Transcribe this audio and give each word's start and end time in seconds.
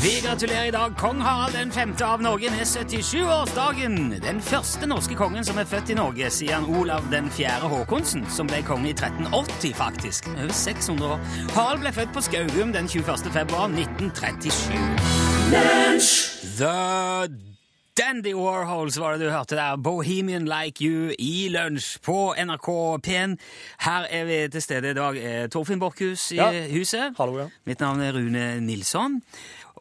Vi 0.00 0.14
gratulerer 0.24 0.64
i 0.64 0.72
dag 0.72 0.94
kong 0.96 1.20
Harald 1.20 1.52
den 1.52 1.72
femte 1.72 2.06
av 2.06 2.22
Norge 2.24 2.48
med 2.54 2.64
77-årsdagen. 2.64 4.14
Den 4.24 4.40
første 4.40 4.88
norske 4.88 5.14
kongen 5.18 5.44
som 5.44 5.60
er 5.60 5.68
født 5.68 5.92
i 5.92 5.96
Norge 5.98 6.30
siden 6.32 6.64
Olav 6.80 7.04
den 7.12 7.28
fjerde 7.36 7.68
Håkonsen, 7.68 8.24
som 8.32 8.48
ble 8.48 8.62
konge 8.64 8.88
i 8.88 8.96
1380, 8.96 9.74
faktisk. 9.76 10.32
Over 10.38 10.56
600 10.56 11.12
år. 11.12 11.20
Harald 11.52 11.84
ble 11.84 11.92
født 11.92 12.16
på 12.16 12.24
Skaugum 12.30 12.72
den 12.72 12.88
21. 12.88 13.28
februar 13.36 13.68
1937. 13.68 14.72
The 16.56 17.49
Dandy 17.98 18.32
Warhols 18.34 18.96
var 19.00 19.16
det 19.18 19.26
du 19.26 19.30
hørte 19.32 19.56
der. 19.58 19.76
Bohemian 19.82 20.46
Like 20.48 20.80
You 20.84 21.10
i 21.18 21.48
lunsj 21.52 21.98
på 22.06 22.32
NRK 22.38 22.68
P1. 23.04 23.34
Her 23.84 24.06
er 24.10 24.24
vi 24.28 24.38
til 24.54 24.62
stede 24.64 24.92
i 24.92 24.96
dag. 24.96 25.16
Eh, 25.18 25.48
Torfinn 25.52 25.80
Borchhus 25.82 26.30
i 26.32 26.38
Ja. 26.38 26.50
huset. 26.70 27.16
Hallo, 27.18 27.38
ja. 27.38 27.48
Mitt 27.66 27.80
navn 27.80 28.00
er 28.00 28.12
Rune 28.16 28.60
Nilsson. 28.60 29.20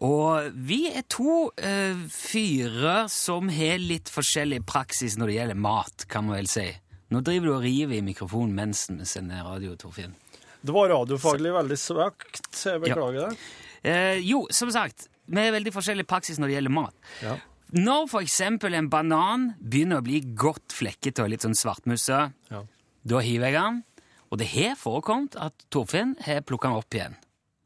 Og 0.02 0.52
vi 0.56 0.88
er 0.96 1.04
to 1.12 1.52
uh, 1.52 1.96
fyrer 2.10 3.08
som 3.12 3.50
har 3.52 3.78
litt 3.84 4.08
forskjellig 4.10 4.62
praksis 4.66 5.18
når 5.20 5.28
det 5.28 5.36
gjelder 5.36 5.60
mat, 5.60 6.06
kan 6.08 6.26
man 6.26 6.38
vel 6.40 6.48
si. 6.48 6.66
Nå 7.12 7.20
driver 7.22 7.46
du 7.50 7.54
og 7.58 7.64
river 7.64 7.98
i 7.98 8.02
mikrofonen 8.06 8.56
mens 8.56 8.86
vi 8.90 9.06
sender 9.06 9.44
radio, 9.44 9.76
Torfinn. 9.76 10.16
Det 10.62 10.72
var 10.76 10.90
radiofaglig 10.92 11.52
veldig 11.56 11.78
svakt, 11.80 12.42
jeg 12.64 12.80
beklager 12.84 13.28
det. 13.30 13.38
Uh, 13.84 14.18
jo, 14.24 14.46
som 14.52 14.72
sagt, 14.72 15.10
vi 15.28 15.40
har 15.46 15.52
veldig 15.56 15.72
forskjellig 15.76 16.08
praksis 16.08 16.40
når 16.40 16.48
det 16.48 16.56
gjelder 16.60 16.76
mat. 16.80 16.96
Ja. 17.24 17.36
Når 17.74 18.08
for 18.10 18.22
eksempel 18.26 18.74
en 18.74 18.90
banan 18.90 19.52
begynner 19.62 20.00
å 20.02 20.06
bli 20.06 20.22
godt 20.34 20.74
flekkete 20.74 21.22
og 21.24 21.30
litt 21.30 21.42
sånn 21.46 21.54
svartmusse, 21.58 22.32
Ja. 22.50 22.64
da 23.06 23.20
hiver 23.20 23.46
jeg 23.52 23.54
den. 23.62 23.84
Og 24.32 24.38
det 24.40 24.48
har 24.48 24.76
forekommet 24.76 25.36
at 25.40 25.54
Torfinn 25.72 26.16
har 26.26 26.42
plukket 26.42 26.70
den 26.70 26.78
opp 26.78 26.90
igjen 26.94 27.16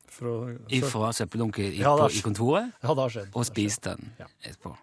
fra, 0.08 0.90
fra 0.90 1.12
søppeldunken 1.12 1.73
Ja, 1.78 1.95
i 2.08 2.22
kontoret. 2.22 2.72
ja, 2.84 2.94
det 2.94 3.02
har 3.04 3.10
skjedd. 3.10 3.30
og 3.36 3.45
spist 3.45 3.82
den 3.84 4.12
Ja. 4.20 4.26
etterpå. 4.44 4.76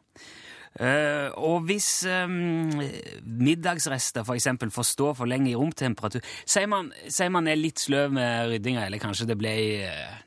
Uh, 0.81 1.31
og 1.37 1.65
hvis 1.67 2.05
um, 2.07 2.81
middagsrester 3.27 4.23
for 4.25 4.35
eksempel 4.39 4.71
får 4.71 4.87
stå 4.87 5.09
for 5.19 5.27
lenge 5.27 5.51
i 5.51 5.57
romtemperatur 5.59 6.23
Sier 6.47 6.69
man, 6.71 6.93
sier 7.11 7.29
man 7.35 7.49
er 7.51 7.57
litt 7.59 7.81
sløv 7.83 8.13
med 8.15 8.53
ryddinga, 8.53 8.85
eller 8.87 8.99
kanskje 9.03 9.27
det 9.27 9.37
ble 9.41 9.51
eh, 9.83 10.21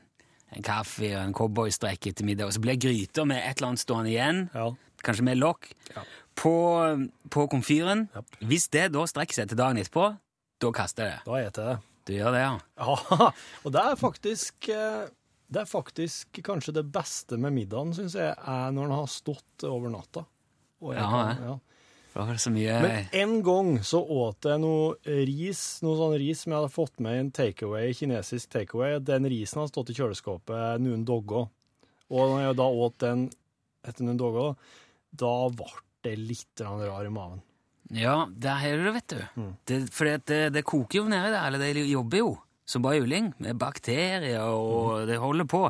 en 0.56 0.62
kaffe 0.66 1.10
og 1.16 1.22
en 1.24 1.34
cowboystrekk 1.34 2.06
etter 2.10 2.24
middag, 2.26 2.46
og 2.50 2.52
så 2.56 2.60
blir 2.64 2.78
gryta 2.80 3.24
med 3.26 3.38
et 3.42 3.56
eller 3.58 3.68
annet 3.72 3.82
stående 3.84 4.10
igjen, 4.12 4.44
Ja. 4.54 4.68
kanskje 5.04 5.24
med 5.26 5.38
lokk, 5.38 5.72
Ja. 5.94 6.02
på, 6.34 6.54
på 7.30 7.48
komfyren 7.50 8.08
Ja. 8.14 8.22
Hvis 8.42 8.68
det 8.70 8.92
da 8.92 9.04
strekker 9.06 9.34
seg 9.34 9.48
til 9.48 9.56
dagen 9.58 9.76
etterpå, 9.78 10.16
da 10.60 10.70
kaster 10.72 11.04
jeg 11.04 11.12
det. 11.18 11.24
Da 11.26 11.32
eter 11.48 11.62
jeg 11.62 11.76
det. 11.76 11.82
Du 12.04 12.12
gjør 12.12 12.32
det, 12.32 12.40
ja? 12.44 12.58
Ja, 12.78 13.30
og 13.64 13.72
det 13.72 13.80
er 13.80 13.96
faktisk 13.96 14.68
eh, 14.68 15.06
Det 15.54 15.60
er 15.62 15.68
faktisk 15.68 16.40
kanskje 16.44 16.72
det 16.74 16.86
beste 16.92 17.36
med 17.38 17.52
middagen, 17.52 17.92
syns 17.94 18.14
jeg, 18.16 18.34
er 18.34 18.70
når 18.72 18.88
den 18.88 18.96
har 18.96 19.06
stått 19.12 19.64
over 19.68 19.88
natta. 19.92 20.24
Og 20.82 20.94
jeg 20.94 21.02
Ja, 21.02 21.36
ja. 21.40 21.58
Det 22.14 22.22
Men 22.84 23.08
en 23.20 23.32
gang 23.42 23.70
så 23.82 23.98
åt 24.00 24.46
jeg 24.46 24.60
noe 24.62 24.94
ris, 25.26 25.62
noe 25.82 25.96
sånn 25.98 26.14
ris 26.20 26.44
som 26.44 26.52
jeg 26.54 26.60
hadde 26.60 26.74
fått 26.74 27.00
med 27.02 27.16
i 27.16 27.22
en 27.24 27.32
takeaway, 27.34 27.90
kinesisk 27.98 28.52
takeaway. 28.54 29.00
Den 29.02 29.26
risen 29.30 29.58
hadde 29.60 29.72
stått 29.72 29.90
i 29.90 29.96
kjøleskapet 29.98 30.82
noen 30.84 31.02
dager. 31.08 31.48
Og 32.14 32.30
når 32.30 32.44
jeg 32.44 32.58
da 32.60 32.68
åt 32.86 32.98
den 33.02 33.26
etter 33.84 34.06
noen 34.06 34.20
dager, 34.20 34.54
da 35.10 35.32
ble 35.50 35.72
det 36.04 36.14
litt 36.20 36.62
rar 36.62 37.04
i 37.08 37.12
magen. 37.12 37.42
Ja, 37.94 38.24
har 38.24 38.78
du 38.78 38.84
det, 38.86 38.94
vet 38.94 39.12
du. 39.12 39.20
Mm. 39.36 39.52
Det, 39.66 39.82
at 40.14 40.26
det, 40.30 40.40
det 40.54 40.64
koker 40.64 41.02
jo 41.02 41.08
nedi 41.10 41.32
der, 41.34 41.46
eller 41.50 41.60
det 41.60 41.84
jobber 41.90 42.22
jo 42.22 42.32
som 42.64 42.80
bare 42.80 42.96
juling, 43.02 43.26
med 43.44 43.58
bakterier, 43.60 44.40
og 44.40 45.02
Mm. 45.02 45.06
det 45.10 45.18
holder 45.20 45.44
på. 45.44 45.60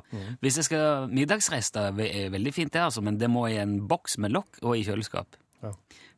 Hvis 0.41 0.57
jeg 0.61 0.65
skal 0.69 1.09
middagsrester, 1.11 1.89
er 1.91 2.31
veldig 2.31 2.53
fint 2.55 2.73
det, 2.73 2.85
altså, 2.85 3.03
men 3.03 3.19
det 3.19 3.27
må 3.31 3.49
i 3.51 3.57
en 3.59 3.81
boks 3.89 4.19
med 4.23 4.31
lokk 4.31 4.61
og 4.63 4.77
i 4.77 4.85
kjøleskap. 4.87 5.27
Ja. 5.65 5.73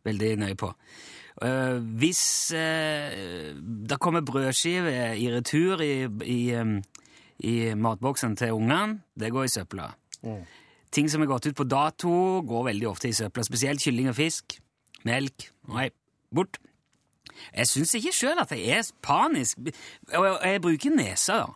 Veldig 0.06 0.32
nøye 0.42 0.58
på. 0.58 0.72
Uh, 1.36 1.82
hvis 2.00 2.22
uh, 2.56 3.56
det 3.90 3.98
kommer 4.00 4.24
brødskiver 4.24 5.18
i 5.20 5.26
retur 5.34 5.82
i, 5.84 6.06
i, 6.24 6.38
um, 6.56 6.78
i 7.44 7.74
matboksen 7.76 8.38
til 8.40 8.56
ungene, 8.56 9.02
det 9.18 9.32
går 9.34 9.44
i 9.44 9.52
søpla. 9.52 9.90
Mm. 10.22 10.46
Ting 10.96 11.10
som 11.12 11.22
er 11.22 11.28
gått 11.28 11.50
ut 11.50 11.58
på 11.58 11.66
dato, 11.68 12.14
går 12.46 12.70
veldig 12.70 12.88
ofte 12.88 13.10
i 13.10 13.16
søpla, 13.16 13.44
spesielt 13.44 13.84
kylling 13.84 14.08
og 14.08 14.16
fisk. 14.16 14.56
Melk. 15.04 15.50
Nei, 15.68 15.90
bort. 16.34 16.56
Jeg 17.52 17.68
syns 17.68 17.92
ikke 17.98 18.14
sjøl 18.16 18.40
at 18.40 18.52
jeg 18.54 18.78
er 18.78 18.88
panisk. 19.04 19.60
Og 20.16 20.26
jeg, 20.40 20.62
bruker 20.64 20.94
nesa, 20.94 21.42
da. 21.44 21.54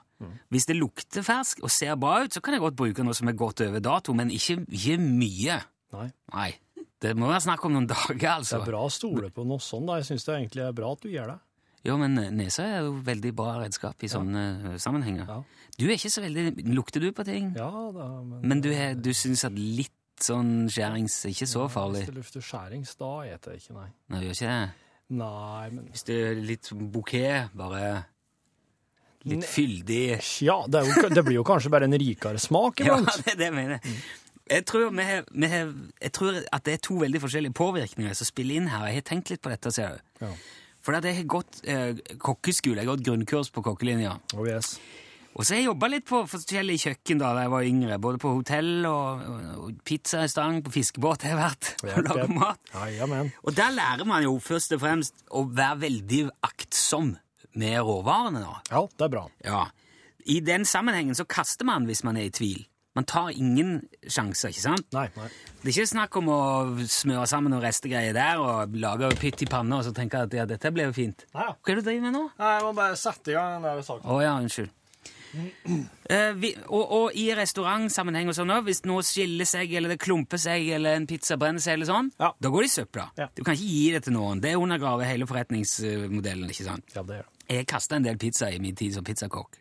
Hvis 0.52 0.66
det 0.68 0.76
lukter 0.76 1.24
fersk 1.24 1.62
og 1.64 1.70
ser 1.72 1.96
bra 1.96 2.18
ut, 2.24 2.34
så 2.34 2.42
kan 2.44 2.52
jeg 2.52 2.60
godt 2.60 2.76
bruke 2.76 3.04
noe 3.04 3.16
som 3.16 3.30
er 3.30 3.38
gått 3.40 3.62
over 3.64 3.80
dato, 3.80 4.12
men 4.12 4.32
ikke, 4.34 4.58
ikke 4.68 4.98
mye. 5.00 5.56
Nei. 5.96 6.08
Nei. 6.34 6.50
Det 7.00 7.14
må 7.16 7.30
være 7.30 7.40
snakk 7.46 7.62
om 7.64 7.72
noen 7.78 7.86
dager, 7.94 8.26
altså. 8.34 8.58
Det 8.58 8.66
er 8.66 8.72
bra 8.74 8.82
å 8.86 8.90
stole 8.92 9.30
på 9.32 9.44
noe 9.48 9.62
sånt. 9.64 9.86
da. 9.88 9.96
Jeg 10.02 10.10
syns 10.10 10.26
det 10.28 10.34
egentlig 10.36 10.66
er 10.66 10.74
bra 10.76 10.90
at 10.92 11.00
du 11.06 11.08
gjør 11.12 11.32
det. 11.34 11.38
Jo, 11.88 11.94
men 11.96 12.12
nesa 12.36 12.66
er 12.68 12.82
jo 12.84 12.98
veldig 13.06 13.30
bra 13.38 13.54
redskap 13.62 14.02
i 14.04 14.10
sånne 14.12 14.42
eh, 14.74 14.76
sammenhenger. 14.82 15.24
Ja. 15.30 15.38
Du 15.80 15.86
er 15.88 15.94
ikke 15.96 16.10
så 16.12 16.20
veldig 16.20 16.66
Lukter 16.76 17.00
du 17.00 17.08
på 17.16 17.24
ting? 17.24 17.54
Ja, 17.56 17.70
da, 17.96 18.08
men, 18.20 18.42
Men 18.50 18.60
du, 18.60 18.68
er- 18.74 18.98
du 19.00 19.08
syns 19.16 19.46
at 19.48 19.56
litt 19.56 19.94
sånn 20.20 20.66
skjærings 20.68 21.14
ikke 21.30 21.48
så 21.48 21.64
farlig? 21.72 22.02
Hvis 22.04 22.10
det 22.12 22.18
lufter 22.20 22.44
skjærings, 22.44 22.92
da 23.00 23.08
spiser 23.24 23.54
jeg 23.56 23.62
ikke, 23.64 23.76
nei. 23.78 23.86
Nei, 24.12 24.20
gjør 24.26 24.36
ikke 24.36 24.50
det? 24.52 24.88
Nei, 25.22 25.64
men 25.72 25.86
Hvis 25.94 26.04
det 26.10 26.18
er 26.26 26.42
litt 26.52 26.68
bouquet, 26.92 27.48
bare 27.56 27.86
litt 29.30 29.44
fyldig 29.48 30.02
Ja, 30.44 30.58
det, 30.68 30.84
jo, 30.86 31.08
det 31.16 31.22
blir 31.26 31.38
jo 31.40 31.44
kanskje 31.48 31.72
bare 31.72 31.88
en 31.88 31.96
rikere 32.00 32.40
smak 32.40 32.80
Ja, 32.84 32.98
iblant. 33.00 33.24
det 33.24 33.34
er 33.34 33.40
det 33.40 33.48
mener. 33.56 33.80
Jeg 33.80 34.19
tror, 34.66 34.88
vi 34.96 35.04
har, 35.06 35.26
vi 35.30 35.50
har, 35.50 35.68
jeg 36.02 36.12
tror 36.16 36.40
at 36.42 36.64
det 36.66 36.72
er 36.74 36.80
to 36.82 36.96
veldig 37.00 37.20
forskjellige 37.22 37.54
påvirkninger 37.54 38.16
som 38.18 38.28
spiller 38.28 38.58
inn 38.58 38.70
her. 38.72 38.88
Jeg 38.90 39.02
har 39.02 39.06
tenkt 39.12 39.30
litt 39.30 39.42
på 39.44 39.52
dette, 39.52 39.70
ser 39.74 39.94
du. 39.94 40.24
Ja. 40.24 40.32
For 40.80 40.96
jeg 40.96 41.16
har 41.20 41.28
gått 41.28 41.60
eh, 41.68 42.00
kokkeskole, 42.18 42.80
jeg 42.80 42.88
har 42.88 42.96
gått 42.96 43.06
grunnkurs 43.06 43.52
på 43.54 43.62
kokkelinja. 43.62 44.16
Oh, 44.34 44.46
yes. 44.48 44.78
Og 45.30 45.44
så 45.46 45.54
har 45.54 45.60
jeg 45.60 45.68
jobba 45.68 45.88
litt 45.92 46.06
på 46.08 46.22
forskjellige 46.26 46.88
kjøkken 46.88 47.20
da 47.20 47.30
jeg 47.38 47.50
var 47.52 47.66
yngre. 47.68 47.98
Både 48.02 48.18
på 48.22 48.32
hotell 48.34 48.70
og, 48.88 49.20
og, 49.22 49.50
og 49.66 49.82
pizzarestaurant, 49.86 50.64
på 50.66 50.72
fiskebåt 50.74 51.26
har 51.26 51.36
jeg 51.36 51.38
vært 51.38 51.68
og 51.84 52.08
laga 52.08 52.26
mat. 52.34 52.72
Ja, 52.74 53.06
ja. 53.06 53.20
Og 53.44 53.54
der 53.56 53.76
lærer 53.76 54.08
man 54.08 54.24
jo 54.26 54.34
først 54.42 54.74
og 54.74 54.82
fremst 54.82 55.22
å 55.30 55.44
være 55.46 55.84
veldig 55.84 56.24
aktsom 56.48 57.14
med 57.60 57.78
råvarene. 57.86 58.42
da. 58.42 58.58
ja, 58.72 58.82
det 58.96 59.06
er 59.06 59.14
bra. 59.14 59.24
Ja. 59.46 59.62
I 60.30 60.40
den 60.44 60.66
sammenhengen 60.68 61.16
så 61.16 61.24
kaster 61.28 61.68
man 61.68 61.86
hvis 61.88 62.02
man 62.06 62.18
er 62.18 62.28
i 62.28 62.34
tvil. 62.34 62.66
Man 63.00 63.06
tar 63.08 63.30
ingen 63.32 63.78
sjanser, 64.04 64.50
ikke 64.52 64.60
sant? 64.60 64.90
Nei, 64.92 65.06
nei. 65.16 65.28
Det 65.62 65.70
er 65.70 65.72
ikke 65.72 65.88
snakk 65.88 66.16
om 66.20 66.26
å 66.28 66.40
smøre 66.84 67.22
sammen 67.30 67.48
noen 67.54 67.62
restegreier 67.64 68.12
der 68.12 68.40
og 68.42 68.74
lage 68.76 69.08
pytt 69.16 69.40
i 69.40 69.48
panna 69.48 69.78
og 69.80 69.86
så 69.86 69.92
tenke 69.96 70.20
at 70.26 70.34
ja, 70.36 70.44
dette 70.48 70.68
blir 70.74 70.90
jo 70.90 70.92
fint. 70.98 71.24
Nei, 71.32 71.46
ja. 71.46 71.54
Hva 71.56 71.72
er 71.72 71.78
det 71.78 71.84
du 71.84 71.88
driver 71.88 72.04
med 72.04 72.12
nå? 72.18 72.20
Nei, 72.42 72.50
jeg 72.58 72.66
må 72.66 72.72
bare 72.76 72.98
sette 73.00 73.32
i 73.32 73.36
gang 73.38 73.54
den 73.56 73.64
der 73.70 73.80
saken. 73.86 74.04
Å 74.04 74.18
ja, 74.20 74.34
unnskyld. 74.42 74.74
Uh, 75.30 76.32
vi, 76.42 76.50
og, 76.66 76.92
og 76.98 77.16
i 77.22 77.24
restaurantsammenheng 77.38 78.28
og 78.32 78.36
sånn 78.36 78.52
òg, 78.52 78.66
hvis 78.66 78.82
noe 78.90 79.04
skiller 79.06 79.48
seg, 79.48 79.72
eller 79.80 79.94
det 79.94 80.00
klumper 80.04 80.42
seg, 80.42 80.68
eller 80.76 80.98
en 80.98 81.06
pizza 81.08 81.38
brenner 81.40 81.64
seg, 81.64 81.78
eller 81.78 81.88
sånn, 81.88 82.10
Ja. 82.20 82.32
da 82.36 82.50
går 82.52 82.66
det 82.66 82.68
i 82.68 82.74
søpla. 82.74 83.06
Ja. 83.22 83.28
Du 83.32 83.40
kan 83.46 83.56
ikke 83.56 83.70
gi 83.70 83.86
det 83.94 84.02
til 84.10 84.16
noen. 84.18 84.42
Det 84.44 84.52
undergraver 84.60 85.08
hele 85.08 85.28
forretningsmodellen, 85.30 86.50
ikke 86.52 86.66
sant? 86.68 86.92
Ja, 86.92 87.06
det 87.06 87.22
gjør 87.22 87.30
det. 87.30 87.46
Jeg 87.56 87.70
kasta 87.72 87.96
en 87.96 88.04
del 88.10 88.20
pizza 88.20 88.50
i 88.52 88.60
min 88.60 88.76
tid 88.76 88.98
som 88.98 89.06
pizzakokk. 89.08 89.56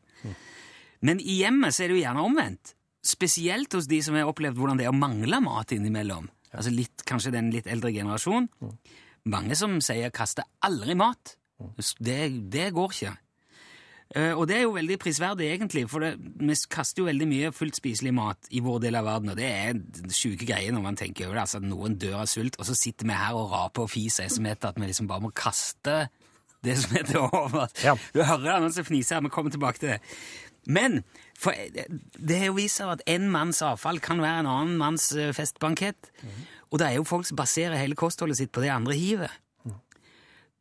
Men 1.07 1.21
i 1.23 1.37
hjemmet 1.39 1.71
så 1.71 1.85
er 1.85 1.93
det 1.93 1.95
jo 1.95 2.03
gjerne 2.03 2.25
omvendt. 2.27 2.73
Spesielt 3.05 3.73
hos 3.73 3.87
de 3.87 4.01
som 4.03 4.17
har 4.17 4.27
opplevd 4.29 4.59
hvordan 4.59 4.79
det 4.79 4.87
er 4.87 4.93
å 4.93 4.97
mangle 4.97 5.39
mat 5.43 5.71
innimellom. 5.75 6.27
Altså 6.51 6.73
litt, 6.73 7.05
kanskje 7.07 7.33
den 7.35 7.51
litt 7.53 7.69
eldre 7.69 7.93
generasjon. 7.95 8.49
Mange 9.29 9.55
som 9.55 9.79
sier 9.83 10.09
'kaster 10.11 10.43
aldri 10.65 10.95
mat'. 10.97 11.35
Det, 11.99 12.49
det 12.51 12.71
går 12.73 12.93
ikke. 12.95 13.17
Eh, 14.15 14.33
og 14.33 14.47
det 14.49 14.55
er 14.57 14.63
jo 14.63 14.73
veldig 14.73 14.97
prisverdig, 14.97 15.51
egentlig, 15.53 15.83
for 15.89 16.01
det, 16.01 16.15
vi 16.17 16.55
kaster 16.71 17.03
jo 17.03 17.09
veldig 17.09 17.27
mye 17.29 17.51
fullt 17.53 17.77
spiselig 17.77 18.13
mat 18.17 18.47
i 18.49 18.61
vår 18.65 18.79
del 18.87 18.97
av 18.97 19.05
verden, 19.05 19.29
og 19.29 19.37
det 19.37 19.45
er 19.45 20.09
sjuke 20.09 20.47
greier 20.49 20.73
når 20.73 20.81
man 20.81 20.97
tenker 20.97 21.27
over 21.27 21.37
det. 21.37 21.43
Altså, 21.45 21.61
noen 21.61 21.97
dør 22.01 22.23
av 22.23 22.31
sult, 22.31 22.57
og 22.57 22.65
så 22.65 22.77
sitter 22.77 23.05
vi 23.05 23.19
her 23.19 23.37
og 23.37 23.51
raper 23.53 23.85
og 23.85 23.91
fiser 23.93 24.31
som 24.33 24.49
heter 24.49 24.71
at 24.71 24.81
vi 24.81 24.89
liksom 24.89 25.09
bare 25.11 25.27
må 25.27 25.29
kaste 25.29 26.07
det 26.65 26.75
som 26.81 26.95
heter 26.97 27.21
over. 27.21 27.69
Ja. 27.85 27.93
Du 28.15 28.23
hører 28.23 28.63
noen 28.63 28.73
som 28.73 28.87
fniser 28.87 29.19
her, 29.19 29.27
vi 29.27 29.33
kommer 29.35 29.53
tilbake 29.53 29.83
til 29.83 29.93
det. 29.93 29.99
Men 30.67 31.01
for, 31.39 31.55
det 32.19 32.39
har 32.39 32.49
jo 32.49 32.57
vist 32.57 32.81
seg 32.81 32.91
at 32.97 33.03
en 33.09 33.29
manns 33.31 33.61
avfall 33.65 34.01
kan 34.03 34.21
være 34.21 34.43
en 34.43 34.51
annen 34.51 34.79
manns 34.79 35.11
festbankett. 35.13 36.09
festbankett. 36.11 36.57
Og 36.69 36.81
det 36.81 36.87
er 36.89 36.97
jo 36.99 37.05
folk 37.07 37.25
som 37.25 37.37
baserer 37.39 37.79
hele 37.79 37.97
kostholdet 37.97 38.37
sitt 38.37 38.51
på 38.53 38.61
det 38.61 38.69
andre 38.73 38.97
hiver. 38.97 39.31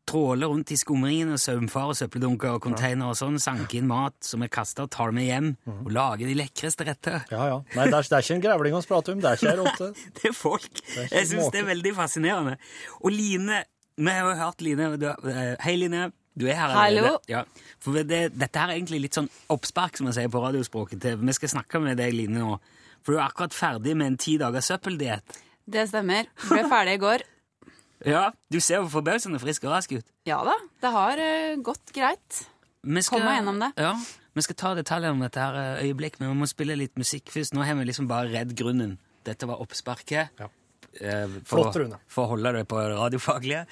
Tråler 0.09 0.49
rundt 0.49 0.71
i 0.73 0.77
skumringen 0.81 1.35
og 1.35 1.41
saumfarer 1.43 1.97
søppeldunker 1.99 2.55
og 2.57 2.63
containere 2.65 3.11
og 3.13 3.19
sånn, 3.19 3.37
sanke 3.43 3.77
inn 3.77 3.91
mat 3.91 4.17
som 4.25 4.41
er 4.41 4.49
kasta, 4.49 4.87
tar 4.89 5.13
med 5.13 5.27
hjem 5.27 5.51
og 5.69 5.91
lager 5.93 6.31
de 6.31 6.37
lekreste 6.39 6.87
retter. 6.89 7.27
Ja, 7.29 7.43
ja. 7.51 7.59
Nei, 7.75 7.91
det 7.91 7.99
er, 7.99 8.07
det 8.09 8.17
er 8.17 8.25
ikke 8.25 8.39
en 8.39 8.45
grevling 8.47 8.79
vi 8.79 8.89
prater 8.89 9.13
om, 9.13 9.21
det 9.21 9.29
er 9.29 9.37
ikke 9.37 9.51
ei 9.53 9.59
rotte. 9.61 9.91
Det 10.17 10.31
er 10.31 10.37
folk. 10.39 10.81
er 10.95 11.13
Jeg 11.13 11.29
syns 11.35 11.53
det 11.53 11.61
er 11.61 11.69
veldig 11.69 11.93
fascinerende. 11.99 12.57
Og 13.03 13.13
Line 13.13 13.61
Vi 13.99 14.15
har 14.15 14.31
jo 14.31 14.39
hørt 14.39 14.65
Line 14.65 14.89
eh, 14.97 15.55
Hei, 15.67 15.77
Line. 15.77 16.09
Du 16.39 16.47
er 16.47 16.55
her 16.55 16.75
Hallo. 16.75 17.03
allerede. 17.03 17.19
Ja. 17.31 17.43
For 17.83 17.99
det, 18.07 18.21
dette 18.39 18.61
her 18.63 18.71
er 18.73 18.79
egentlig 18.79 19.01
litt 19.07 19.19
sånn 19.19 19.29
oppspark, 19.53 19.99
som 19.99 20.07
man 20.09 20.15
sier 20.17 20.31
på 20.33 20.43
radiospråket. 20.43 21.01
til 21.03 21.19
Vi 21.19 21.35
skal 21.37 21.53
snakke 21.57 21.81
med 21.83 21.99
deg, 21.99 22.15
Line, 22.15 22.39
nå. 22.39 22.59
For 23.03 23.15
du 23.15 23.19
er 23.19 23.27
akkurat 23.27 23.55
ferdig 23.57 23.97
med 23.97 24.13
en 24.13 24.21
ti 24.21 24.37
dagers 24.41 24.71
søppeldiett. 24.71 25.41
Det 25.69 25.89
stemmer. 25.91 26.31
Ble 26.49 26.63
ferdig 26.71 26.99
i 26.99 27.03
går. 27.03 27.27
Ja, 28.07 28.29
du 28.47 28.61
ser 28.63 28.79
jo 28.79 28.87
forbausende 28.93 29.41
frisk 29.43 29.65
og 29.67 29.73
rask 29.73 29.91
ut. 29.91 30.05
Ja 30.23 30.37
da, 30.47 30.53
det 30.85 30.91
har 30.95 31.19
uh, 31.19 31.57
gått 31.67 31.91
greit. 31.91 32.45
Vi 32.87 33.03
skal, 33.03 33.19
Kom 33.19 33.27
meg 33.27 33.41
gjennom 33.41 33.59
det. 33.59 33.73
Ja, 33.75 33.97
Vi 34.39 34.45
skal 34.47 34.55
ta 34.61 34.71
detaljer 34.79 35.11
om 35.11 35.25
dette 35.25 35.43
her 35.43 35.57
eh, 35.59 35.89
øyeblikk, 35.89 36.21
men 36.21 36.31
vi 36.31 36.37
må 36.39 36.47
spille 36.47 36.77
litt 36.79 36.95
musikk 36.95 37.33
først. 37.35 37.57
Nå 37.59 37.65
har 37.67 37.75
vi 37.75 37.89
liksom 37.89 38.07
bare 38.07 38.31
redd 38.31 38.55
grunnen. 38.55 38.93
Dette 39.27 39.49
var 39.51 39.59
oppsparket. 39.65 40.31
Ja. 40.39 40.47
Eh, 41.01 41.27
For, 41.45 41.63
Flott, 41.63 41.77
Rune. 41.77 41.99
For 42.09 42.27
å 42.27 42.35
holde 42.35 42.53
det 42.59 42.67
på 42.69 42.81
radiofaglige. 42.81 43.65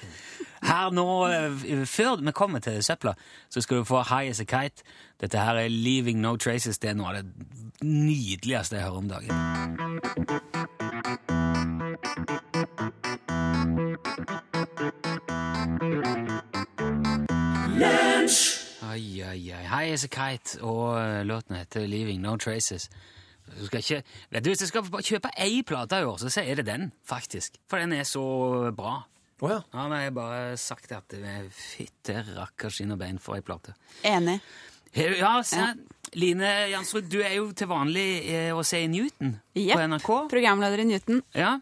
Her 0.61 0.89
nå, 0.91 1.07
eh, 1.27 1.85
før 1.85 2.23
vi 2.23 2.31
kommer 2.31 2.59
til 2.59 2.83
søpla, 2.83 3.13
så 3.49 3.61
skal 3.61 3.77
du 3.77 3.83
få 3.83 4.03
High 4.09 4.29
As 4.29 4.41
A 4.41 4.45
Kite. 4.45 4.83
Dette 5.21 5.37
her 5.37 5.55
er 5.55 5.69
Leaving 5.69 6.21
No 6.21 6.35
Traces. 6.37 6.77
Det 6.77 6.89
er 6.89 6.93
noe 6.97 7.13
av 7.13 7.21
det 7.21 7.25
nydeligste 7.83 8.75
jeg 8.75 8.83
hører 8.83 8.97
om 8.97 9.07
dagen. 9.09 9.31
Ai, 18.81 19.21
ai, 19.21 19.51
ai. 19.53 19.65
High 19.67 19.93
As 19.93 20.03
A 20.03 20.07
Kite, 20.07 20.61
og 20.61 20.97
eh, 20.99 21.23
låten 21.25 21.55
heter 21.55 21.87
Leaving 21.87 22.21
No 22.21 22.37
Traces. 22.37 22.89
Du 23.47 23.65
skal 23.67 23.83
ikke, 23.83 24.01
vet 24.33 24.45
du, 24.45 24.49
Hvis 24.51 24.63
jeg 24.65 24.71
skal 24.71 25.03
kjøpe 25.11 25.31
ei 25.43 25.61
plate 25.67 26.01
i 26.01 26.07
år, 26.07 26.23
så 26.23 26.43
er 26.43 26.59
det 26.59 26.67
den, 26.67 26.89
faktisk. 27.07 27.59
For 27.69 27.81
den 27.81 27.95
er 27.97 28.07
så 28.07 28.23
bra. 28.75 28.99
Oh, 29.39 29.51
ja. 29.51 29.61
Ja, 29.73 29.83
men 29.87 29.99
Jeg 29.99 30.09
har 30.09 30.15
bare 30.17 30.57
sagt 30.57 30.91
at 30.91 31.13
det 31.13 31.35
fytte 31.53 32.23
rakker 32.33 32.73
skinn 32.73 32.95
og 32.95 32.99
bein 33.01 33.19
for 33.21 33.37
ei 33.37 33.45
plate. 33.45 33.75
Enig. 34.07 34.39
Ja, 34.97 35.35
se, 35.45 35.61
Line 36.17 36.49
Jansrud, 36.71 37.09
du 37.11 37.19
er 37.21 37.35
jo 37.37 37.51
til 37.53 37.69
vanlig 37.69 38.07
eh, 38.31 38.49
å 38.55 38.63
se 38.65 38.79
i 38.81 38.89
Newton 38.89 39.35
yep. 39.53 39.75
på 39.75 39.83
NRK. 39.91 40.09
Programleder 40.31 40.81
i 40.81 40.87
Newton. 40.89 41.21
Ja. 41.37 41.57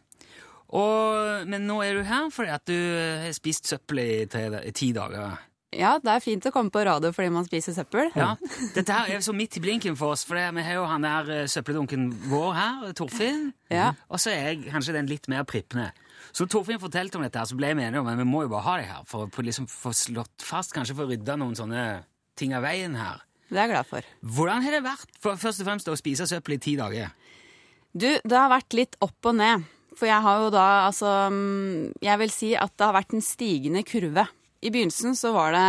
Og, 0.76 1.48
men 1.50 1.66
nå 1.68 1.80
er 1.84 1.98
du 1.98 2.06
her 2.08 2.30
fordi 2.34 2.54
at 2.54 2.64
du 2.70 2.78
har 3.26 3.36
spist 3.36 3.68
søppel 3.70 4.02
i, 4.02 4.10
tre, 4.32 4.48
i 4.64 4.74
ti 4.76 4.92
dager. 4.96 5.36
Ja, 5.76 5.96
det 6.00 6.12
er 6.12 6.24
fint 6.24 6.46
å 6.48 6.52
komme 6.56 6.72
på 6.72 6.84
radio 6.88 7.12
fordi 7.16 7.32
man 7.36 7.46
spiser 7.48 7.76
søppel. 7.76 8.10
Ja, 8.16 8.34
Dette 8.76 8.96
her 8.96 9.18
er 9.18 9.24
så 9.26 9.36
midt 9.36 9.58
i 9.60 9.64
blinken 9.64 9.98
for 10.00 10.16
oss, 10.16 10.24
for 10.28 10.40
vi 10.40 10.64
har 10.64 10.80
jo 10.80 10.86
han 10.88 11.04
der 11.06 11.32
eh, 11.34 11.44
søppeldunken 11.52 12.08
vår 12.32 12.50
her, 12.56 12.88
Torfinn. 12.98 13.50
Ja. 13.74 13.92
Og 14.08 14.22
så 14.24 14.32
er 14.32 14.54
jeg 14.54 14.72
kanskje 14.72 14.96
den 14.96 15.12
litt 15.12 15.28
mer 15.32 15.44
prippende. 15.48 15.92
Så 16.36 16.48
Torfinn 16.52 16.82
fortalte 16.82 17.20
om 17.20 17.26
dette, 17.26 17.40
her, 17.40 17.50
så 17.50 17.58
ble 17.60 17.74
jeg 17.74 17.80
med 17.80 18.00
om 18.00 18.08
men 18.08 18.20
vi 18.24 18.28
må 18.28 18.46
jo 18.46 18.54
bare 18.56 18.66
ha 18.66 18.78
det 18.80 18.90
her 18.90 19.06
for 19.10 19.28
å 19.28 19.46
liksom 19.46 19.68
få 19.72 19.94
slått 19.96 20.44
fast, 20.44 20.74
kanskje 20.76 20.98
få 20.98 21.10
rydda 21.12 21.38
noen 21.40 21.56
sånne 21.60 21.86
ting 22.40 22.56
av 22.56 22.66
veien 22.66 22.96
her. 23.00 23.24
Det 23.50 23.60
er 23.60 23.68
jeg 23.68 23.76
glad 23.76 23.88
for. 23.90 24.08
Hvordan 24.36 24.66
har 24.66 24.74
det 24.74 24.84
vært 24.86 25.20
for, 25.22 25.38
først 25.40 25.62
og 25.62 25.70
fremst 25.70 25.92
å 25.92 26.00
spise 26.00 26.28
søppel 26.30 26.58
i 26.58 26.62
ti 26.62 26.74
dager? 26.80 27.14
Du, 27.96 28.10
det 28.10 28.36
har 28.36 28.52
vært 28.52 28.76
litt 28.76 28.98
opp 29.06 29.30
og 29.30 29.38
ned. 29.38 29.68
For 29.96 30.10
jeg 30.10 30.24
har 30.26 30.42
jo 30.44 30.50
da, 30.52 30.64
altså 30.90 31.12
mm, 31.32 31.94
Jeg 32.04 32.20
vil 32.20 32.34
si 32.34 32.50
at 32.60 32.74
det 32.76 32.84
har 32.84 32.98
vært 32.98 33.16
en 33.16 33.24
stigende 33.24 33.86
kurve. 33.88 34.26
I 34.66 34.72
begynnelsen 34.74 35.14
så 35.18 35.32
var 35.36 35.54
det 35.54 35.68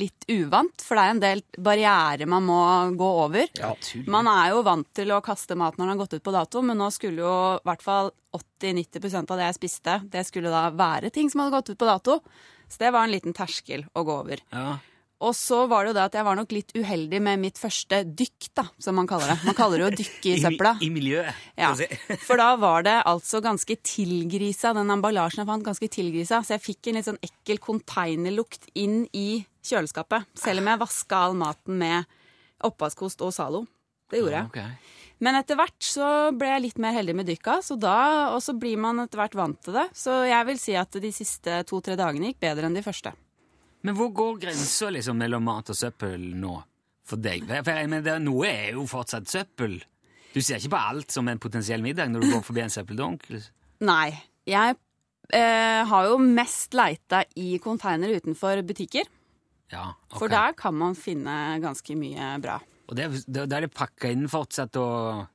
litt 0.00 0.24
uvant, 0.30 0.82
for 0.86 0.96
det 0.96 1.02
er 1.02 1.12
en 1.12 1.22
del 1.22 1.40
barrierer 1.58 2.28
man 2.30 2.44
må 2.46 2.60
gå 2.98 3.08
over. 3.24 3.48
Ja. 3.58 3.72
Man 4.10 4.28
er 4.30 4.52
jo 4.52 4.62
vant 4.66 4.86
til 4.96 5.10
å 5.12 5.22
kaste 5.24 5.56
mat 5.58 5.76
når 5.76 5.84
den 5.84 5.92
har 5.92 6.00
gått 6.04 6.14
ut 6.14 6.24
på 6.26 6.34
dato, 6.34 6.62
men 6.62 6.78
nå 6.78 6.92
skulle 6.94 7.24
jo 7.24 7.34
i 7.58 7.66
hvert 7.66 7.82
fall 7.82 8.12
80-90% 8.36 9.34
av 9.34 9.40
det 9.40 9.48
jeg 9.48 9.58
spiste, 9.58 9.96
det 10.12 10.22
skulle 10.28 10.52
da 10.52 10.68
være 10.70 11.10
ting 11.14 11.30
som 11.32 11.42
hadde 11.42 11.56
gått 11.56 11.72
ut 11.74 11.80
på 11.80 11.90
dato. 11.90 12.20
Så 12.70 12.84
det 12.84 12.92
var 12.94 13.02
en 13.02 13.10
liten 13.16 13.34
terskel 13.34 13.82
å 13.98 14.06
gå 14.06 14.20
over. 14.22 14.44
Ja. 14.54 14.78
Og 15.20 15.34
så 15.36 15.66
var 15.68 15.84
det 15.84 15.90
jo 15.90 15.96
det 15.98 16.04
at 16.06 16.14
jeg 16.16 16.24
var 16.24 16.36
nok 16.38 16.52
litt 16.54 16.70
uheldig 16.72 17.18
med 17.20 17.42
mitt 17.42 17.58
første 17.60 17.98
dykk, 18.08 18.46
da, 18.56 18.64
som 18.80 18.96
man 18.96 19.08
kaller 19.10 19.34
det. 19.34 19.36
Man 19.44 19.56
kaller 19.58 19.76
det 19.76 19.84
jo 19.84 19.90
å 19.90 19.98
dykke 19.98 20.30
i 20.32 20.38
søpla. 20.40 20.72
I, 20.80 20.88
i 20.88 20.94
miljøet. 20.94 21.42
Ja, 21.60 21.74
for 22.28 22.40
da 22.40 22.54
var 22.60 22.86
det 22.86 22.96
altså 23.08 23.42
ganske 23.44 23.76
tilgrisa, 23.84 24.72
den 24.76 24.92
emballasjen 24.96 25.42
jeg 25.42 25.50
fant, 25.50 25.66
ganske 25.66 25.90
tilgrisa. 25.92 26.40
Så 26.40 26.56
jeg 26.56 26.64
fikk 26.64 26.88
en 26.88 27.00
litt 27.00 27.10
sånn 27.10 27.20
ekkel 27.26 27.60
konteinerlukt 27.60 28.70
inn 28.80 29.02
i 29.12 29.42
kjøleskapet. 29.68 30.24
Selv 30.40 30.64
om 30.64 30.72
jeg 30.72 30.82
vaska 30.86 31.20
all 31.26 31.36
maten 31.36 31.76
med 31.84 32.08
oppvaskkost 32.64 33.20
og 33.26 33.36
Zalo. 33.36 33.66
Det 34.10 34.22
gjorde 34.22 34.40
jeg. 34.40 34.50
Okay. 34.50 34.98
Men 35.20 35.36
etter 35.36 35.58
hvert 35.60 35.84
så 35.84 36.06
ble 36.32 36.48
jeg 36.48 36.64
litt 36.64 36.78
mer 36.80 36.96
heldig 36.96 37.14
med 37.18 37.28
dykka, 37.28 37.60
så 37.62 37.76
da, 37.76 38.32
og 38.32 38.40
så 38.40 38.56
blir 38.56 38.80
man 38.80 39.04
etter 39.04 39.20
hvert 39.20 39.36
vant 39.36 39.58
til 39.66 39.76
det. 39.76 39.90
Så 39.92 40.22
jeg 40.24 40.48
vil 40.48 40.60
si 40.62 40.76
at 40.80 40.96
de 40.96 41.12
siste 41.12 41.60
to-tre 41.68 41.98
dagene 42.00 42.32
gikk 42.32 42.40
bedre 42.48 42.70
enn 42.70 42.78
de 42.78 42.84
første. 42.84 43.12
Men 43.86 43.96
hvor 43.96 44.10
går 44.12 44.40
grensa 44.42 44.90
liksom, 44.92 45.16
mellom 45.20 45.46
mat 45.46 45.70
og 45.72 45.78
søppel 45.78 46.20
nå 46.36 46.56
for 47.08 47.20
deg? 47.22 47.46
For 47.48 47.72
jeg 47.72 47.88
mener, 47.90 48.20
Noe 48.22 48.48
er 48.50 48.74
jo 48.76 48.84
fortsatt 48.90 49.30
søppel. 49.30 49.78
Du 50.34 50.38
ser 50.42 50.60
ikke 50.60 50.74
på 50.76 50.82
alt 50.92 51.14
som 51.14 51.28
en 51.30 51.40
potensiell 51.42 51.82
middag 51.82 52.10
når 52.12 52.22
du 52.26 52.32
går 52.34 52.44
forbi 52.46 52.62
en 52.62 52.72
søppeldunk. 52.72 53.24
Nei. 53.82 54.12
Jeg 54.48 54.76
eh, 55.34 55.80
har 55.90 56.06
jo 56.10 56.20
mest 56.22 56.76
leita 56.76 57.24
i 57.40 57.56
konteiner 57.62 58.12
utenfor 58.20 58.62
butikker. 58.66 59.08
Ja, 59.70 59.88
ok. 60.10 60.18
For 60.18 60.30
der 60.32 60.54
kan 60.58 60.74
man 60.78 60.96
finne 60.98 61.58
ganske 61.62 61.94
mye 61.98 62.34
bra. 62.42 62.58
Og 62.90 62.96
det, 62.98 63.06
er 63.30 63.66
det 63.66 63.70
pakka 63.74 64.10
inn 64.10 64.26
fortsatt 64.30 64.76
og 64.82 65.28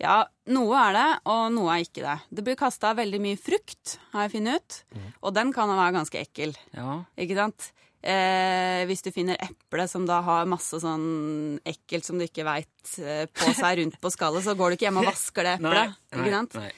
Ja, 0.00 0.22
noe 0.50 0.78
er 0.80 0.96
det, 0.96 1.08
og 1.30 1.42
noe 1.54 1.74
er 1.76 1.84
ikke 1.84 2.02
det. 2.02 2.14
Det 2.32 2.44
blir 2.46 2.56
kasta 2.58 2.94
veldig 2.98 3.20
mye 3.22 3.38
frukt, 3.38 3.98
har 4.14 4.24
jeg 4.26 4.32
funnet 4.38 4.58
ut. 4.58 4.78
Og 5.20 5.34
den 5.36 5.52
kan 5.54 5.70
være 5.70 5.94
ganske 6.00 6.18
ekkel, 6.24 6.56
Ja. 6.74 7.02
ikke 7.20 7.36
sant? 7.38 7.68
Eh, 8.02 8.82
hvis 8.90 9.04
du 9.06 9.12
finner 9.14 9.38
eple 9.38 9.84
som 9.86 10.02
da 10.08 10.16
har 10.26 10.48
masse 10.50 10.80
sånn 10.82 11.60
ekkelt 11.68 12.04
som 12.08 12.18
du 12.18 12.24
ikke 12.26 12.42
veit 12.48 12.94
eh, 12.98 13.26
på 13.30 13.52
seg 13.54 13.78
rundt 13.78 14.00
på 14.02 14.10
skallet, 14.10 14.42
så 14.42 14.56
går 14.58 14.72
du 14.72 14.76
ikke 14.78 14.88
hjem 14.88 14.98
og 15.04 15.06
vasker 15.06 15.46
det 15.46 15.52
eplet. 15.60 15.94
Nei, 16.18 16.30
nei, 16.32 16.40
nei. 16.58 16.70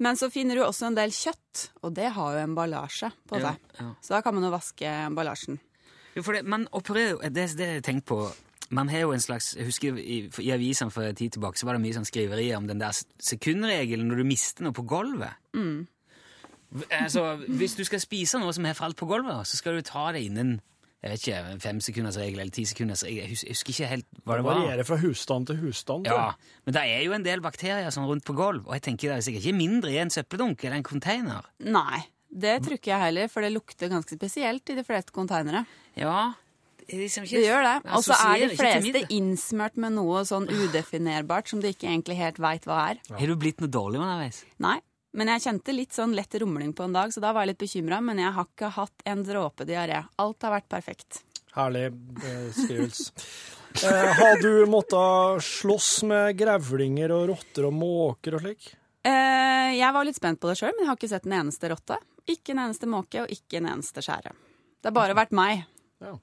Men 0.00 0.16
så 0.16 0.30
finner 0.32 0.56
du 0.56 0.62
også 0.64 0.86
en 0.88 0.96
del 0.96 1.12
kjøtt, 1.12 1.66
og 1.84 1.92
det 1.98 2.06
har 2.16 2.38
jo 2.38 2.44
emballasje 2.46 3.10
på 3.28 3.36
Ja, 3.42 3.50
seg. 3.52 3.74
ja. 3.82 3.90
Så 4.00 4.14
da 4.16 4.22
kan 4.24 4.32
man 4.38 4.46
jo 4.48 4.54
vaske 4.54 4.88
emballasjen. 5.10 5.58
Jo, 6.16 6.22
for 6.24 6.32
det, 6.38 6.46
man 6.48 6.64
opererer 6.74 7.12
jo 7.12 7.18
Det 7.28 7.44
er 7.44 7.52
det 7.60 7.68
jeg 7.74 7.82
tenker 7.86 8.06
på. 8.08 8.20
Man 8.74 8.88
har 8.90 9.04
jo 9.04 9.12
en 9.14 9.20
slags 9.22 9.52
Jeg 9.58 9.66
husker 9.68 9.98
i, 10.00 10.16
i 10.42 10.48
avisene 10.54 10.90
for 10.90 11.04
en 11.06 11.14
tid 11.18 11.36
tilbake 11.36 11.58
så 11.60 11.66
var 11.68 11.76
det 11.76 11.82
mye 11.84 11.94
sånn 11.94 12.08
skriverier 12.08 12.56
om 12.56 12.66
den 12.70 12.80
der 12.80 12.96
sekundregelen 13.22 14.08
når 14.10 14.22
du 14.22 14.26
mister 14.32 14.64
noe 14.66 14.74
på 14.74 14.86
gulvet. 14.90 15.36
Mm. 15.54 15.84
Altså, 17.00 17.36
Hvis 17.48 17.74
du 17.76 17.84
skal 17.84 18.00
spise 18.02 18.38
noe 18.38 18.52
som 18.54 18.64
har 18.68 18.74
falt 18.78 18.96
på 18.96 19.08
gulvet, 19.10 19.46
så 19.46 19.58
skal 19.58 19.78
du 19.78 19.82
ta 19.86 20.10
det 20.12 20.22
innen 20.28 20.60
jeg 21.00 21.10
vet 21.14 21.22
ikke, 21.24 21.60
fem 21.64 21.78
sekunders 21.80 22.16
regel 22.20 22.42
eller 22.42 22.52
ti 22.52 22.66
sekunders 22.68 23.00
regel. 23.06 23.22
Jeg 23.32 23.54
husker 23.54 23.72
ikke 23.72 23.86
helt 23.88 24.04
hva 24.20 24.34
Det 24.36 24.42
det 24.42 24.44
var. 24.44 24.58
varierer 24.58 24.84
fra 24.84 24.98
husstand 25.00 25.46
til 25.48 25.56
husstand. 25.62 26.04
Ja. 26.10 26.26
Men 26.66 26.74
det 26.76 26.82
er 26.84 27.00
jo 27.06 27.14
en 27.16 27.24
del 27.24 27.40
bakterier 27.40 27.88
sånn 27.94 28.04
rundt 28.04 28.26
på 28.28 28.34
gulv, 28.36 28.66
og 28.68 28.74
jeg 28.76 28.82
tenker 28.84 29.08
det 29.08 29.16
er 29.16 29.24
sikkert 29.24 29.46
ikke 29.48 29.56
mindre 29.56 29.94
i 29.94 29.96
en 30.02 30.12
søppeldunk 30.12 30.60
eller 30.66 30.76
en 30.76 30.84
container. 30.84 31.48
Nei, 31.64 32.02
det 32.28 32.58
tror 32.66 32.76
ikke 32.76 32.92
jeg 32.92 33.00
heller, 33.06 33.32
for 33.32 33.40
det 33.40 33.52
lukter 33.54 33.88
ganske 33.88 34.12
spesielt 34.20 34.68
i 34.68 34.76
de 34.76 34.84
fleste 34.84 35.16
konteinere. 35.16 35.64
Ja, 35.96 36.34
det 36.84 37.00
liksom 37.00 37.24
ikke 37.24 37.38
Det 37.38 37.46
gjør 37.48 37.64
det. 37.64 37.74
Og 37.96 38.04
så 38.04 38.20
er 38.20 38.44
de 38.44 38.56
fleste 38.60 39.02
innsmørt 39.16 39.76
med 39.80 39.96
noe 39.96 40.20
sånn 40.28 40.50
udefinerbart 40.52 41.48
som 41.48 41.64
du 41.64 41.68
ikke 41.70 41.88
egentlig 41.88 42.16
helt 42.20 42.38
veit 42.42 42.68
hva 42.68 42.90
er. 42.90 43.00
Har 43.08 43.26
du 43.26 43.36
blitt 43.40 43.64
noe 43.64 43.72
dårlig 43.72 44.02
underveis? 44.04 44.44
Nei. 44.60 44.76
Men 45.18 45.32
jeg 45.32 45.42
kjente 45.42 45.74
litt 45.74 45.96
sånn 45.96 46.12
lett 46.14 46.34
rumling 46.38 46.72
på 46.76 46.84
en 46.86 46.92
dag, 46.94 47.10
så 47.12 47.22
da 47.22 47.32
var 47.34 47.42
jeg 47.42 47.54
litt 47.54 47.62
bekymra. 47.64 47.98
Men 48.04 48.20
jeg 48.22 48.30
har 48.36 48.46
ikke 48.46 48.68
hatt 48.76 49.02
en 49.10 49.24
dråpe 49.26 49.66
diaré. 49.66 50.04
Alt 50.22 50.46
har 50.46 50.54
vært 50.54 50.68
perfekt. 50.70 51.22
Herlig 51.56 51.88
beskrivelse. 51.94 53.12
Eh, 53.70 54.08
har 54.18 54.40
du 54.42 54.66
måttet 54.66 55.44
slåss 55.46 56.00
med 56.10 56.32
grevlinger 56.34 57.12
og 57.14 57.28
rotter 57.30 57.68
og 57.68 57.76
måker 57.78 58.34
og 58.34 58.40
slik? 58.42 58.64
Eh, 59.06 59.76
jeg 59.78 59.94
var 59.94 60.08
litt 60.08 60.18
spent 60.18 60.40
på 60.42 60.50
det 60.50 60.56
sjøl, 60.58 60.72
men 60.74 60.82
jeg 60.82 60.88
har 60.90 60.98
ikke 60.98 61.10
sett 61.12 61.28
en 61.28 61.36
eneste 61.38 61.70
rotte. 61.70 61.98
Ikke 62.34 62.50
en 62.50 62.64
eneste 62.64 62.88
måke 62.90 63.22
og 63.22 63.30
ikke 63.30 63.60
en 63.60 63.68
eneste 63.70 64.02
skjære. 64.02 64.32
Det 64.82 64.90
har 64.90 64.96
bare 64.96 65.14
vært 65.14 65.30
meg. 65.38 65.62
Ja. 66.02 66.16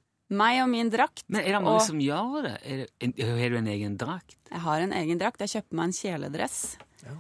Meg 0.43 0.59
og 0.65 0.67
min 0.75 0.91
drakt. 0.91 1.23
Men 1.31 1.39
er 1.45 1.55
det 1.55 1.63
mange 1.63 1.79
og 1.79 1.87
som 1.87 2.03
gjør 2.03 2.49
det? 2.49 2.53
Er 2.67 2.83
det 2.83 2.89
en, 3.07 3.15
har 3.39 3.55
du 3.55 3.57
en 3.61 3.71
egen 3.77 3.95
drakt? 4.03 4.35
jeg 4.51 4.63
har 4.67 4.83
en 4.83 4.97
egen 4.99 5.23
drakt. 5.23 5.45
Jeg 5.47 5.55
kjøpte 5.55 5.79
meg 5.79 5.87
en 5.87 5.97
kjeledress 6.01 6.59
Ja. 7.07 7.15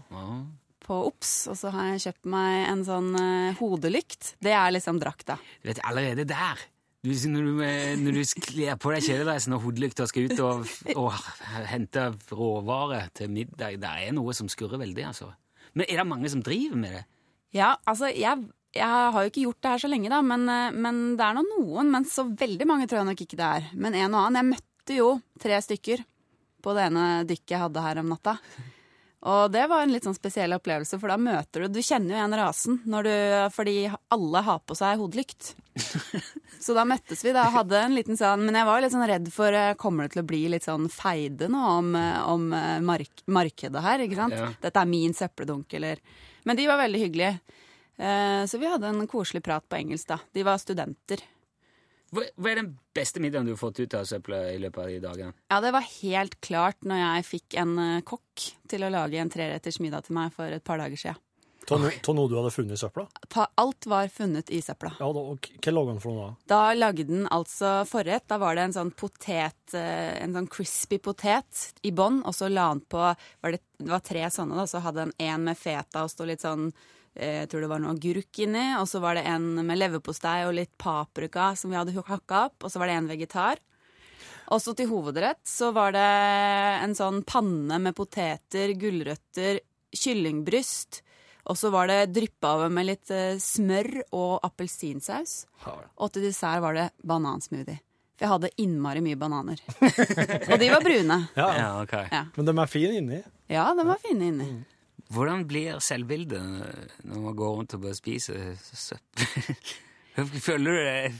På 0.87 1.01
Ops, 1.09 1.33
og 1.51 1.59
så 1.59 1.71
har 1.75 1.91
jeg 1.91 2.07
kjøpt 2.07 2.31
meg 2.31 2.63
en 2.71 2.81
sånn 2.87 3.11
eh, 3.19 3.59
hodelykt. 3.59 4.33
Det 4.43 4.55
er 4.55 4.73
liksom 4.73 5.01
drakta. 5.03 5.37
Du 5.61 5.69
vet, 5.69 5.83
allerede 5.87 6.27
der 6.27 6.65
du, 7.05 7.13
når, 7.29 7.45
du, 7.45 7.59
eh, 7.63 7.93
når 8.01 8.17
du 8.17 8.41
kler 8.41 8.77
på 8.81 8.91
deg 8.91 9.05
kjeledressen 9.05 9.53
og 9.55 9.61
hodelykta 9.67 10.03
og 10.03 10.09
skal 10.11 10.27
ut 10.27 10.41
og, 10.43 10.71
og 10.97 11.11
hente 11.69 12.07
råvarer 12.33 13.11
til 13.15 13.31
middag, 13.31 13.77
det 13.79 13.91
er 14.07 14.15
noe 14.17 14.33
som 14.35 14.49
skurrer 14.51 14.81
veldig, 14.81 15.05
altså. 15.11 15.29
Men 15.77 15.85
er 15.87 16.01
det 16.01 16.07
mange 16.09 16.31
som 16.33 16.41
driver 16.43 16.79
med 16.79 16.97
det? 16.97 17.03
Ja, 17.55 17.75
altså, 17.87 18.09
jeg, 18.11 18.47
jeg 18.75 18.87
har 19.13 19.23
jo 19.23 19.31
ikke 19.31 19.45
gjort 19.45 19.61
det 19.63 19.73
her 19.75 19.83
så 19.83 19.91
lenge, 19.91 20.11
da, 20.11 20.23
men, 20.25 20.47
eh, 20.51 20.73
men 20.75 21.03
det 21.19 21.27
er 21.27 21.37
nå 21.37 21.45
noen. 21.47 21.91
Men 21.93 22.07
så 22.09 22.27
veldig 22.27 22.67
mange 22.69 22.89
tror 22.89 23.03
jeg 23.03 23.11
nok 23.11 23.25
ikke 23.27 23.39
det 23.39 23.51
er. 23.59 23.69
Men 23.77 23.97
en 23.97 24.17
og 24.17 24.23
annen. 24.25 24.41
Jeg 24.41 24.51
møtte 24.55 24.97
jo 24.97 25.11
tre 25.41 25.61
stykker 25.63 26.03
på 26.65 26.73
det 26.75 26.89
ene 26.89 27.05
dykket 27.29 27.55
jeg 27.55 27.63
hadde 27.67 27.85
her 27.85 28.01
om 28.01 28.11
natta. 28.11 28.39
Og 29.27 29.51
det 29.51 29.65
var 29.67 29.83
en 29.83 29.91
litt 29.91 30.05
sånn 30.07 30.15
spesiell 30.15 30.55
opplevelse, 30.55 30.99
for 31.01 31.11
da 31.11 31.17
møter 31.19 31.65
du 31.65 31.77
Du 31.77 31.81
kjenner 31.83 32.13
jo 32.13 32.19
igjen 32.19 32.35
rasen, 32.39 32.79
når 32.87 33.07
du, 33.07 33.15
fordi 33.55 33.77
alle 34.13 34.43
har 34.47 34.61
på 34.63 34.77
seg 34.77 35.01
hodelykt. 35.01 35.53
Så 36.63 36.73
da 36.73 36.85
møttes 36.87 37.21
vi 37.25 37.33
da 37.35 37.43
hadde 37.53 37.79
en 37.79 37.93
liten 37.93 38.17
sånn 38.17 38.41
Men 38.47 38.55
jeg 38.57 38.65
var 38.65 38.81
litt 38.81 38.93
sånn 38.95 39.05
redd 39.05 39.27
for 39.29 39.53
eh, 39.53 39.75
Kommer 39.77 40.07
det 40.07 40.15
til 40.15 40.23
å 40.23 40.27
bli 40.27 40.39
litt 40.49 40.65
sånn 40.65 40.87
feide 40.89 41.51
nå 41.53 41.61
om, 41.75 41.91
eh, 41.99 42.17
om 42.31 42.47
eh, 42.55 42.79
mark 42.81 43.21
markedet 43.29 43.83
her, 43.83 44.01
ikke 44.01 44.17
sant? 44.17 44.37
Ja. 44.39 44.49
Dette 44.63 44.81
er 44.81 44.89
min 44.89 45.13
søppeldunk, 45.13 45.77
eller 45.77 46.01
Men 46.47 46.57
de 46.57 46.65
var 46.69 46.79
veldig 46.81 47.01
hyggelige. 47.01 47.63
Så 47.97 48.59
vi 48.61 48.69
hadde 48.69 48.91
en 48.91 49.07
koselig 49.09 49.41
prat 49.43 49.65
på 49.65 49.75
engelsk, 49.79 50.05
da. 50.11 50.19
De 50.31 50.43
var 50.45 50.59
studenter. 50.61 51.23
Hva, 52.15 52.23
hva 52.39 52.51
er 52.51 52.61
den 52.61 52.73
beste 52.95 53.19
middagen 53.19 53.49
du 53.49 53.53
har 53.53 53.59
fått 53.59 53.81
ut 53.81 53.95
av 53.97 54.07
søpla 54.07 54.45
i 54.53 54.59
løpet 54.63 54.83
av 54.83 54.91
de 54.91 54.99
dagene? 55.03 55.35
Ja, 55.51 55.59
det 55.63 55.73
var 55.75 55.87
helt 55.87 56.39
klart 56.43 56.87
når 56.87 57.01
jeg 57.03 57.29
fikk 57.33 57.57
en 57.59 57.77
eh, 57.83 58.03
kokk 58.07 58.49
til 58.71 58.87
å 58.87 58.91
lage 58.93 59.19
en 59.19 59.31
treretters 59.31 59.81
middag 59.83 60.07
til 60.07 60.15
meg 60.19 60.31
for 60.35 60.51
et 60.51 60.63
par 60.63 60.79
dager 60.79 60.99
siden. 60.99 61.23
Av 61.67 61.81
noe 62.15 62.29
du 62.31 62.37
hadde 62.37 62.51
funnet 62.55 62.77
i 62.77 62.79
søpla? 62.79 63.03
Ta, 63.27 63.49
alt 63.59 63.87
var 63.91 64.07
funnet 64.07 64.51
i 64.55 64.61
søpla. 64.63 64.93
Ja, 65.01 65.09
da, 65.11 65.23
og 65.33 65.49
hva 65.59 65.73
lagde 65.73 65.91
han 65.91 65.99
for 65.99 66.15
noe 66.15 66.27
da? 66.29 66.35
Da 66.47 66.59
lagde 66.77 67.03
den 67.09 67.25
altså 67.27 67.81
forrett. 67.89 68.23
Da 68.31 68.37
var 68.39 68.55
det 68.55 68.69
en 68.69 68.75
sånn 68.77 68.93
potet, 68.95 69.75
eh, 69.75 70.13
en 70.23 70.37
sånn 70.37 70.47
crispy 70.51 71.01
potet 71.03 71.73
i 71.83 71.91
bånn, 71.91 72.21
og 72.23 72.35
så 72.37 72.47
la 72.47 72.69
han 72.69 72.79
på 72.87 73.01
var 73.03 73.51
det, 73.51 73.59
det 73.81 73.91
var 73.91 74.05
tre 74.05 74.23
sånne, 74.31 74.55
da. 74.55 74.63
Så 74.69 74.79
hadde 74.85 75.09
han 75.09 75.17
en 75.27 75.49
med 75.49 75.59
feta 75.59 76.05
og 76.07 76.13
sto 76.13 76.27
litt 76.29 76.45
sånn 76.45 76.69
Jeg 77.17 77.49
tror 77.49 77.63
det 77.65 77.69
var 77.71 77.81
noe 77.83 77.95
agurk 77.97 78.39
inni. 78.45 78.65
Og 78.81 78.87
så 78.89 79.01
var 79.03 79.17
det 79.17 79.25
en 79.29 79.47
med 79.65 79.79
leverpostei 79.81 80.43
og 80.47 80.53
litt 80.57 80.73
paprika 80.77 81.51
som 81.57 81.73
vi 81.73 81.79
hadde 81.79 81.95
hakka 81.97 82.43
opp. 82.49 82.63
Og 82.67 82.71
så 82.73 82.79
var 82.81 82.87
det 82.91 82.97
en 82.99 83.09
vegetar. 83.09 83.61
Og 84.53 84.61
så 84.63 84.71
til 84.79 84.87
hovedrett 84.87 85.41
så 85.43 85.73
var 85.75 85.91
det 85.91 86.05
en 86.85 86.93
sånn 86.95 87.23
panne 87.27 87.81
med 87.83 87.95
poteter, 87.97 88.71
gulrøtter, 88.79 89.59
kyllingbryst. 89.91 91.01
Og 91.47 91.55
så 91.59 91.69
var 91.71 91.87
det 91.87 92.11
dryppa 92.15 92.53
over 92.57 92.71
med 92.71 92.89
litt 92.89 93.11
eh, 93.11 93.37
smør 93.39 93.89
og 94.15 94.39
appelsinsaus. 94.47 95.45
Og 95.95 96.11
til 96.11 96.25
dessert 96.27 96.63
var 96.63 96.75
det 96.75 96.87
banansmoothie. 97.07 97.79
For 98.17 98.25
jeg 98.25 98.31
hadde 98.33 98.49
innmari 98.63 99.03
mye 99.05 99.19
bananer. 99.19 99.59
og 100.51 100.55
de 100.59 100.71
var 100.73 100.83
brune. 100.83 101.19
Ja, 101.37 101.47
Ja, 101.59 101.67
ok. 101.83 101.93
Ja, 102.11 102.23
Men 102.35 102.49
de 102.49 102.55
er 102.57 102.71
fine 102.71 102.97
inni. 103.03 103.19
ja 103.51 103.67
de 103.77 103.85
var 103.87 104.01
fine 104.03 104.31
inni. 104.31 104.47
Hvordan 105.13 105.45
blir 105.47 105.79
selvbildet 105.83 106.43
når 107.07 107.23
man 107.23 107.37
går 107.37 107.55
rundt 107.59 107.75
og 107.77 107.83
bare 107.85 107.97
spiser 107.97 108.55
søppel? 108.59 109.55
Føler 110.47 110.71
du 110.71 110.81
det 110.81 111.11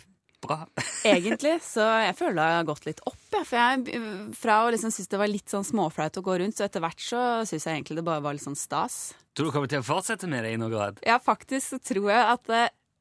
bra? 0.44 0.60
Egentlig 1.08 1.58
så 1.66 1.86
jeg 2.04 2.16
føler 2.18 2.40
det 2.40 2.48
har 2.58 2.68
gått 2.68 2.88
litt 2.90 3.02
opp. 3.10 3.22
Ja. 3.34 3.44
For 3.46 3.60
jeg, 3.60 4.02
fra 4.38 4.58
å 4.66 4.74
liksom 4.74 4.94
synes 4.94 5.12
det 5.12 5.22
var 5.22 5.32
litt 5.32 5.54
sånn 5.54 5.66
småflaut 5.68 6.20
å 6.20 6.26
gå 6.26 6.40
rundt, 6.42 6.58
så 6.58 6.68
etter 6.68 6.84
hvert 6.84 7.04
så 7.04 7.22
syns 7.48 7.68
jeg 7.68 7.80
egentlig 7.80 8.00
det 8.00 8.08
bare 8.08 8.24
var 8.26 8.38
litt 8.38 8.46
sånn 8.46 8.58
stas. 8.58 9.16
Tror 9.38 9.50
du 9.50 9.54
kommer 9.54 9.70
til 9.70 9.84
å 9.84 9.86
fortsette 9.86 10.30
med 10.30 10.46
det 10.46 10.56
i 10.56 10.60
noen 10.60 10.74
grad? 10.74 11.02
Ja, 11.06 11.20
faktisk 11.22 11.76
så 11.76 11.82
tror 11.92 12.10
jeg 12.10 12.24
at 12.24 12.54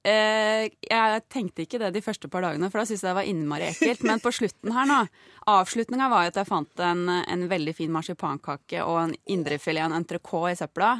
eh, 0.07 0.69
Jeg 0.87 1.25
tenkte 1.33 1.67
ikke 1.67 1.81
det 1.83 1.93
de 1.97 2.05
første 2.05 2.31
par 2.33 2.47
dagene, 2.47 2.71
for 2.71 2.81
da 2.81 2.87
syntes 2.89 3.05
jeg 3.05 3.11
det 3.11 3.19
var 3.19 3.31
innmari 3.31 3.69
ekkelt. 3.73 4.07
Men 4.07 4.23
på 4.23 4.35
slutten 4.35 4.75
her 4.77 4.89
nå 4.89 5.03
Avslutninga 5.51 6.09
var 6.11 6.25
jo 6.25 6.33
at 6.33 6.41
jeg 6.41 6.49
fant 6.49 6.81
en, 6.83 7.05
en 7.21 7.45
veldig 7.51 7.75
fin 7.77 7.93
marsipankake 7.95 8.81
og 8.83 9.03
en 9.05 9.19
indrefilet 9.31 9.85
og 9.85 9.93
en 9.93 10.01
entrecôte 10.01 10.55
i 10.55 10.59
søpla. 10.59 10.97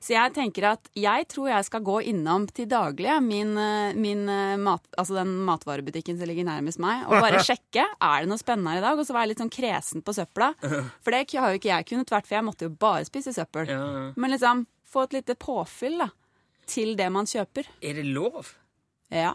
Så 0.00 0.14
jeg 0.14 0.32
tenker 0.32 0.64
at 0.70 0.88
jeg 0.96 1.26
tror 1.28 1.50
jeg 1.50 1.66
skal 1.66 1.82
gå 1.84 1.98
innom 2.08 2.46
til 2.48 2.68
daglig 2.70 3.12
min, 3.20 3.52
eh, 3.60 3.92
min 3.92 4.24
eh, 4.32 4.56
mat, 4.56 4.86
altså 4.96 5.18
den 5.18 5.34
matvarebutikken 5.44 6.16
som 6.16 6.30
ligger 6.30 6.48
nærmest 6.48 6.80
meg, 6.80 7.04
og 7.04 7.20
bare 7.20 7.42
sjekke 7.48 7.84
er 7.84 8.24
det 8.24 8.30
noe 8.30 8.40
spennende 8.40 8.72
her 8.72 8.80
i 8.80 8.86
dag, 8.86 8.96
og 8.96 9.04
så 9.04 9.16
være 9.16 9.32
litt 9.32 9.42
sånn 9.44 9.52
kresen 9.52 10.04
på 10.04 10.16
søpla. 10.16 10.54
For 11.04 11.12
det 11.12 11.26
har 11.36 11.52
jo 11.52 11.60
ikke 11.60 11.72
jeg 11.74 11.88
kunnet 11.92 12.14
vært, 12.16 12.28
for 12.28 12.38
jeg 12.38 12.46
måtte 12.48 12.68
jo 12.68 12.72
bare 12.80 13.04
spise 13.08 13.34
søppel. 13.36 13.68
Men 14.16 14.32
liksom 14.32 14.64
få 14.90 15.04
et 15.06 15.20
lite 15.20 15.36
påfyll 15.38 16.00
da, 16.00 16.08
til 16.70 16.96
det 16.98 17.10
man 17.12 17.28
kjøper. 17.28 17.68
Er 17.82 18.00
det 18.00 18.06
lov? 18.08 18.54
Ja. 19.10 19.34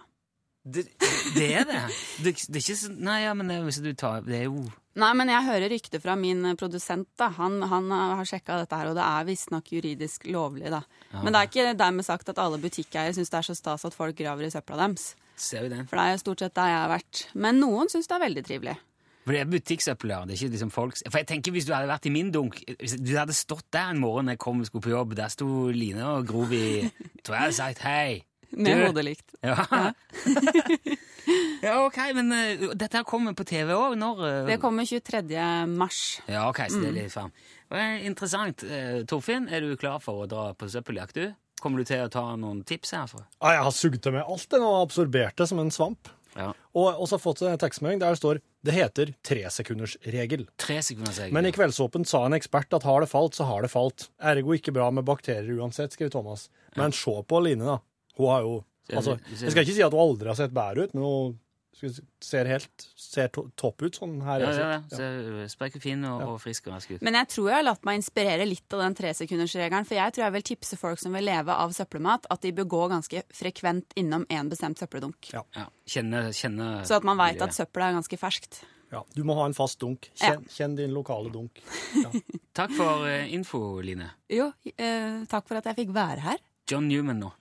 Det, 0.65 0.87
det 1.35 1.49
er 1.59 1.67
det. 1.69 1.81
det. 2.23 2.31
Det 2.47 2.57
er 2.57 2.63
ikke 2.63 2.75
sånn 2.79 2.95
Nei, 3.05 3.19
ja, 3.21 3.35
men 3.37 3.51
det, 3.51 3.59
hvis 3.67 3.77
du 3.85 3.91
tar 3.93 4.23
Det 4.25 4.33
er 4.39 4.47
jo 4.47 4.63
Nei, 4.97 5.11
men 5.13 5.29
jeg 5.29 5.45
hører 5.45 5.69
rykter 5.69 6.01
fra 6.01 6.15
min 6.17 6.47
produsent. 6.57 7.09
da. 7.19 7.27
Han, 7.35 7.59
han 7.67 7.91
har 7.91 8.23
sjekka 8.25 8.61
dette 8.61 8.77
her, 8.79 8.87
og 8.89 8.95
det 8.95 9.03
er 9.03 9.27
visstnok 9.27 9.67
juridisk 9.75 10.23
lovlig. 10.31 10.69
da. 10.71 10.79
Men 11.19 11.35
det 11.35 11.41
er 11.41 11.49
ikke 11.49 11.73
dermed 11.75 12.07
sagt 12.07 12.31
at 12.31 12.39
alle 12.39 12.61
butikkeiere 12.63 13.11
syns 13.13 13.33
det 13.33 13.41
er 13.41 13.47
så 13.49 13.57
stas 13.59 13.83
at 13.89 13.97
folk 13.97 14.15
graver 14.15 14.47
i 14.47 14.53
søpla 14.53 14.79
deres. 14.79 15.09
Ser 15.35 15.65
vi 15.67 15.73
den? 15.73 15.83
For 15.91 15.99
det 15.99 16.05
er 16.05 16.15
jo 16.15 16.21
stort 16.23 16.45
sett 16.45 16.55
der 16.55 16.71
jeg 16.71 16.79
har 16.79 16.93
vært. 16.93 17.25
Men 17.35 17.59
noen 17.59 17.91
syns 17.91 18.07
det 18.07 18.15
er 18.15 18.23
veldig 18.23 18.45
trivelig. 18.47 18.77
For 19.25 19.33
det 19.33 19.41
er 19.41 19.49
butikksøppel. 19.49 20.13
Det 20.29 20.35
er 20.35 20.37
ikke 20.37 20.53
liksom 20.53 20.71
folks 20.73 21.01
For 21.07 21.17
jeg 21.17 21.27
tenker 21.31 21.55
Hvis 21.55 21.65
du 21.65 21.73
hadde 21.73 21.89
vært 21.89 22.05
i 22.05 22.13
min 22.13 22.29
dunk 22.33 22.59
Hvis 22.77 22.93
du 23.01 23.15
hadde 23.17 23.33
stått 23.33 23.65
der 23.73 23.89
en 23.89 24.01
morgen 24.03 24.29
jeg 24.29 24.37
kom 24.41 24.61
og 24.61 24.69
skulle 24.69 24.85
på 24.85 24.93
jobb, 24.93 25.15
der 25.17 25.33
sto 25.33 25.47
Line 25.73 26.05
og 26.05 26.27
grov 26.29 26.53
i 26.53 26.85
Tror 27.25 27.39
jeg 27.39 27.41
hadde 27.47 27.57
sagt 27.57 27.81
hei. 27.85 28.21
Med 28.55 28.85
hodet 28.85 29.03
likt. 29.03 29.33
Ja. 29.43 29.55
ja, 31.65 31.73
ok, 31.81 31.97
men 32.15 32.29
uh, 32.31 32.67
dette 32.77 32.99
her 32.99 33.05
kommer 33.07 33.35
på 33.35 33.43
TV 33.47 33.73
òg? 33.73 33.95
Når 33.99 34.21
uh... 34.21 34.27
Det 34.47 34.59
kommer 34.61 34.87
23. 34.87 35.31
mars. 35.71 36.01
Ja, 36.29 36.45
ok, 36.47 36.61
så 36.71 36.83
det 36.83 36.91
er 36.91 36.97
litt 36.99 37.13
fram. 37.13 37.33
Er 37.73 38.05
Interessant. 38.07 38.63
Uh, 38.63 39.01
Torfinn, 39.09 39.49
er 39.49 39.65
du 39.65 39.73
klar 39.81 39.97
for 40.03 40.23
å 40.23 40.29
dra 40.29 40.51
på 40.55 40.69
søppeljakt, 40.71 41.17
du? 41.17 41.33
Kommer 41.61 41.81
du 41.81 41.89
til 41.89 42.05
å 42.05 42.11
ta 42.13 42.27
noen 42.39 42.61
tips 42.67 42.93
herfra? 42.95 43.25
Ja, 43.39 43.57
jeg 43.57 43.65
har 43.67 43.75
sugd 43.75 44.03
til 44.05 44.15
meg 44.15 44.29
alt 44.29 44.47
det 44.51 44.61
nå 44.61 44.69
og 44.69 44.83
absorbert 44.85 45.39
det 45.41 45.49
som 45.49 45.61
en 45.63 45.73
svamp. 45.73 46.11
Ja. 46.35 46.51
Og 46.75 46.99
også 47.05 47.19
fått 47.21 47.41
en 47.47 47.59
tekstmelding 47.59 48.03
der 48.03 48.13
det 48.13 48.19
står 48.21 48.41
det 48.65 48.73
heter 48.73 49.13
tresekundersregel. 49.25 50.45
Tre 50.57 50.81
sekunders 50.83 51.19
regel. 51.19 51.33
Men 51.37 51.45
i 51.45 51.51
Kveldsåpen 51.53 52.05
sa 52.09 52.23
en 52.25 52.37
ekspert 52.37 52.73
at 52.73 52.85
har 52.87 53.03
det 53.03 53.09
falt, 53.11 53.37
så 53.37 53.47
har 53.49 53.65
det 53.65 53.69
falt. 53.73 54.07
Ergo 54.21 54.55
ikke 54.57 54.73
bra 54.75 54.87
med 54.91 55.05
bakterier 55.05 55.59
uansett, 55.59 55.93
skrev 55.93 56.09
Thomas. 56.13 56.47
Men 56.75 56.95
se 56.95 57.13
på 57.29 57.41
Line, 57.45 57.65
da. 57.65 57.79
Hun 58.17 58.31
har 58.31 58.47
jo 58.47 58.55
Altså, 58.93 59.15
jeg 59.33 59.49
skal 59.49 59.63
ikke 59.63 59.73
si 59.73 59.81
at 59.81 59.93
hun 59.95 60.01
aldri 60.03 60.29
har 60.29 60.35
sett 60.37 60.51
bedre 60.53 60.83
ut, 60.85 60.91
men 60.93 61.01
hun 61.01 61.31
ser 62.23 62.49
helt 62.49 62.85
ser 62.99 63.31
to, 63.35 63.45
topp 63.59 63.85
ut 63.85 63.97
sånn 63.99 64.17
her. 64.25 64.43
Ja, 64.45 64.51
ja, 64.55 64.67
ja, 64.91 65.09
ja. 65.41 65.47
Sprekefin 65.51 66.05
og, 66.09 66.23
og 66.33 66.37
frisk 66.43 66.69
og 66.69 66.77
rask 66.77 66.93
ut. 66.95 67.03
Men 67.05 67.17
jeg 67.19 67.29
tror 67.33 67.49
jeg 67.51 67.59
har 67.59 67.65
latt 67.67 67.87
meg 67.87 67.99
inspirere 67.99 68.47
litt 68.47 68.75
av 68.75 68.85
den 68.85 68.97
tresekundersregelen. 68.99 69.87
For 69.87 69.99
jeg 69.99 70.15
tror 70.15 70.25
jeg 70.27 70.35
vil 70.37 70.47
tipse 70.51 70.79
folk 70.79 71.01
som 71.01 71.17
vil 71.17 71.27
leve 71.27 71.55
av 71.65 71.73
søppelmat, 71.75 72.29
at 72.31 72.45
de 72.45 72.53
bør 72.55 72.69
gå 72.75 72.83
ganske 72.95 73.25
frekvent 73.35 73.97
innom 73.99 74.27
en 74.29 74.51
bestemt 74.51 74.81
søppeldunk. 74.81 75.33
Ja. 75.35 75.43
Ja. 75.57 75.67
Kjenne, 75.85 76.29
kjenne 76.33 76.69
Så 76.87 76.97
at 76.97 77.05
man 77.07 77.19
veit 77.19 77.43
at 77.43 77.53
søppelet 77.55 77.91
er 77.91 77.99
ganske 77.99 78.19
ferskt. 78.21 78.63
Ja, 78.93 79.01
du 79.15 79.23
må 79.27 79.35
ha 79.35 79.47
en 79.49 79.55
fast 79.57 79.81
dunk. 79.81 80.07
Kjenn, 80.15 80.45
kjenn 80.51 80.77
din 80.77 80.93
lokale 80.95 81.31
dunk. 81.33 81.59
Takk 82.57 82.75
for 82.77 83.07
eh, 83.09 83.27
info, 83.35 83.81
Line. 83.83 84.07
Jo, 84.31 84.51
eh, 84.77 85.25
takk 85.27 85.49
for 85.49 85.59
at 85.59 85.67
jeg 85.71 85.83
fikk 85.83 85.95
være 85.97 86.23
her. 86.29 86.45
John 86.71 86.87
Newman 86.87 87.19
nå. 87.25 87.35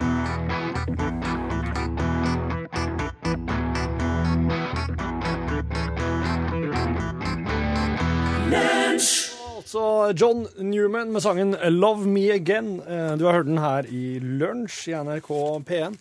Altså 9.75 10.15
John 10.21 10.47
Newman 10.71 11.11
med 11.13 11.21
sangen 11.21 11.55
'Love 11.55 12.07
Me 12.07 12.21
Again'. 12.21 12.79
Eh, 12.89 13.19
Du 13.19 13.25
har 13.25 13.33
hørt 13.33 13.47
den 13.47 13.59
her 13.59 13.83
i 13.83 14.21
lunsj 14.21 14.89
i 14.89 14.93
NRK 14.95 15.31
P1. 15.67 15.97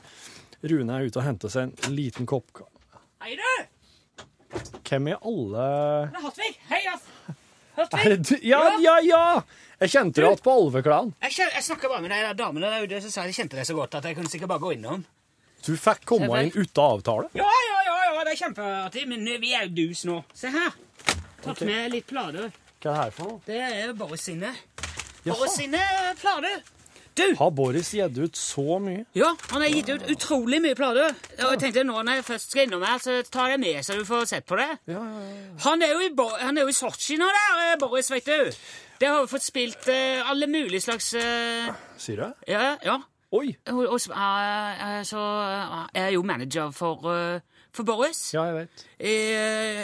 Rune 0.64 0.94
er 0.94 1.08
ute 1.08 1.18
og 1.18 1.26
henter 1.26 1.50
seg 1.50 1.72
en 1.88 1.96
liten 1.96 2.28
kopp 2.30 2.62
Hei, 3.24 3.34
du! 3.34 3.66
Hvem 4.86 5.08
i 5.08 5.16
alle 5.18 5.66
Det 6.06 6.20
er 6.20 6.22
Hatvig. 6.22 6.52
Hei, 6.70 6.84
ass! 6.94 7.10
Hatvig. 7.80 8.44
Ja, 8.44 8.62
ja, 8.78 9.00
ja! 9.02 9.42
Jeg 9.80 9.90
kjente 9.90 10.22
deg 10.22 10.30
igjen 10.30 10.46
på 10.46 10.54
Alveklan. 10.54 11.14
Jeg, 11.24 11.34
jeg 11.42 11.64
snakka 11.64 11.90
bare 11.90 12.06
med 12.06 12.14
de 12.14 12.38
damene 12.38 12.70
der 12.70 12.86
ute, 12.86 13.02
så 13.02 13.10
sa 13.10 13.26
de 13.26 13.34
kjente 13.34 13.58
deg 13.58 13.66
så 13.66 13.74
godt 13.74 13.96
at 13.96 14.06
jeg 14.06 14.22
kunne 14.22 14.30
sikkert 14.30 14.54
bare 14.54 14.68
gå 14.68 14.76
innom. 14.78 15.02
Du 15.66 15.74
fikk 15.74 16.06
komme 16.06 16.30
inn 16.44 16.54
uten 16.54 16.84
avtale. 16.84 17.32
Ja, 17.34 17.50
ja, 17.50 17.86
ja, 17.90 18.02
ja, 18.06 18.22
det 18.22 18.38
er 18.38 18.44
kjempeartig, 18.46 19.10
men 19.10 19.26
vi 19.42 19.58
er 19.58 19.66
jo 19.66 19.78
dus 19.82 20.06
nå. 20.06 20.22
Se 20.38 20.54
her. 20.54 20.78
Tatt 21.42 21.58
okay. 21.58 21.66
med 21.66 21.98
litt 21.98 22.06
plater. 22.06 22.54
Hva 22.84 22.92
er 22.92 22.96
det 22.96 23.04
her 23.04 23.12
for 23.16 23.30
noe? 23.30 23.40
Det 23.48 23.60
er 23.64 23.92
Boris 23.96 24.26
sine. 24.28 24.50
Jaha. 25.24 25.38
Boris 25.38 25.54
sine 25.56 25.80
plater. 26.20 26.64
Du! 27.16 27.24
Har 27.40 27.52
Boris 27.56 27.92
gitt 27.94 28.18
ut 28.18 28.36
så 28.36 28.80
mye? 28.82 29.06
Ja, 29.16 29.30
han 29.52 29.62
har 29.62 29.70
gitt 29.70 29.90
ut 29.94 30.10
utrolig 30.12 30.60
mye 30.60 30.76
plater. 30.76 31.14
Og 31.38 31.54
jeg 31.54 31.62
tenkte 31.62 31.86
nå 31.88 31.96
når 32.02 32.20
jeg 32.20 32.26
først 32.28 32.52
skal 32.52 32.66
innom 32.66 32.84
her, 32.84 32.98
så 33.00 33.22
tar 33.32 33.54
jeg 33.54 33.62
med 33.62 33.86
så 33.86 33.96
du 33.96 34.04
får 34.04 34.26
sett 34.34 34.48
på 34.50 34.58
det. 34.60 34.68
Ja, 34.92 35.00
ja, 35.00 35.22
ja. 35.30 35.54
Han 35.68 35.86
er 35.86 35.94
jo 35.94 36.02
i, 36.04 36.10
Bo 36.18 36.26
han 36.42 36.60
er 36.60 36.68
jo 36.68 36.74
i 36.74 36.76
Sotsji 36.76 37.16
nå, 37.22 37.30
der, 37.38 37.62
eh, 37.70 37.78
Boris, 37.80 38.12
vet 38.12 38.28
du. 38.28 38.52
Det 39.00 39.08
har 39.08 39.22
jo 39.22 39.32
fått 39.32 39.48
spilt 39.48 39.88
uh, 39.88 40.30
alle 40.32 40.50
mulige 40.52 40.84
slags 40.84 41.14
uh... 41.16 41.72
Sier 42.02 42.20
du? 42.20 42.46
Ja, 42.52 42.74
ja. 42.84 42.98
Oi! 43.32 43.54
Og, 43.72 43.86
og, 43.86 44.00
så, 44.02 44.12
eh, 44.12 45.00
så 45.08 45.24
er 45.94 46.10
jeg 46.10 46.18
jo 46.18 46.26
manager 46.28 46.76
for, 46.76 47.08
for 47.72 47.88
Boris. 47.88 48.26
Ja, 48.36 48.44
jeg 48.50 48.60
vet. 48.60 48.84
I 49.00 49.16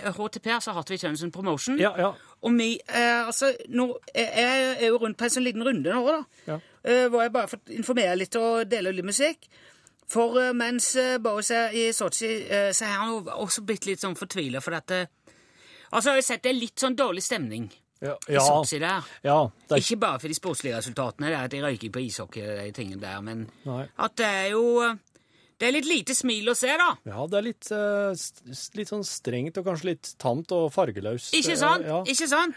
uh, 0.04 0.12
HTP 0.20 0.52
så 0.60 0.76
har 0.76 0.84
vi 0.90 1.00
Tønnesen 1.00 1.32
Promotion. 1.32 1.80
Ja, 1.80 1.94
ja. 1.98 2.12
Og 2.42 2.54
vi 2.56 2.70
eh, 2.88 3.26
altså, 3.28 3.50
nå, 3.76 3.90
jeg, 4.16 4.30
er 4.80 4.86
jo 4.88 5.00
rundt 5.02 5.18
på 5.20 5.26
en 5.28 5.34
sånn 5.34 5.44
liten 5.44 5.64
runde 5.68 5.92
nå, 5.92 6.04
da. 6.08 6.20
Ja. 6.48 6.60
Eh, 6.84 7.08
hvor 7.12 7.22
jeg 7.26 7.34
bare 7.36 7.50
får 7.52 7.74
informere 7.76 8.16
litt 8.16 8.36
og 8.40 8.62
dele 8.72 8.94
litt 8.96 9.06
musikk. 9.10 9.50
For 10.10 10.40
eh, 10.42 10.54
mens 10.58 10.94
uh, 10.98 11.18
Boris 11.22 11.52
er 11.54 11.76
i 11.76 11.90
Sotsji, 11.94 12.32
eh, 12.48 12.70
så 12.74 12.88
er 12.88 12.96
han 12.98 13.12
jo 13.12 13.20
også 13.44 13.62
blitt 13.68 13.86
litt 13.86 14.02
sånn 14.02 14.16
fortvila 14.18 14.62
for 14.64 14.74
dette. 14.78 15.02
eh, 15.04 15.36
Altså, 15.92 16.14
jeg 16.14 16.22
har 16.22 16.26
sett 16.30 16.44
det 16.46 16.52
er 16.54 16.60
litt 16.62 16.80
sånn 16.80 16.96
dårlig 16.98 17.24
stemning 17.26 17.68
Ja, 18.00 18.14
i 18.30 18.34
ja, 18.38 18.42
Sotsji 18.46 18.80
der. 18.80 19.04
ja 19.26 19.38
det 19.68 19.76
er, 19.76 19.84
Ikke 19.84 20.00
bare 20.00 20.20
for 20.22 20.28
de 20.32 20.38
sportslige 20.38 20.78
resultatene, 20.78 21.28
det 21.28 21.36
er 21.36 21.44
at 21.50 21.52
de 21.52 21.62
røyker 21.66 21.92
på 21.92 22.04
ishockey 22.08 22.44
og 22.46 22.60
de 22.64 22.72
tingene 22.78 23.02
der, 23.02 23.22
men 23.26 23.48
Nei. 23.66 23.84
at 24.00 24.16
det 24.22 24.26
er 24.26 24.48
jo 24.54 24.64
Det 25.60 25.68
er 25.68 25.74
litt 25.76 25.88
lite 25.90 26.16
smil 26.16 26.48
å 26.48 26.56
se, 26.56 26.72
da. 26.80 26.94
Ja, 27.06 27.26
det 27.28 27.38
er 27.38 27.42
litt, 27.50 27.70
eh, 27.76 28.12
s- 28.16 28.70
litt 28.76 28.88
sånn 28.88 29.04
strengt 29.04 29.58
og 29.60 29.66
kanskje 29.66 29.90
litt 29.92 30.14
tamt 30.18 30.52
og 30.56 30.72
fargeløst. 30.72 31.34
Ikke 31.36 31.52
Eh, 31.52 31.60
sant? 31.60 31.86
Ja. 31.86 31.98
Ikke 32.04 32.28
sant? 32.32 32.56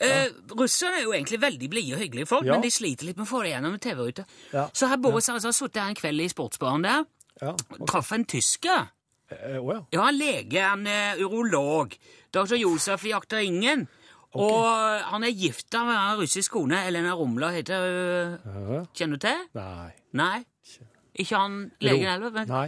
Eh, 0.00 0.28
russerne 0.56 0.96
er 0.96 1.02
jo 1.04 1.12
egentlig 1.12 1.38
veldig 1.42 1.68
blide 1.68 1.92
og 1.94 2.00
hyggelige 2.00 2.26
folk, 2.28 2.46
Ja. 2.46 2.52
men 2.52 2.62
de 2.62 2.70
sliter 2.70 3.04
litt 3.04 3.18
med 3.18 3.26
å 3.26 3.30
få 3.30 3.42
det 3.42 3.52
gjennom 3.52 3.78
TV-ruta. 3.78 4.24
Ja. 4.54 4.68
Så 4.72 4.88
her 4.88 4.96
Boris 4.96 5.26
har 5.26 5.34
altså 5.36 5.52
sittet 5.52 5.82
her 5.82 5.88
en 5.90 5.94
kveld 5.94 6.20
i 6.24 6.28
sportsbaren 6.32 6.82
der, 6.82 7.04
ja. 7.42 7.52
traff 7.86 8.10
en 8.12 8.24
tysker. 8.24 8.88
Eh, 9.30 9.58
Å 9.60 9.72
ja. 9.74 9.80
Ja, 9.92 10.08
en 10.08 10.18
lege, 10.18 10.56
en 10.72 10.86
eh, 10.86 11.16
urolog. 11.18 11.92
Dr. 12.32 12.56
Josef 12.56 13.02
Jakter 13.04 13.44
Ingen. 13.44 13.86
Og 14.34 14.64
eh, 14.64 15.02
han 15.10 15.22
er 15.24 15.30
gifta 15.32 15.84
med 15.84 15.94
en 15.96 16.18
russisk 16.18 16.52
kone. 16.52 16.72
Elena 16.86 17.12
Rumla 17.14 17.50
heter 17.52 17.76
hun. 17.76 18.72
Ja. 18.74 18.86
Kjenner 18.94 19.18
du 19.18 19.26
til? 19.26 19.46
Nei. 19.54 19.92
Nei? 20.14 20.44
Ikke 21.20 21.36
han 21.38 21.58
legen 21.84 22.08
heller? 22.08 22.46
Nei. 22.50 22.66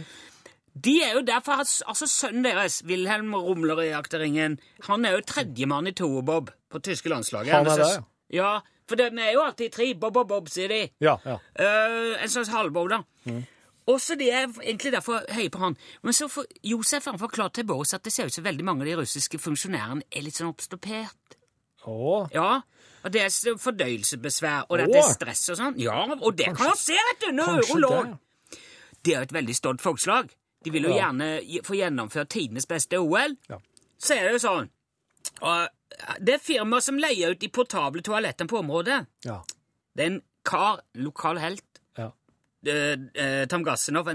De 0.73 0.93
er 1.05 1.13
jo 1.19 1.21
derfor, 1.25 1.61
altså 1.61 2.07
Sønnen 2.09 2.45
deres, 2.47 2.79
Wilhelm 2.89 3.33
Rumler 3.37 3.83
i 3.83 3.91
Jakterringen, 3.91 4.55
han 4.87 5.05
er 5.05 5.19
jo 5.19 5.25
tredjemann 5.29 5.89
i 5.89 5.93
toerbob 5.93 6.49
på 6.73 6.81
tyske 6.81 7.11
landslaget. 7.13 7.53
Han 7.53 7.67
er 7.67 7.69
det, 7.77 7.85
slags- 7.85 8.07
Ja, 8.33 8.59
for 8.89 8.97
de 8.97 9.03
er 9.21 9.33
jo 9.35 9.43
alltid 9.45 9.71
tre. 9.71 9.93
Bob, 9.93 10.13
bob, 10.13 10.27
bob, 10.31 10.49
sier 10.49 10.67
de. 10.71 10.87
Ja, 10.99 11.17
ja. 11.25 11.35
Uh, 11.59 12.15
en 12.23 12.29
slags 12.29 12.49
halvbob, 12.49 12.89
da. 12.89 13.03
Mm. 13.29 13.43
Også 13.93 14.15
de 14.17 14.29
er 14.31 14.47
egentlig 14.63 14.93
derfor 14.95 15.25
høye 15.29 15.49
på 15.51 15.59
han. 15.59 15.77
Men 16.01 16.13
så 16.15 16.29
får 16.31 16.45
Josef 16.63 17.05
han 17.05 17.19
forklart 17.19 17.53
til 17.53 17.65
Boris 17.67 17.93
at 17.93 18.03
det 18.03 18.13
ser 18.15 18.25
ut 18.25 18.33
som 18.33 18.45
veldig 18.45 18.63
mange 18.65 18.81
av 18.81 18.87
de 18.87 18.95
russiske 19.01 19.37
funksjonærene 19.43 20.07
er 20.09 20.23
litt 20.25 20.39
sånn 20.39 20.49
oppstoppert. 20.49 21.37
Oh. 21.85 22.25
Ja, 22.33 22.61
og 23.03 23.11
det 23.11 23.21
er 23.25 23.57
fordøyelsesbesvær, 23.59 24.69
og 24.69 24.77
det 24.79 24.87
Åh. 24.87 24.97
er 25.01 25.09
stress 25.13 25.49
og 25.51 25.59
sånn. 25.59 25.79
Ja, 25.83 26.05
og 26.15 26.37
det 26.39 26.45
kan 26.55 26.69
han 26.71 26.79
se, 26.79 26.95
vet 26.95 27.25
du! 27.25 27.33
Når 27.35 27.59
urolog. 27.67 28.13
Det. 29.03 29.13
Er 29.13 29.19
jo 29.19 29.27
et 29.29 29.33
veldig 29.33 29.55
stolt 29.55 29.81
folkeslag. 29.81 30.29
De 30.63 30.71
vil 30.71 30.83
jo 30.87 30.93
gjerne 30.95 31.27
få 31.67 31.75
gjennomført 31.75 32.29
tidenes 32.29 32.65
beste 32.69 32.99
OL. 32.99 33.35
Ja. 33.49 33.57
Så 33.99 34.15
er 34.15 34.23
det 34.29 34.33
jo 34.37 34.43
sånn 34.47 34.69
og 35.41 35.69
Det 36.19 36.33
er 36.33 36.39
firmaet 36.41 36.83
som 36.83 36.97
leier 36.97 37.31
ut 37.31 37.39
de 37.39 37.47
portable 37.53 38.01
toalettene 38.03 38.49
på 38.49 38.57
området. 38.59 39.05
Ja. 39.25 39.37
Det 39.95 40.03
er 40.03 40.09
en 40.11 40.21
kar, 40.43 40.81
lokal 40.95 41.37
helt, 41.39 41.63
Ja. 41.97 42.09
eh, 42.65 42.97
eh, 43.15 43.45
Tom 43.45 43.63
Gassenov, 43.63 44.07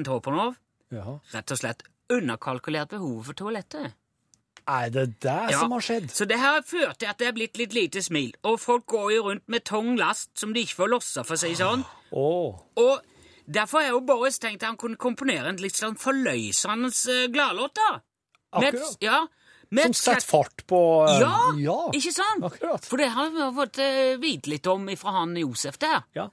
ja. 0.90 1.18
rett 1.32 1.50
og 1.52 1.58
slett 1.58 1.82
underkalkulert 2.10 2.88
behovet 2.90 3.24
for 3.26 3.32
toalettet. 3.34 3.92
Er 4.66 4.90
det 4.90 5.20
det 5.20 5.50
Ja. 5.52 5.60
som 5.60 5.70
har 5.70 5.80
skjedd? 5.80 6.10
Så 6.10 6.26
det 6.26 6.36
her 6.38 6.54
har 6.54 6.62
ført 6.62 6.98
til 6.98 7.06
at 7.08 7.16
det 7.18 7.28
er 7.28 7.32
blitt 7.32 7.56
litt 7.56 7.72
lite 7.72 8.02
smil, 8.02 8.34
og 8.42 8.58
folk 8.60 8.84
går 8.86 9.12
jo 9.14 9.22
rundt 9.30 9.48
med 9.48 9.64
tung 9.64 9.96
last 9.96 10.30
som 10.38 10.52
de 10.52 10.60
ikke 10.60 10.76
får 10.82 10.88
lossa, 10.90 11.22
for 11.24 11.34
å 11.34 11.38
si 11.38 11.54
sånn. 11.54 11.84
Oh. 12.12 12.58
Og 12.76 13.00
derfor 13.48 13.82
har 13.82 13.90
jo 13.96 14.00
Boris 14.04 14.38
tenkt 14.38 14.62
at 14.62 14.68
han 14.70 14.76
kunne 14.80 14.96
komponere 15.00 15.48
en 15.52 15.60
litt 15.62 15.76
sånn 15.78 15.96
forløsende 15.98 16.92
eh, 17.14 17.26
gladlåt, 17.32 17.74
da. 17.78 17.90
Med 18.60 18.74
Akkurat. 18.74 18.96
Ja, 19.04 19.18
med 19.70 19.82
Som 19.84 19.90
et 19.92 19.96
setter 20.00 20.20
skjett- 20.22 20.30
fart 20.30 20.62
på 20.70 20.78
eh, 21.08 21.18
Ja, 21.20 21.34
ja. 21.60 21.78
ikke 21.92 22.12
sant? 22.16 22.44
Akkurat. 22.48 22.84
For 22.88 22.96
det 23.02 23.10
har 23.12 23.30
vi 23.34 23.42
jo 23.42 23.50
fått 23.56 23.78
eh, 23.84 24.16
vite 24.22 24.48
litt 24.54 24.66
om 24.72 24.86
fra 24.96 25.16
han 25.20 25.34
Josef 25.36 25.76
der. 25.82 26.04
Ja. 26.16 26.28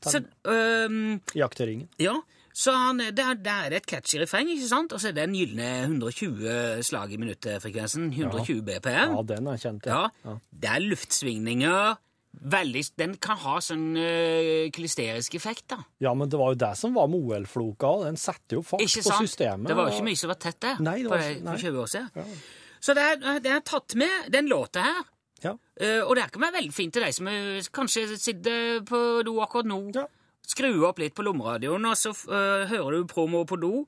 Så, 0.00 0.22
øhm, 0.48 1.18
Jakteringen. 1.36 1.88
ja, 2.00 2.14
så 2.56 2.72
han, 2.72 2.98
der, 3.12 3.34
der 3.36 3.66
er 3.66 3.70
det 3.74 3.82
et 3.82 3.86
catchy 3.90 4.18
refreng, 4.22 4.48
ikke 4.48 4.68
sant? 4.70 4.92
Og 4.96 5.00
så 5.02 5.10
er 5.10 5.12
det 5.18 5.26
den 5.28 5.36
gylne 5.36 5.66
120 5.84 6.80
slag 6.88 7.12
i 7.12 7.18
minuttet-frekvensen. 7.20 8.08
120 8.16 8.62
BPM. 8.66 9.12
Ja, 9.18 9.22
den 9.28 9.46
er 9.52 9.60
kjent. 9.60 9.84
Ja, 9.86 10.08
det 10.50 10.70
er 10.72 10.80
luftsvingninger. 10.88 11.98
Veldig, 12.30 12.82
den 12.96 13.16
kan 13.20 13.36
ha 13.42 13.56
sånn 13.60 13.88
uh, 13.98 14.68
klisterisk 14.72 15.34
effekt, 15.34 15.66
da. 15.72 15.80
Ja, 16.00 16.12
men 16.14 16.30
det 16.30 16.38
var 16.38 16.54
jo 16.54 16.60
det 16.62 16.70
som 16.78 16.94
var 16.94 17.08
med 17.10 17.20
OL-floka. 17.26 17.90
Den 18.06 18.16
setter 18.20 18.60
jo 18.60 18.62
fart 18.64 18.84
Ikke 18.84 19.02
på 19.02 19.16
systemet. 19.26 19.66
Det 19.68 19.76
var 19.76 19.90
jo 19.90 19.96
ikke 19.98 20.06
mye 20.06 20.20
som 20.20 20.30
var 20.30 20.38
tett 20.40 20.60
der 20.62 20.78
Nei, 20.80 21.00
det 21.02 21.10
var 21.10 21.24
ikke- 21.26 21.42
nei. 21.44 21.56
for 21.56 21.66
20 21.66 21.80
år 21.82 21.90
siden. 21.90 22.36
Så 22.80 22.94
det 22.96 23.02
er, 23.02 23.40
det 23.44 23.50
er 23.52 23.60
tatt 23.60 23.96
med, 23.98 24.30
den 24.32 24.48
låta 24.48 24.84
her. 24.86 25.02
Ja. 25.42 25.56
Uh, 25.82 26.02
og 26.06 26.14
det 26.16 26.30
kan 26.32 26.46
være 26.46 26.58
veldig 26.60 26.72
fint 26.76 26.94
til 26.94 27.02
deg 27.04 27.16
som 27.16 27.28
eh, 27.28 27.66
kanskje 27.72 28.06
sitter 28.20 28.80
på 28.88 29.22
do 29.26 29.38
akkurat 29.40 29.68
nå. 29.68 29.80
Ja. 29.96 30.06
Skru 30.46 30.70
opp 30.86 30.98
litt 30.98 31.14
på 31.14 31.24
lommeradioen, 31.26 31.84
og 31.86 31.98
så 31.98 32.14
uh, 32.14 32.66
hører 32.70 33.00
du 33.00 33.10
promo 33.10 33.44
på 33.48 33.58
do. 33.60 33.84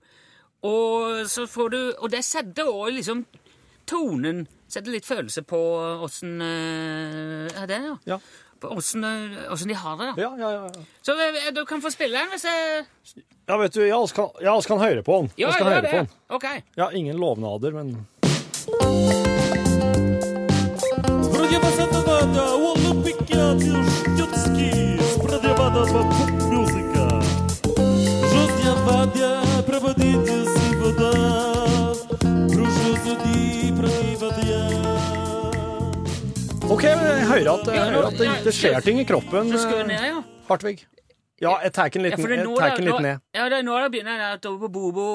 Og 0.62 1.24
så 1.26 1.46
får 1.50 1.70
du 1.72 1.78
Og 2.04 2.10
det 2.12 2.20
setter 2.22 2.68
òg 2.70 2.92
liksom 2.94 3.24
tonen 3.92 4.46
Setter 4.72 4.94
litt 4.94 5.04
følelse 5.04 5.42
på 5.44 5.58
åssen 6.06 6.38
eh, 6.40 7.60
Er 7.60 7.68
det, 7.68 7.82
ja? 7.84 7.96
ja. 8.14 8.18
Eh, 8.62 9.52
åssen 9.52 9.68
de 9.68 9.74
har 9.74 9.96
det, 9.96 10.04
da. 10.12 10.22
Ja, 10.22 10.36
ja, 10.38 10.52
ja. 10.52 10.70
Så 11.02 11.12
eh, 11.12 11.52
du 11.54 11.64
kan 11.68 11.82
få 11.82 11.90
spille 11.90 12.18
den 12.18 12.28
hvis 12.32 12.44
jeg 12.48 12.84
Ja, 13.48 13.56
vet 13.58 13.74
du, 13.74 13.80
jeg 13.82 13.94
også 13.96 14.14
kan, 14.14 14.28
jeg 14.40 14.50
kan 14.70 14.78
høre 14.78 15.02
på 15.02 15.16
den. 15.20 15.30
Ja, 15.36 15.50
jeg 15.50 15.66
høre 15.66 15.82
det. 15.82 15.90
på 15.90 15.96
den. 15.96 16.08
Okay. 16.28 16.60
Jeg 16.76 16.84
ingen 16.94 17.16
lovnader, 17.18 17.70
men 17.74 18.06
Sprøyte, 21.26 21.58
OK, 36.72 36.84
men 36.88 37.04
jeg 37.04 37.24
hører 37.28 37.48
at, 37.52 37.66
jeg 37.68 37.92
hører 37.92 38.06
at 38.08 38.14
det, 38.16 38.28
det 38.46 38.52
skjer 38.56 38.84
ting 38.84 39.00
i 39.02 39.04
kroppen, 39.04 39.50
vi 39.52 39.58
eh, 39.60 39.82
ned, 39.90 40.04
ja. 40.08 40.20
Hartvig. 40.48 40.78
Ja, 41.42 41.56
jeg 41.66 41.72
tar 41.76 41.90
den 41.92 42.06
litt, 42.06 42.14
Ja, 42.16 42.22
jeg 42.22 42.78
den 42.78 42.86
litt 42.88 43.02
ned. 43.04 43.24
Ja, 43.36 43.48
det 43.52 43.58
er 43.58 43.66
nå 43.66 43.74
det 43.82 43.90
begynner 43.92 44.22
at 44.30 44.46
over 44.48 44.62
på 44.64 44.70
Bobo. 44.72 45.08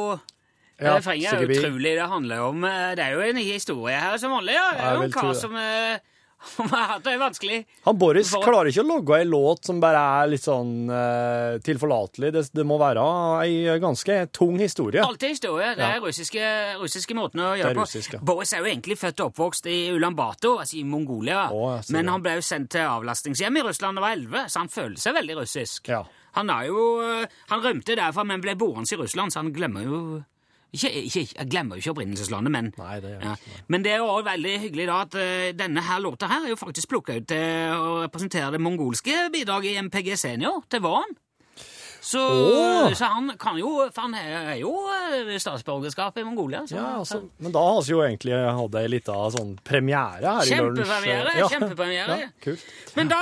Ja, 0.77 0.99
refrenget 0.99 1.33
er 1.33 1.49
utrolig. 1.49 1.95
Det 1.97 2.05
handler 2.11 2.43
om 2.51 2.67
eh, 2.67 2.91
Det 2.99 3.05
er 3.07 3.15
jo 3.15 3.23
en 3.25 3.39
historie 3.41 3.97
her 3.97 4.19
som 4.21 4.35
vanlig. 4.35 4.53
Ja. 4.53 4.67
Det 4.75 4.85
er 4.85 4.99
jo 4.99 5.07
en 5.07 5.15
kar 5.15 5.31
som 5.39 5.55
eh, 5.57 5.97
som 6.55 6.69
er 6.71 7.17
vanskelig. 7.19 7.65
Han 7.85 7.97
Boris 7.97 8.29
For- 8.31 8.43
klarer 8.45 8.69
ikke 8.71 8.83
å 8.83 8.87
logge 8.87 9.17
ei 9.17 9.25
låt 9.25 9.65
som 9.65 9.79
bare 9.81 9.99
er 10.21 10.29
litt 10.31 10.43
sånn 10.45 10.89
uh, 10.89 11.57
tilforlatelig. 11.65 12.31
Det, 12.35 12.43
det 12.53 12.65
må 12.67 12.77
være 12.81 13.03
ei 13.43 13.79
ganske 13.81 14.19
tung 14.35 14.57
historie. 14.61 15.01
Alltid 15.03 15.33
historie. 15.35 15.73
Det 15.75 15.83
Ja. 15.83 15.95
er 15.97 16.05
russiske, 16.05 16.45
russiske 16.81 17.17
måten 17.17 17.41
å 17.41 17.51
Det 17.55 17.63
gjøre 17.63 17.71
er 17.73 17.79
på. 17.81 17.87
russisk, 17.87 18.13
ja. 18.13 18.19
Boris 18.21 18.53
er 18.53 18.63
jo 18.63 18.69
egentlig 18.71 18.97
født 19.01 19.19
og 19.25 19.31
oppvokst 19.33 19.67
i 19.73 19.79
Ulan 19.95 20.15
Bato, 20.15 20.57
altså 20.61 20.77
i 20.77 20.83
Mongolia. 20.83 21.47
Å, 21.51 21.81
Men 21.91 22.05
det. 22.05 22.11
han 22.11 22.21
ble 22.21 22.35
jo 22.37 22.45
sendt 22.45 22.69
til 22.77 22.81
avlastningshjem 22.87 23.57
i 23.57 23.65
Russland 23.67 23.97
da 23.97 24.01
han 24.01 24.09
var 24.09 24.15
11, 24.43 24.47
så 24.53 24.57
han 24.63 24.69
føler 24.69 24.97
seg 25.01 25.17
veldig 25.17 25.35
russisk. 25.41 25.87
Ja. 25.89 26.03
Han, 26.37 26.47
jo, 26.67 27.01
eh, 27.01 27.25
han 27.49 27.61
rømte 27.63 27.95
derfra, 27.97 28.23
men 28.25 28.41
ble 28.41 28.53
boende 28.55 28.85
i 28.93 28.95
Russland, 28.99 29.33
så 29.33 29.41
han 29.41 29.51
glemmer 29.55 29.83
jo 29.83 30.01
ikke, 30.73 30.91
ikke, 30.91 31.25
Jeg 31.37 31.49
glemmer 31.51 31.75
jo 31.75 31.83
ikke 31.83 31.93
opprinnelseslandet, 31.95 32.51
men 32.51 32.71
Nei, 32.77 32.95
det 33.03 33.13
gjør 33.13 33.23
ja. 33.29 33.35
Men 33.67 33.85
det 33.85 33.93
er 33.93 34.01
jo 34.03 34.09
også 34.11 34.29
veldig 34.29 34.55
hyggelig 34.65 34.89
da 34.89 34.97
at 35.05 35.15
uh, 35.19 35.45
denne 35.57 35.85
her 35.89 36.01
låta 36.03 36.31
her 36.31 36.47
er 36.47 36.53
jo 36.53 36.59
faktisk 36.59 36.91
plukka 36.91 37.19
ut 37.19 37.29
til 37.31 37.77
å 37.77 38.01
representere 38.03 38.51
det 38.55 38.63
mongolske 38.63 39.27
bidraget 39.33 39.73
i 39.73 39.81
MPG 39.87 40.13
Senior 40.19 40.63
til 40.71 40.83
våren. 40.85 41.15
Så, 42.07 42.21
oh. 42.23 42.93
så 42.95 43.05
han 43.11 43.33
kan 43.39 43.57
jo 43.59 43.71
For 43.91 44.05
han 44.05 44.13
er 44.15 44.53
jo 44.61 44.69
eh, 44.87 45.33
statsborgerskap 45.43 46.15
i 46.21 46.23
Mongolia. 46.23 46.61
Så, 46.69 46.77
Ja, 46.77 46.85
altså, 47.01 47.17
men 47.43 47.51
da 47.51 47.59
har 47.65 47.81
vi 47.83 47.91
jo 47.91 47.99
egentlig 48.05 48.37
hatt 48.37 48.75
ei 48.79 48.87
lita 48.93 49.15
sånn 49.33 49.57
premiere 49.67 50.23
her 50.37 50.47
i 50.47 50.59
Lunsj. 50.61 50.79
Kjempepremiere, 50.85 51.33
Ja. 51.41 51.49
kjempepremiere. 51.51 52.17
Ja, 52.21 52.29
kult. 52.45 52.63
Men 52.95 53.11
da 53.11 53.19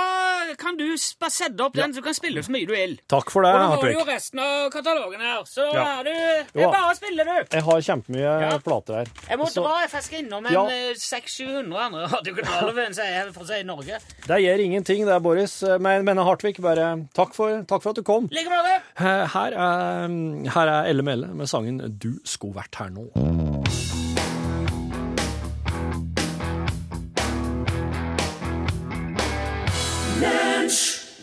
kan 0.61 0.77
du 0.77 0.85
bare 1.19 1.33
sette 1.33 1.65
opp 1.65 1.73
den, 1.79 1.95
så 1.95 2.03
du 2.03 2.05
kan 2.05 2.13
spille 2.17 2.43
så 2.45 2.53
mye 2.53 2.67
du 2.69 2.73
vil. 2.75 2.93
Takk 3.09 3.31
for 3.33 3.41
det, 3.47 3.53
Og 3.55 3.59
da 3.63 3.67
har 3.71 3.81
du 3.81 3.87
får 3.87 3.93
jo 3.95 4.05
resten 4.11 4.43
av 4.45 4.69
katalogen 4.75 5.19
her, 5.25 5.41
så 5.49 5.65
Ja. 5.73 5.85
er 5.99 6.03
du 6.03 6.13
Det 6.53 6.63
er 6.67 6.71
bare 6.75 6.91
å 6.93 6.95
spille, 6.99 7.25
du! 7.25 7.33
Jeg 7.57 7.63
har 7.63 7.81
kjempemye 7.89 8.35
Ja. 8.45 8.57
plater 8.59 8.93
her. 9.01 9.07
Jeg 9.29 9.39
må 9.39 9.49
dra, 9.53 9.73
jeg 9.81 10.03
skal 10.03 10.19
innom 10.21 10.45
en 10.45 10.53
Ja. 10.53 10.65
eh, 10.67 10.93
600-700 10.93 11.79
andre 11.87 12.07
radiokanaler 12.13 13.33
for 13.33 13.43
å 13.43 13.47
si- 13.47 13.63
Norge. 13.63 13.97
Det 14.27 14.37
gjør 14.45 14.59
ingenting, 14.61 15.05
det, 15.05 15.21
Boris. 15.23 15.63
Men, 15.79 16.05
men 16.05 16.17
Hartvig, 16.17 16.59
bare 16.61 17.07
takk 17.15 17.33
for, 17.33 17.63
takk 17.63 17.81
for 17.81 17.89
at 17.89 17.95
du 17.95 18.03
kom. 18.03 18.27
Like 18.31 18.45
med 18.49 18.65
Her 18.65 18.74
her 18.97 19.57
er, 19.57 20.07
her 20.53 20.67
er 20.67 20.89
Elle 20.89 21.03
Melle 21.03 21.33
med 21.33 21.47
sangen 21.47 21.79
'Du 21.79 22.19
skulle 22.25 22.55
vært 22.55 22.75
her 22.79 22.89
nå'. 22.89 23.11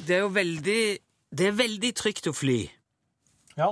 Det 0.07 0.17
er 0.17 0.21
jo 0.21 0.33
veldig 0.35 0.99
Det 1.39 1.47
er 1.47 1.55
veldig 1.57 1.95
trygt 1.97 2.27
å 2.29 2.33
fly. 2.37 2.59
Ja. 3.57 3.71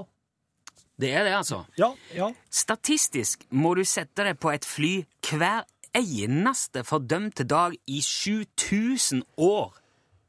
Det 1.01 1.11
er 1.13 1.25
det, 1.25 1.35
altså. 1.37 1.65
Ja, 1.79 1.91
ja. 2.15 2.31
Statistisk 2.51 3.45
må 3.51 3.75
du 3.77 3.85
sette 3.85 4.25
deg 4.25 4.39
på 4.41 4.53
et 4.53 4.65
fly 4.65 5.05
hver 5.29 5.67
eneste 5.97 6.85
fordømte 6.85 7.45
dag 7.45 7.77
i 7.87 8.01
7000 8.01 9.23
år 9.37 9.77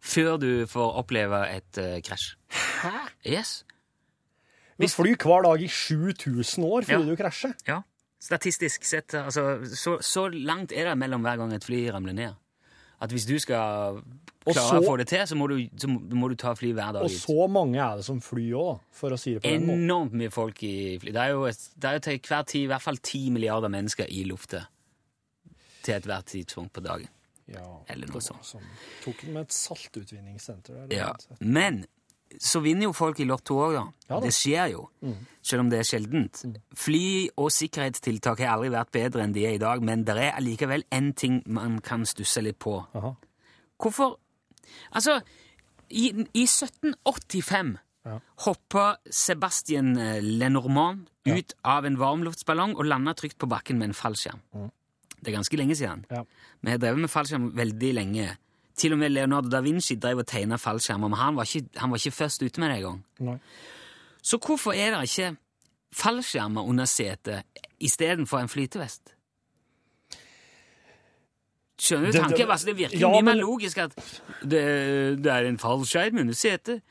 før 0.01 0.37
du 0.41 0.51
får 0.67 0.95
oppleve 1.03 1.41
et 1.55 1.77
eh, 1.77 1.99
krasj. 2.03 2.33
Hæ? 2.81 2.93
Yes. 3.27 3.63
Vi 4.81 4.87
flyr 4.89 5.15
hver 5.21 5.43
dag 5.45 5.61
i 5.61 5.67
7000 5.67 6.63
år 6.65 6.81
før 6.87 6.99
Ja. 6.99 7.05
du 7.05 7.15
krasjer. 7.15 7.53
Ja. 7.67 7.81
Statistisk 8.21 8.83
sett, 8.85 9.13
altså, 9.17 9.59
så, 9.75 9.97
så 10.01 10.27
langt 10.29 10.71
er 10.71 10.89
det 10.89 10.97
mellom 10.97 11.21
hver 11.25 11.37
gang 11.41 11.53
et 11.53 11.63
fly 11.65 11.87
ramler 11.93 12.13
ned. 12.13 12.33
At 13.01 13.09
hvis 13.09 13.25
du 13.25 13.39
skal 13.41 14.01
klare 14.45 14.53
så- 14.69 14.77
å 14.79 14.85
få 14.85 14.97
det 14.97 15.07
til, 15.07 15.23
så 15.25 15.35
må 15.35 15.47
du, 15.49 15.55
så 15.77 15.87
må 15.89 16.29
du 16.29 16.35
ta 16.35 16.53
fly 16.53 16.71
hver 16.73 16.93
dag. 16.93 17.01
Og 17.03 17.09
så 17.09 17.47
mange 17.49 17.79
er 17.81 17.95
det 17.97 18.05
som 18.05 18.19
flyr 18.21 18.53
òg, 18.53 18.79
for 18.91 19.09
å 19.09 19.17
si 19.17 19.33
det 19.33 19.41
på 19.43 19.49
den 19.49 19.65
måten. 19.65 19.83
Enormt 19.87 20.13
mye 20.13 20.29
folk 20.31 20.61
i 20.63 20.97
fly. 21.01 21.11
Det 21.11 21.21
er 21.21 21.29
jo, 21.33 21.45
det 21.47 21.83
er 21.89 21.93
jo 21.93 21.99
til 21.99 22.19
hver 22.19 22.45
tid 22.45 22.61
i 22.63 22.67
hvert 22.67 22.81
fall 22.81 22.97
ti 22.97 23.29
milliarder 23.29 23.69
mennesker 23.69 24.05
i 24.09 24.23
lufta 24.29 24.67
til 25.83 25.95
ethvert 25.95 26.25
tidspunkt 26.29 26.73
på 26.73 26.81
dagen. 26.85 27.07
Ja, 27.47 27.79
Eller 27.89 28.07
noe 28.07 28.21
sånt. 28.21 28.45
Som 28.45 28.61
tok 29.03 29.21
den 29.25 29.33
med 29.33 29.41
et 29.41 29.53
saltutvinningssenter. 29.53 30.87
der, 30.87 30.95
Ja. 30.95 31.13
Men 31.39 31.85
så 32.39 32.61
vinner 32.63 32.83
jo 32.87 32.93
folk 32.93 33.19
i 33.19 33.25
Lotto 33.25 33.57
òg, 33.59 33.73
da. 33.75 33.83
Ja 34.09 34.15
da. 34.19 34.21
Det 34.25 34.33
skjer 34.35 34.71
jo, 34.71 34.85
selv 35.41 35.59
om 35.65 35.69
det 35.69 35.79
er 35.79 35.87
sjeldent. 35.89 36.43
Fly- 36.77 37.29
og 37.37 37.49
sikkerhetstiltak 37.51 38.39
har 38.39 38.55
aldri 38.55 38.69
vært 38.73 38.91
bedre 38.91 39.23
enn 39.25 39.33
de 39.33 39.45
er 39.45 39.55
i 39.57 39.61
dag, 39.61 39.81
men 39.83 40.03
det 40.07 40.15
er 40.17 40.35
allikevel 40.37 40.83
én 40.91 41.11
ting 41.15 41.41
man 41.45 41.79
kan 41.81 42.05
stusse 42.05 42.41
litt 42.45 42.59
på. 42.59 42.77
Aha. 42.95 43.15
Hvorfor 43.81 44.17
Altså, 44.95 45.17
i, 45.89 46.11
i 46.33 46.43
1785 46.47 47.77
Ja. 48.05 48.15
hoppa 48.45 48.95
Sebastien 49.13 49.97
eh, 49.97 50.21
Lenormand 50.21 51.09
ut 51.27 51.53
av 51.63 51.85
en 51.85 51.97
varmluftsballong 51.99 52.71
og 52.77 52.85
landa 52.87 53.13
trygt 53.13 53.37
på 53.37 53.49
bakken 53.51 53.77
med 53.77 53.91
en 53.91 53.93
fallskjerm. 53.93 54.39
Det 55.21 55.27
er 55.29 55.35
ganske 55.35 55.57
lenge 55.59 55.75
siden. 55.77 56.05
Ja. 56.09 56.23
Vi 56.61 56.71
har 56.71 56.79
drevet 56.81 56.97
med 57.03 57.11
fallskjerm 57.13 57.51
veldig 57.53 57.91
lenge. 57.93 58.37
Til 58.81 58.95
og 58.95 58.97
med 59.01 59.11
Leonardo 59.13 59.49
da 59.53 59.59
Vinci 59.61 59.95
drev 60.01 60.23
og 60.23 60.27
tegna 60.31 60.57
fallskjermer, 60.57 61.11
men 61.11 61.19
han 61.19 61.35
var, 61.37 61.45
ikke, 61.45 61.69
han 61.77 61.91
var 61.93 61.99
ikke 62.01 62.15
først 62.17 62.41
ute 62.45 62.61
med 62.63 62.71
det 62.71 62.77
engang. 62.81 63.41
Så 64.25 64.39
hvorfor 64.41 64.73
er 64.73 64.95
det 64.95 65.03
ikke 65.09 65.35
fallskjermer 65.93 66.65
under 66.71 66.85
setet 66.89 67.43
istedenfor 67.81 68.41
en 68.41 68.49
flytevest? 68.49 69.13
Skjønner 71.81 72.11
du 72.11 72.17
tanken? 72.19 72.37
det- 72.37 72.49
Altså, 72.49 72.65
det 72.69 72.77
virker 72.77 72.99
Ja, 72.99 73.09
mye 73.09 73.21
mer 73.25 73.35
logisk 73.41 73.77
at 73.77 73.95
det, 74.41 75.21
det 75.23 75.31
er 75.31 75.47
en 75.49 75.57
fallskjerm 75.57 76.19
under 76.21 76.33
setet. 76.33 76.81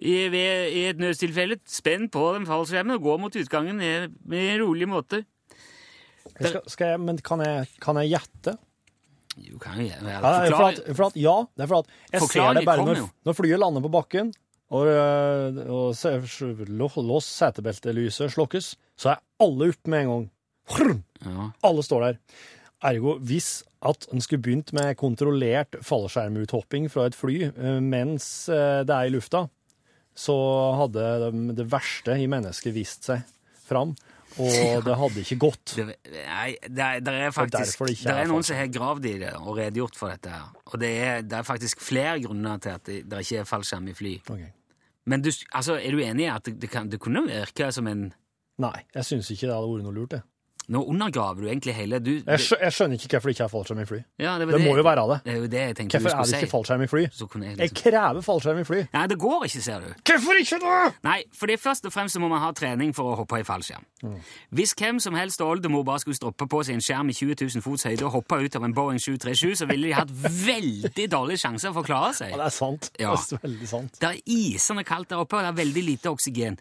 I, 0.00 0.14
I 0.32 0.84
et 0.88 0.96
nødstilfelle, 0.98 1.58
spenn 1.68 2.08
på 2.08 2.22
den 2.38 2.46
fallskjermen 2.48 2.94
og 2.96 3.02
gå 3.04 3.16
mot 3.20 3.36
utgangen 3.36 3.76
med, 3.76 4.14
med 4.24 4.54
en 4.54 4.62
rolig 4.64 4.88
måte. 4.88 5.24
Skal, 6.40 6.60
skal 6.72 6.86
jeg, 6.94 7.00
men 7.00 7.18
kan 7.18 7.40
jeg, 7.44 7.66
kan 7.82 7.96
jeg 8.00 8.14
gjette? 8.14 8.56
Du 9.40 9.56
kan 9.62 9.80
jo 9.80 9.88
det 9.88 10.12
er 10.12 10.52
for 10.52 10.68
at, 10.68 10.80
for 10.92 11.08
at, 11.08 11.16
ja, 11.16 11.36
det 11.56 11.64
er 11.64 11.70
for 11.70 11.84
at 11.84 11.92
jeg 12.12 12.28
ser 12.28 12.54
det 12.58 12.64
bare 12.68 12.84
når, 12.84 13.02
når 13.24 13.36
flyet 13.38 13.60
lander 13.62 13.84
på 13.84 13.92
bakken, 13.92 14.32
og, 14.70 14.86
og, 14.86 15.96
og 15.96 17.02
lås 17.08 17.28
setebeltelyset 17.40 18.30
slokkes, 18.34 18.74
så 19.00 19.14
er 19.14 19.22
alle 19.42 19.72
oppe 19.72 19.90
med 19.90 20.04
en 20.04 20.10
gang. 20.12 20.28
Ja. 21.26 21.50
Alle 21.66 21.82
står 21.84 22.04
der. 22.06 22.20
Ergo, 22.90 23.16
hvis 23.18 23.62
at 23.84 24.06
en 24.12 24.22
skulle 24.24 24.42
begynt 24.44 24.72
med 24.76 24.94
kontrollert 25.00 25.76
fallskjermuthopping 25.84 26.88
fra 26.92 27.08
et 27.08 27.16
fly 27.16 27.50
øh, 27.50 27.80
mens 27.82 28.48
øh, 28.48 28.84
det 28.88 28.94
er 28.94 29.08
i 29.08 29.12
lufta, 29.12 29.46
så 30.16 30.36
hadde 30.76 31.04
det 31.56 31.66
verste 31.72 32.16
i 32.20 32.28
mennesket 32.30 32.74
vist 32.76 33.08
seg 33.08 33.24
fram, 33.68 33.94
og 34.38 34.84
det 34.86 34.94
hadde 35.00 35.24
ikke 35.24 35.38
gått. 35.42 35.74
Det, 35.76 35.86
nei, 36.14 36.52
det 36.62 36.88
det 37.06 37.14
er 37.26 37.34
faktisk 37.34 37.82
det 37.82 37.96
det 38.04 38.14
er 38.14 38.30
noen 38.30 38.46
som 38.46 38.58
har 38.60 38.70
gravd 38.72 39.08
i 39.10 39.16
det 39.24 39.32
og 39.40 39.58
redegjort 39.58 39.98
for 39.98 40.12
dette. 40.12 40.30
her. 40.30 40.48
Og 40.70 40.80
det 40.80 40.90
er, 41.02 41.26
det 41.26 41.40
er 41.40 41.46
faktisk 41.46 41.82
flere 41.82 42.16
grunner 42.22 42.62
til 42.62 42.76
at 42.76 42.86
det, 42.86 43.20
ikke 43.24 43.42
er 43.42 43.48
fallskjerm 43.48 43.90
i 43.90 43.96
fly. 43.96 44.14
Okay. 44.30 44.52
Men 45.10 45.24
du, 45.24 45.30
altså, 45.56 45.78
er 45.80 45.96
du 45.96 46.02
enig 46.04 46.28
i 46.28 46.30
at 46.30 46.46
det, 46.46 46.70
kan, 46.70 46.90
det 46.90 47.00
kunne 47.02 47.24
virke 47.26 47.72
som 47.74 47.88
en 47.90 48.10
Nei, 48.60 48.76
jeg 48.92 49.06
syns 49.08 49.30
ikke 49.32 49.46
det 49.48 49.54
hadde 49.56 49.68
vært 49.70 49.84
noe 49.86 49.96
lurt, 49.96 50.12
det. 50.12 50.18
Nå 50.70 50.84
undergraver 50.86 51.42
du 51.42 51.48
egentlig 51.50 51.74
hele 51.74 51.98
du, 51.98 52.12
Jeg, 52.20 52.40
skjø 52.44 52.56
jeg 52.62 52.74
skjønner 52.76 53.00
ikke 53.00 53.08
hvorfor 53.16 53.30
det 53.30 53.34
ikke 53.34 53.44
er 53.46 53.50
fallskjerm 53.50 53.80
i 53.82 53.86
fly. 53.88 53.98
ja, 54.22 54.34
det, 54.38 54.46
Det 54.52 54.60
må 54.62 54.76
jo 54.78 54.84
være 54.86 55.06
det. 55.10 55.16
Det 55.24 55.32
er 55.32 55.38
jo 55.40 55.48
det 55.50 55.62
jeg 55.64 55.88
Hvorfor 55.90 56.10
er 56.14 56.22
det 56.22 56.34
ikke 56.36 56.46
si. 56.46 56.50
fallskjerm 56.52 56.84
i 56.84 56.88
fly? 56.92 57.00
Jeg 57.00 57.42
Jeg 57.42 57.56
liksom... 57.58 57.80
krever 57.82 58.20
fallskjerm 58.28 58.60
i 58.60 58.66
fly. 58.68 58.80
Nei, 58.94 59.06
det 59.10 59.18
går 59.18 59.44
ikke, 59.48 59.62
ser 59.66 59.80
du. 59.82 59.88
Hvorfor 60.10 60.40
ikke 60.44 60.60
da? 60.62 60.76
Nei, 61.08 61.16
fordi 61.40 61.56
først 61.56 61.86
og 61.90 61.92
fremst 61.92 62.14
så 62.14 62.22
må 62.22 62.28
man 62.30 62.42
ha 62.44 62.52
trening 62.52 62.94
for 62.94 63.10
å 63.10 63.16
hoppe 63.22 63.40
i 63.42 63.46
fallskjerm. 63.48 63.84
Hvis 64.54 64.74
hvem 64.78 65.00
som 65.02 65.18
helst 65.18 65.42
og 65.42 65.56
oldemor 65.56 65.82
bare 65.84 66.00
skulle 66.04 66.16
stroppe 66.16 66.46
på 66.48 66.62
seg 66.64 66.78
en 66.78 66.84
skjerm 66.84 67.10
i 67.10 67.16
20 67.18 67.34
000 67.42 67.64
fots 67.66 67.84
høyde 67.88 68.06
og 68.06 68.14
hoppe 68.20 68.38
ut 68.44 68.56
av 68.56 68.64
en 68.68 68.74
Boeing 68.76 69.00
737, 69.02 69.58
så 69.60 69.66
ville 69.70 69.90
de 69.90 69.96
hatt 69.98 70.14
veldig 70.46 71.08
dårlige 71.12 71.42
sjanser 71.44 71.74
for 71.74 71.82
å 71.82 71.88
klare 71.90 72.14
seg. 72.16 72.30
Ja, 72.30 72.40
det 72.44 72.46
er 72.46 72.56
sant. 72.56 72.90
Ja. 73.00 73.16
Det 73.18 73.40
er 73.40 73.44
veldig 73.48 73.68
sant. 73.74 73.98
Det 74.00 74.08
er 74.14 74.22
isende 74.38 74.86
kaldt 74.86 75.10
der 75.10 75.20
oppe, 75.26 75.36
og 75.36 75.44
det 75.44 75.52
er 75.52 75.60
veldig 75.64 75.84
lite 75.90 76.14
oksygen. 76.14 76.56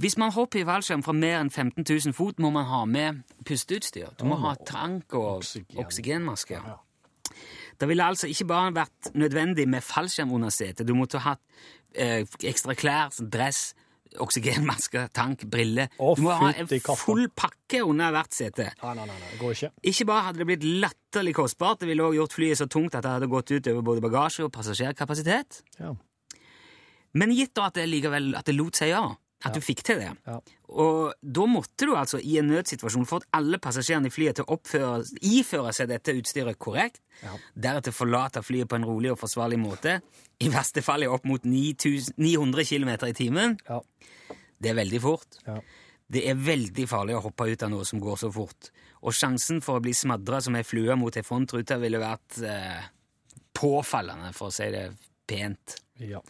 Hvis 0.00 0.16
man 0.20 0.32
hopper 0.32 0.62
i 0.62 0.64
fallskjerm 0.64 1.02
fra 1.04 1.12
mer 1.12 1.38
enn 1.42 1.50
15 1.52 1.84
000 1.84 2.14
fot, 2.16 2.38
må 2.40 2.48
man 2.54 2.64
ha 2.70 2.84
med 2.88 3.20
pusteutstyr. 3.44 4.14
Du 4.16 4.24
må 4.30 4.38
ha 4.40 4.54
tank 4.66 5.12
og 5.18 5.42
Oksygen. 5.42 5.76
oksygenmaske. 5.84 6.56
Ja. 6.56 6.78
Det 7.80 7.88
ville 7.88 8.04
altså 8.04 8.28
ikke 8.28 8.46
bare 8.48 8.72
vært 8.76 9.10
nødvendig 9.16 9.66
med 9.68 9.84
fallskjerm 9.84 10.32
under 10.36 10.52
setet. 10.52 10.86
Du 10.88 10.94
måtte 10.96 11.20
ha 11.20 11.34
hatt 11.34 11.62
eh, 11.94 12.24
ekstra 12.48 12.74
klær, 12.76 13.12
dress, 13.32 13.74
oksygenmaske, 14.20 15.04
tank, 15.14 15.44
briller. 15.52 15.88
Oh, 16.02 16.16
du 16.16 16.24
må 16.26 16.34
ha 16.34 16.50
en 16.58 16.68
full 16.98 17.28
pakke 17.36 17.82
under 17.86 18.12
hvert 18.16 18.34
sete. 18.34 18.70
Nei, 18.82 18.94
nei, 18.98 19.06
nei, 19.06 19.16
nei, 19.20 19.30
det 19.32 19.38
går 19.40 19.56
ikke. 19.56 19.70
Ikke 19.92 20.06
bare 20.10 20.26
hadde 20.28 20.42
det 20.42 20.48
blitt 20.50 20.66
latterlig 20.82 21.34
kostbart, 21.38 21.80
det 21.84 21.88
ville 21.92 22.04
også 22.08 22.18
gjort 22.18 22.36
flyet 22.40 22.60
så 22.60 22.66
tungt 22.72 22.96
at 22.98 23.06
det 23.06 23.12
hadde 23.16 23.30
gått 23.30 23.52
ut 23.54 23.70
over 23.72 23.86
både 23.92 24.04
bagasje 24.08 24.44
og 24.48 24.52
passasjerkapasitet. 24.56 25.60
Ja. 25.78 25.94
Men 27.20 27.32
gitt 27.34 27.54
da 27.58 27.68
at 27.70 27.78
det 27.78 27.88
likevel 27.90 28.32
at 28.38 28.46
det 28.50 28.56
lot 28.58 28.78
seg 28.78 28.92
gjøre, 28.92 29.14
at 29.44 29.54
du 29.54 29.60
fikk 29.60 29.82
til 29.82 29.98
det, 30.02 30.10
Ja. 30.26 30.38
og 30.68 31.14
da 31.22 31.46
måtte 31.48 31.86
du 31.88 31.94
altså 31.96 32.18
i 32.22 32.38
en 32.38 32.48
nødsituasjon 32.50 33.06
få 33.08 33.20
alle 33.32 33.58
passasjerene 33.58 34.06
i 34.06 34.10
flyet 34.12 34.36
til 34.36 34.44
å 34.44 34.56
oppføre, 34.58 35.04
iføre 35.22 35.72
seg 35.72 35.88
dette 35.88 36.12
utstyret 36.12 36.58
korrekt, 36.58 37.00
Ja. 37.22 37.36
deretter 37.56 37.92
forlate 37.92 38.42
flyet 38.42 38.68
på 38.68 38.76
en 38.76 38.84
rolig 38.84 39.10
og 39.12 39.18
forsvarlig 39.18 39.58
måte, 39.58 40.00
i 40.40 40.48
verste 40.48 40.82
fall 40.82 41.02
i 41.02 41.06
opp 41.06 41.24
mot 41.24 41.42
9000 41.44 42.14
900 42.18 42.64
km 42.64 42.88
i 43.08 43.12
timen. 43.12 43.58
Ja. 43.68 43.80
Det 44.60 44.70
er 44.70 44.74
veldig 44.74 45.00
fort. 45.00 45.38
Ja. 45.46 45.60
Det 46.10 46.26
er 46.28 46.34
veldig 46.34 46.88
farlig 46.88 47.14
å 47.16 47.22
hoppe 47.22 47.50
ut 47.52 47.62
av 47.62 47.70
noe 47.70 47.84
som 47.84 48.00
går 48.00 48.16
så 48.18 48.32
fort. 48.32 48.70
Og 49.02 49.12
sjansen 49.12 49.62
for 49.62 49.78
å 49.78 49.82
bli 49.82 49.92
smadra 49.92 50.40
som 50.42 50.56
ei 50.56 50.62
flue 50.62 50.96
mot 50.96 51.16
ei 51.16 51.22
frontrute 51.22 51.78
ville 51.80 51.98
vært 52.02 52.42
eh, 52.42 52.82
påfallende, 53.54 54.32
for 54.34 54.48
å 54.50 54.52
si 54.54 54.68
det 54.70 54.90
pent. 55.26 55.76
ja. 55.98 56.20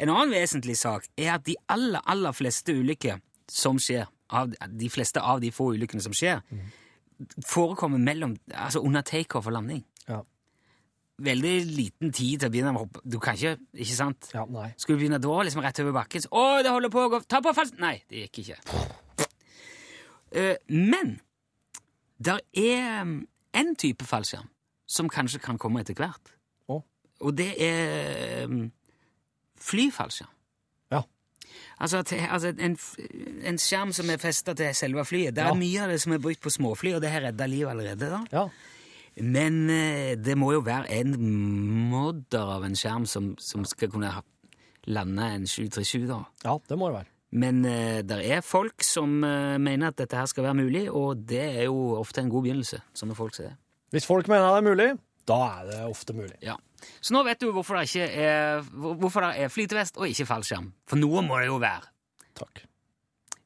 En 0.00 0.08
annen 0.08 0.32
vesentlig 0.32 0.78
sak 0.80 1.06
er 1.20 1.34
at 1.34 1.44
de 1.44 1.56
aller, 1.68 2.00
aller 2.08 2.32
fleste 2.36 2.72
ulykker 2.72 3.20
som 3.50 3.78
skjer, 3.82 4.08
av, 4.30 4.52
de 4.80 4.88
fleste 4.92 5.20
av 5.20 5.40
de 5.42 5.50
få 5.52 5.72
ulykkene 5.74 6.02
som 6.04 6.14
skjer, 6.16 6.40
forekommer 7.44 8.00
mellom, 8.00 8.36
altså 8.54 8.80
under 8.86 9.04
takeoff 9.04 9.50
og 9.50 9.56
landing. 9.58 9.82
Ja. 10.08 10.22
Veldig 11.20 11.54
liten 11.68 12.14
tid 12.16 12.40
til 12.40 12.48
å 12.48 12.52
begynne 12.54 12.72
å 12.72 12.84
hoppe. 12.86 13.02
Du 13.04 13.18
kan 13.20 13.36
ikke, 13.36 13.58
ikke 13.76 13.98
sant? 13.98 14.30
ja. 14.32 14.46
Nei. 14.48 14.70
Skulle 14.80 14.96
du 14.96 15.04
begynne 15.04 15.20
da, 15.20 15.34
liksom 15.44 15.64
rett 15.66 15.82
over 15.84 15.98
bakken, 15.98 16.24
så, 16.24 16.32
å, 16.32 16.46
det 16.64 16.72
holder 16.72 16.94
på 16.94 17.04
å 17.04 17.12
gå, 17.12 17.22
ta 17.28 17.42
på 17.44 17.52
falsk 17.56 17.76
nei, 17.82 17.98
det 18.08 18.24
gikk 18.24 18.44
ikke. 18.44 18.60
Uh, 20.30 20.56
men, 20.72 21.18
der 22.22 22.40
er 22.56 23.02
um, 23.02 23.16
en 23.56 23.76
type 23.76 24.06
fallskjerm 24.06 24.48
som 24.90 25.10
kanskje 25.12 25.42
kan 25.42 25.58
komme 25.60 25.84
etter 25.84 25.98
hvert. 25.98 26.32
Oh. 26.70 26.80
Og 27.20 27.34
det 27.36 27.52
er 27.60 28.46
um, 28.48 28.70
flyfallskjerm. 29.60 30.30
Ja. 30.92 31.02
Altså, 31.80 32.02
til, 32.06 32.18
altså 32.30 32.52
en, 32.58 32.76
en 33.50 33.58
skjerm 33.60 33.92
som 33.96 34.10
er 34.12 34.20
festet 34.22 34.56
til 34.60 34.74
selve 34.76 35.04
flyet. 35.08 35.34
Det 35.36 35.44
er 35.44 35.52
Ja. 35.52 35.54
mye 35.58 35.82
av 35.84 35.88
det 35.94 36.00
som 36.02 36.12
er 36.16 36.18
brukt 36.22 36.40
på 36.44 36.50
småfly, 36.52 36.94
og 36.96 37.00
det 37.04 37.10
har 37.10 37.20
redda 37.28 37.46
liv 37.50 37.66
allerede. 37.68 38.10
da. 38.10 38.20
Ja. 38.32 38.48
Men 39.20 39.64
eh, 39.70 40.14
det 40.16 40.36
må 40.38 40.52
jo 40.54 40.60
være 40.64 40.90
en 41.00 41.16
modder 41.90 42.52
av 42.56 42.64
en 42.64 42.76
skjerm 42.78 43.06
som, 43.10 43.32
som 43.42 43.64
skal 43.68 43.90
kunne 43.92 44.12
lande 44.86 45.26
en 45.34 45.46
737, 45.46 46.06
da. 46.08 46.22
ja, 46.44 46.54
det 46.68 46.78
må 46.78 46.88
det 46.88 47.00
være. 47.00 47.10
Men 47.32 47.64
eh, 47.68 48.00
det 48.02 48.16
er 48.32 48.40
folk 48.42 48.82
som 48.82 49.20
eh, 49.26 49.58
mener 49.62 49.88
at 49.92 49.98
dette 50.00 50.16
her 50.18 50.26
skal 50.30 50.44
være 50.48 50.56
mulig, 50.62 50.86
og 50.90 51.20
det 51.28 51.42
er 51.60 51.66
jo 51.68 51.76
ofte 52.00 52.22
en 52.24 52.30
god 52.32 52.42
begynnelse. 52.46 52.80
Sånne 52.96 53.14
folk 53.18 53.36
sier. 53.36 53.52
Hvis 53.94 54.06
folk 54.08 54.26
mener 54.30 54.46
det 54.48 54.62
er 54.62 54.66
mulig, 54.70 54.88
da 55.30 55.36
er 55.60 55.68
det 55.68 55.80
ofte 55.90 56.14
mulig. 56.16 56.36
Ja. 56.42 56.56
Så 57.00 57.14
nå 57.16 57.22
vet 57.26 57.40
du 57.42 57.50
hvorfor 57.54 57.78
det, 57.78 57.88
ikke 57.90 58.08
er, 58.24 58.66
hvorfor 58.72 59.26
det 59.26 59.32
er 59.44 59.52
flytevest 59.52 60.00
og 60.00 60.08
ikke 60.10 60.28
fallskjerm. 60.28 60.72
For 60.90 61.00
noe 61.00 61.22
må 61.26 61.38
det 61.40 61.48
jo 61.50 61.60
være. 61.62 61.86
Takk. 62.40 62.64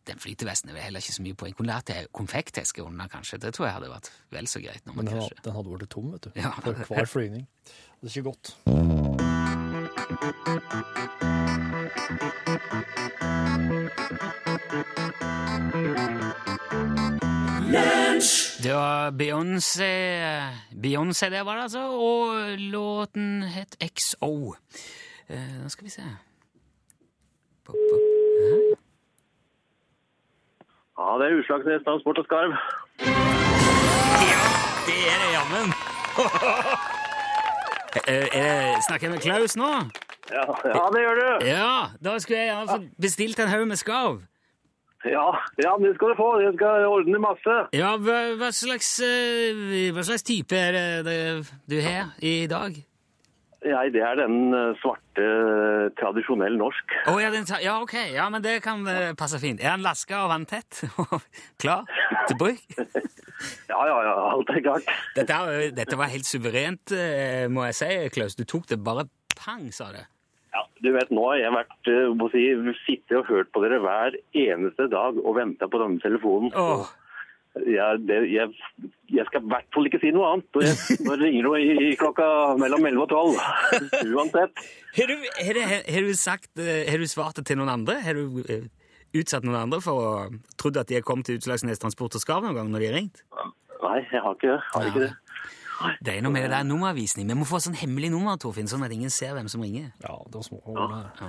Den 0.05 0.19
flytevesten 0.21 0.69
er 0.69 0.75
vel 0.77 0.85
heller 0.85 1.01
ikke 1.01 1.15
så 1.17 1.23
mye. 1.25 1.37
Jeg 1.49 1.57
kunne 1.57 1.73
lært 1.73 1.89
det 1.89 2.07
konfekteske 2.13 2.85
under, 2.85 3.09
kanskje. 3.09 3.39
Det 3.41 3.55
tror 3.57 3.67
jeg 3.71 3.75
hadde 3.79 3.93
vært 3.95 4.11
vel 4.37 4.47
så 4.51 4.61
greit. 4.61 4.85
Men 4.87 5.01
den, 5.01 5.15
kanskje... 5.15 5.41
den 5.47 5.57
hadde 5.57 5.71
vært 5.73 5.89
tom, 5.97 6.13
vet 6.13 6.29
du. 6.29 6.31
Ja. 6.37 6.53
For 6.61 6.73
hver 6.93 7.09
flygning. 7.09 7.49
Det 8.03 8.13
er 8.13 8.17
ikke 8.19 8.29
godt. 8.29 8.47
Det 18.65 18.75
var 18.75 19.11
Beyoncé 19.11 19.93
Beyoncé, 20.83 21.29
det 21.31 21.47
var 21.47 21.55
det 21.55 21.63
altså, 21.63 21.81
og 21.81 22.59
låten 22.59 23.43
het 23.43 23.77
XO. 23.97 24.55
Eh, 25.29 25.63
Nå 25.63 25.69
skal 25.69 25.85
vi 25.85 25.91
se 25.91 26.03
Pop, 27.65 27.77
pop. 27.91 28.01
Ja, 30.99 31.19
det 31.19 31.27
er 31.29 31.37
Utslagsnes 31.41 31.85
Transport 31.85 32.19
og 32.19 32.25
Skarv. 32.25 32.53
Ja, 34.33 34.45
det 34.89 34.99
er 35.13 35.19
det 35.25 35.31
jammen! 35.37 35.67
Eh, 38.09 38.27
eh, 38.35 38.75
snakker 38.89 39.07
jeg 39.07 39.11
med 39.13 39.21
Klaus 39.23 39.53
nå? 39.57 39.69
Ja, 40.31 40.45
ja, 40.65 40.81
det 40.95 41.01
gjør 41.05 41.15
du. 41.21 41.47
Ja, 41.47 41.75
da 42.05 42.19
skulle 42.19 42.39
jeg 42.41 42.49
gjerne 42.49 42.69
fått 42.73 42.89
bestilt 43.01 43.39
en 43.39 43.49
haug 43.53 43.69
med 43.71 43.79
skarv. 43.79 44.17
Ja, 45.05 45.27
ja, 45.61 45.75
det 45.81 45.93
skal 45.99 46.15
du 46.15 46.17
få. 46.17 46.31
Jeg 46.41 46.55
skal 46.57 46.87
ordne 46.89 47.21
masse. 47.21 47.59
Ja, 47.77 47.95
hva, 48.01 48.19
hva, 48.41 48.51
slags, 48.57 48.97
eh, 49.05 49.93
hva 49.93 50.05
slags 50.07 50.25
type 50.25 50.57
er 50.57 50.73
det, 50.73 50.89
det 51.07 51.21
du 51.69 51.79
har 51.85 52.15
i 52.25 52.35
dag? 52.51 52.79
Nei, 53.65 53.85
det 53.93 54.03
er 54.05 54.19
den 54.19 54.53
eh, 54.53 54.75
svarte, 54.81 55.27
tradisjonell 55.97 56.57
norsk. 56.61 56.97
Oh, 57.09 57.17
ja, 57.23 57.31
den, 57.33 57.47
ja, 57.65 57.79
ok. 57.81 57.95
Ja, 58.13 58.27
men 58.33 58.45
det 58.45 58.59
kan 58.65 58.85
eh, 58.91 59.15
passe 59.17 59.41
fint. 59.41 59.63
Er 59.63 59.79
den 59.79 59.85
laska 59.87 60.25
og 60.27 60.33
vanntett 60.35 60.83
klar 61.63 61.89
til 62.29 62.41
bruk? 62.41 62.65
Ja, 63.69 63.81
ja, 63.89 63.97
ja, 64.07 64.13
alt 64.31 64.49
er 64.55 64.61
klart. 64.63 64.87
Dette, 65.17 65.37
dette 65.75 65.97
var 65.99 66.09
helt 66.13 66.25
suverent, 66.25 66.93
eh, 66.95 67.45
må 67.51 67.67
jeg 67.67 67.77
si, 67.77 67.89
Klaus. 68.15 68.37
Du 68.39 68.45
tok 68.49 68.69
det 68.71 68.79
bare 68.81 69.05
pang, 69.37 69.67
sa 69.75 69.91
det. 69.93 70.05
Ja, 70.85 70.91
du 70.91 70.99
vet, 70.99 71.13
nå 71.15 71.23
har 71.31 71.39
jeg 71.41 71.55
vært, 71.55 71.89
eh, 71.89 72.11
må 72.13 72.29
si, 72.33 72.43
sittet 72.85 73.17
og 73.17 73.31
hørt 73.31 73.51
på 73.55 73.63
dere 73.65 73.81
hver 73.81 74.19
eneste 74.37 74.89
dag 74.93 75.17
og 75.17 75.37
ventet 75.39 75.71
på 75.71 75.81
denne 75.81 76.03
telefonen. 76.03 76.53
Oh. 76.53 76.85
Jeg, 77.55 78.01
det, 78.09 78.17
jeg, 78.33 78.51
jeg 79.15 79.25
skal 79.29 79.45
i 79.45 79.51
hvert 79.53 79.69
fall 79.73 79.87
ikke 79.87 80.01
si 80.03 80.11
noe 80.13 80.33
annet. 80.33 80.49
Og 80.59 80.65
jeg, 80.67 80.99
nå 81.07 81.17
ringer 81.21 81.49
det 81.49 81.61
i, 81.63 81.75
i 81.89 81.99
klokka 81.99 82.27
mellom 82.61 82.85
11 82.91 83.05
og 83.05 83.13
12. 83.15 83.37
Uansett. 84.19 84.65
Har 84.99 85.13
du, 85.13 85.29
har, 85.39 85.61
har, 85.63 86.09
du 86.09 86.17
sagt, 86.19 86.51
eh, 86.59 86.85
har 86.91 86.99
du 86.99 87.07
svart 87.09 87.39
det 87.39 87.47
til 87.49 87.61
noen 87.61 87.73
andre? 87.77 88.01
Har 88.05 88.19
du 88.19 88.43
eh, 88.45 88.67
utsatt 89.15 89.47
noen 89.47 89.61
andre 89.63 89.81
for 89.85 90.03
å 90.03 90.15
trodd 90.61 90.83
at 90.83 90.91
de 90.91 90.99
har 90.99 91.07
kommet 91.07 91.31
til 91.31 91.39
Utslagsnes 91.39 91.81
Transport 91.81 92.19
og 92.19 92.25
Skarv 92.25 92.49
noen 92.49 92.59
gang 92.59 92.75
når 92.75 92.83
de 92.83 92.91
har 92.91 92.99
ringt? 92.99 93.25
Nei, 93.85 93.99
jeg 94.11 94.21
har 94.25 94.35
ikke, 94.35 94.59
har 94.75 94.91
ikke 94.91 95.07
det. 95.07 95.13
Det 96.05 96.13
er 96.15 96.23
noe 96.25 96.33
med 96.33 96.47
det 96.47 96.53
der 96.53 96.67
nummervisning. 96.67 97.29
Vi 97.31 97.37
må 97.39 97.47
få 97.49 97.59
sånn 97.63 97.77
hemmelig 97.79 98.11
nummer, 98.15 98.39
Torfinn, 98.41 98.69
sånn 98.71 98.85
at 98.87 98.93
ingen 98.95 99.13
ser 99.13 99.35
hvem 99.37 99.49
som 99.51 99.65
ringer. 99.65 99.91
Ja, 100.05 100.17
det 100.29 100.41
var 100.41 100.47
små 100.47 100.61
ja. 100.79 101.25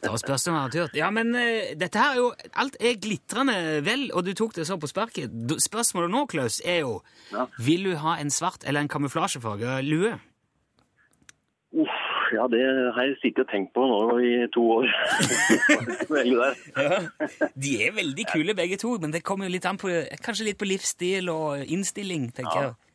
Da 0.00 0.14
spørs 0.16 0.46
det 0.46 0.52
om 0.52 0.56
han 0.56 0.62
har 0.64 0.72
turt. 0.72 0.96
Ja, 0.96 1.10
men 1.12 1.34
uh, 1.36 1.72
dette 1.76 2.00
her 2.00 2.14
er 2.14 2.20
jo 2.22 2.30
Alt 2.62 2.78
er 2.80 2.96
glitrende 3.02 3.54
vel, 3.84 4.06
og 4.16 4.24
du 4.24 4.32
tok 4.38 4.54
det 4.56 4.64
så 4.68 4.78
på 4.80 4.88
sparket. 4.88 5.34
Spørsmålet 5.60 6.14
nå, 6.14 6.24
Klaus, 6.30 6.60
er 6.64 6.82
jo 6.84 7.00
Ja. 7.34 7.46
Vil 7.60 7.84
du 7.90 7.96
ha 8.00 8.16
en 8.18 8.32
svart 8.32 8.64
eller 8.66 8.80
en 8.80 8.90
kamuflasjefarge 8.90 9.80
lue? 9.86 10.16
Uff, 11.70 11.98
ja, 12.34 12.48
det 12.50 12.60
har 12.96 13.04
jeg 13.06 13.18
sittet 13.20 13.44
og 13.44 13.50
tenkt 13.52 13.70
på 13.76 13.84
nå 13.86 13.98
i 14.26 14.32
to 14.54 14.64
år. 14.80 14.88
ja. 16.26 16.98
De 17.54 17.74
er 17.84 17.94
veldig 17.94 18.26
kule 18.32 18.56
begge 18.58 18.78
to, 18.80 18.96
men 19.02 19.14
det 19.14 19.22
kommer 19.26 19.46
jo 19.46 19.54
litt 19.54 19.68
an 19.70 19.78
på 19.78 19.92
Kanskje 20.24 20.48
litt 20.48 20.58
på 20.58 20.66
livsstil 20.66 21.30
og 21.30 21.62
innstilling, 21.62 22.30
tenker. 22.34 22.72
Ja, 22.72 22.74
jeg 22.74 22.89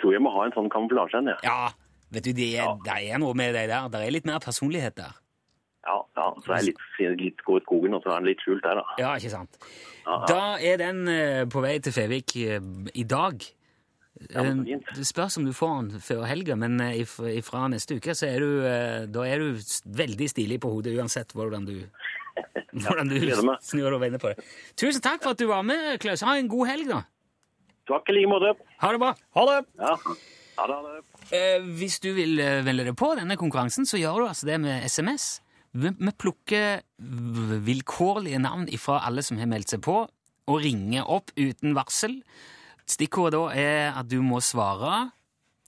tror 0.00 0.16
jeg 0.16 0.22
må 0.24 0.32
ha 0.34 0.46
en 0.46 0.54
sånn 0.56 0.70
kamuflasje 0.72 1.20
en, 1.22 1.30
ja. 1.34 1.38
Ja, 1.46 2.00
vet 2.14 2.26
du, 2.26 2.32
det 2.36 2.50
er, 2.58 2.74
det 2.86 2.98
er 3.06 3.22
noe 3.22 3.36
med 3.38 3.54
det 3.54 3.68
der. 3.70 3.88
Det 3.92 4.02
er 4.02 4.14
litt 4.14 4.28
mer 4.28 4.42
personlighet 4.42 4.98
der. 4.98 5.14
Ja, 5.86 6.00
ja, 6.18 6.30
så 6.42 6.52
er 6.52 6.64
jeg 6.64 6.72
litt, 6.72 7.20
litt 7.20 7.44
gå 7.46 7.60
i 7.60 7.62
skogen, 7.62 7.94
og 7.94 8.02
så 8.02 8.14
er 8.14 8.22
den 8.24 8.30
litt 8.32 8.42
skjult 8.42 8.64
der, 8.64 8.80
da. 8.80 8.96
Ja, 8.98 9.12
ikke 9.20 9.30
sant? 9.30 9.60
Da 10.26 10.56
er 10.58 10.80
den 10.82 11.04
eh, 11.10 11.44
på 11.50 11.62
vei 11.62 11.76
til 11.82 11.94
Fevik 11.94 12.34
eh, 12.42 12.58
i 12.94 13.06
dag. 13.06 13.46
Ja, 13.46 13.52
Eh. 14.16 14.78
Det 14.96 15.02
spørs 15.04 15.34
om 15.36 15.44
du 15.44 15.52
får 15.52 15.72
den 15.76 16.00
før 16.00 16.22
helga, 16.24 16.54
men 16.56 16.80
fra 17.44 17.66
neste 17.68 17.98
uke 17.98 18.14
så 18.16 18.30
er 18.30 18.40
du, 18.40 18.62
da 19.12 19.24
er 19.28 19.42
du 19.42 19.58
veldig 19.92 20.28
stilig 20.32 20.56
på 20.62 20.70
hodet 20.72 20.94
uansett 20.96 21.34
hvordan 21.36 21.66
du, 21.68 21.74
hvordan 22.80 23.12
du 23.12 23.18
snur 23.60 23.92
og 23.92 24.00
vender 24.00 24.22
på 24.22 24.32
det. 24.32 24.46
Tusen 24.72 25.04
takk 25.04 25.20
for 25.20 25.36
at 25.36 25.42
du 25.42 25.44
var 25.50 25.60
med, 25.68 25.98
Klaus. 26.00 26.24
Ha 26.24 26.38
en 26.40 26.48
god 26.48 26.64
helg, 26.70 26.88
da. 26.94 27.02
Takk 27.86 28.10
i 28.10 28.16
like 28.16 28.30
måte. 28.30 28.54
Ha 28.82 28.92
det 28.92 29.00
bra. 29.02 29.12
Ha 29.38 29.46
det! 29.50 29.58
Ja, 29.78 29.94
ha 29.96 30.68
det. 30.70 30.76
Ha 30.76 30.82
det. 30.90 31.02
Eh, 31.36 31.66
hvis 31.78 31.98
du 32.02 32.10
vil 32.16 32.38
velge 32.66 32.88
deg 32.88 32.96
på 32.98 33.12
denne 33.18 33.36
konkurransen, 33.38 33.86
så 33.88 34.00
gjør 34.00 34.22
du 34.22 34.28
altså 34.30 34.48
det 34.48 34.60
med 34.62 34.86
SMS. 34.88 35.40
Vi, 35.76 35.92
vi 35.92 36.12
plukker 36.16 36.80
vilkårlige 37.66 38.40
navn 38.40 38.68
fra 38.80 39.02
alle 39.06 39.24
som 39.26 39.38
har 39.40 39.50
meldt 39.50 39.74
seg 39.74 39.82
på, 39.84 40.04
og 40.46 40.62
ringer 40.62 41.08
opp 41.10 41.32
uten 41.36 41.74
varsel. 41.76 42.20
Stikkordet 42.86 43.34
da 43.34 43.46
er 43.58 43.98
at 43.98 44.08
du 44.10 44.20
må 44.22 44.40
svare 44.44 45.08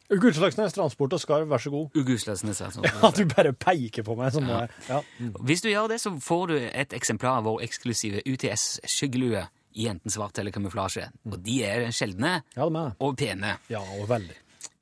Ugudslagsnes 0.08 0.72
Transport 0.72 1.12
og 1.12 1.20
Skarv, 1.20 1.50
vær 1.50 1.60
så 1.60 1.70
god. 1.70 1.90
Ugudslagsnes 1.98 2.62
Altså. 2.64 2.80
At 3.06 3.18
du 3.18 3.26
bare 3.28 3.52
peker 3.52 4.06
på 4.06 4.14
meg 4.16 4.32
Sånn 4.32 4.48
ja. 4.48 4.62
ja. 4.88 5.02
Hvis 5.44 5.60
du 5.60 5.68
gjør 5.68 5.90
det, 5.92 5.98
så 6.00 6.14
får 6.24 6.44
du 6.48 6.54
et 6.64 6.94
eksemplar 6.96 7.42
av 7.42 7.48
vår 7.50 7.66
eksklusive 7.66 8.22
UTS-skyggelue 8.24 9.44
i 9.78 9.86
enten 9.90 10.12
svart 10.12 10.38
eller 10.40 10.54
kamuflasje. 10.54 11.06
Og 11.28 11.38
de 11.44 11.58
er 11.66 11.88
sjeldne 11.94 12.38
ja, 12.56 12.66
er 12.66 12.94
og 12.98 13.16
pene. 13.20 13.56
Ja, 13.70 13.82
og 13.98 14.08
veldig. 14.10 14.36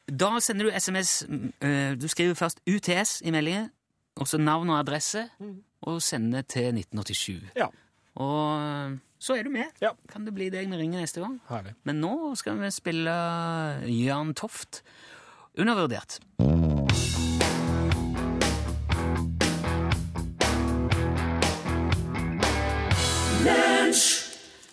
Da 0.06 0.30
sender 0.40 0.68
du 0.68 0.76
SMS 0.78 1.24
mm, 1.26 1.46
eh, 1.66 1.94
Du 1.98 2.06
skriver 2.08 2.36
først 2.38 2.60
UTS 2.70 3.18
i 3.26 3.32
meldingen, 3.34 3.70
og 4.16 4.28
så 4.30 4.38
navn 4.38 4.70
og 4.70 4.78
adresse, 4.78 5.26
og 5.86 5.98
sender 6.02 6.46
til 6.46 6.70
1987. 6.72 7.50
Ja, 7.58 7.66
Og 8.16 8.62
eh, 8.62 8.96
så 9.18 9.36
er 9.36 9.44
du 9.44 9.50
med. 9.50 9.72
Ja. 9.82 9.90
Kan 10.12 10.24
det 10.24 10.34
bli 10.36 10.48
deg 10.52 10.70
vi 10.70 10.78
ringer 10.78 11.02
neste 11.02 11.20
gang? 11.24 11.38
herlig. 11.50 11.74
Men 11.88 12.00
nå 12.04 12.34
skal 12.38 12.58
vi 12.60 12.70
spille 12.72 13.16
Jørn 13.90 14.34
Toft. 14.38 14.82
Undervurdert. 15.56 16.20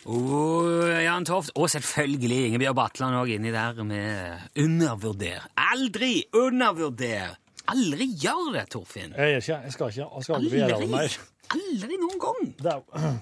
Oh, 0.06 0.90
Jan 1.04 1.24
Toft, 1.26 1.54
og 1.56 1.70
selvfølgelig 1.72 2.40
Ingebjørg 2.50 2.76
Batland 2.76 3.16
òg 3.22 3.30
inni 3.38 3.54
der 3.56 3.78
med 3.88 4.50
undervurder. 4.60 5.46
Aldri 5.72 6.26
undervurder! 6.36 7.38
Aldri 7.72 8.10
gjør 8.20 8.50
det, 8.58 8.66
Torfinn. 8.74 9.14
Jeg, 9.16 9.38
gjør 9.38 9.46
ikke, 9.46 9.60
jeg 9.64 9.72
skal 9.78 9.94
ikke. 9.94 10.08
Jeg 10.18 10.26
skal 10.28 10.36
aldri 10.42 10.60
gjøre 10.60 10.80
det 10.82 10.90
mer. 10.92 11.16
Aldri 11.56 12.00
noen 12.02 12.20
gang. 12.26 12.52
Er, 13.00 13.16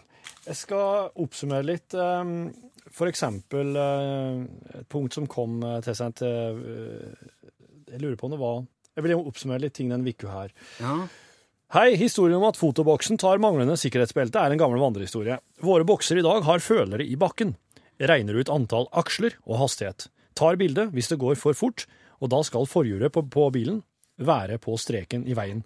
jeg 0.48 0.58
skal 0.58 1.12
oppsummere 1.22 1.68
litt. 1.70 1.94
um, 1.94 2.34
For 2.92 3.12
eksempel 3.12 3.78
uh, 3.78 4.42
et 4.80 4.88
punkt 4.90 5.14
som 5.14 5.30
kom 5.30 5.60
uh, 5.62 5.78
til 5.86 5.96
seg 5.96 6.16
til 6.18 6.58
uh, 6.66 7.28
Jeg 7.92 8.02
lurer 8.02 8.18
på 8.18 8.26
om 8.26 8.34
det 8.34 8.42
var 8.42 8.64
Jeg 8.98 9.06
vil 9.06 9.14
oppsummere 9.22 9.62
litt 9.68 9.78
ting 9.78 9.94
denne 9.94 10.10
uka 10.10 10.34
her. 10.34 10.56
Ja. 10.82 10.96
Hei, 11.72 11.94
historien 11.96 12.36
om 12.36 12.44
at 12.50 12.58
fotoboksen 12.60 13.16
tar 13.16 13.40
manglende 13.40 13.78
sikkerhetsbelte 13.80 14.42
er 14.42 14.52
en 14.52 14.60
gammel 14.60 14.82
vandrehistorie. 14.82 15.38
Våre 15.64 15.86
bokser 15.88 16.18
i 16.20 16.24
dag 16.26 16.44
har 16.44 16.60
følere 16.60 17.06
i 17.08 17.14
bakken. 17.16 17.54
Regner 18.12 18.36
ut 18.36 18.52
antall 18.52 18.90
aksler 18.92 19.38
og 19.46 19.62
hastighet. 19.62 20.10
Tar 20.36 20.60
bilde 20.60 20.90
hvis 20.92 21.08
det 21.08 21.22
går 21.22 21.40
for 21.40 21.56
fort, 21.56 21.86
og 22.20 22.34
da 22.34 22.42
skal 22.44 22.68
forhjulet 22.68 23.16
på, 23.16 23.24
på 23.24 23.48
bilen 23.56 23.80
være 24.20 24.60
på 24.60 24.76
streken 24.76 25.24
i 25.24 25.38
veien. 25.40 25.64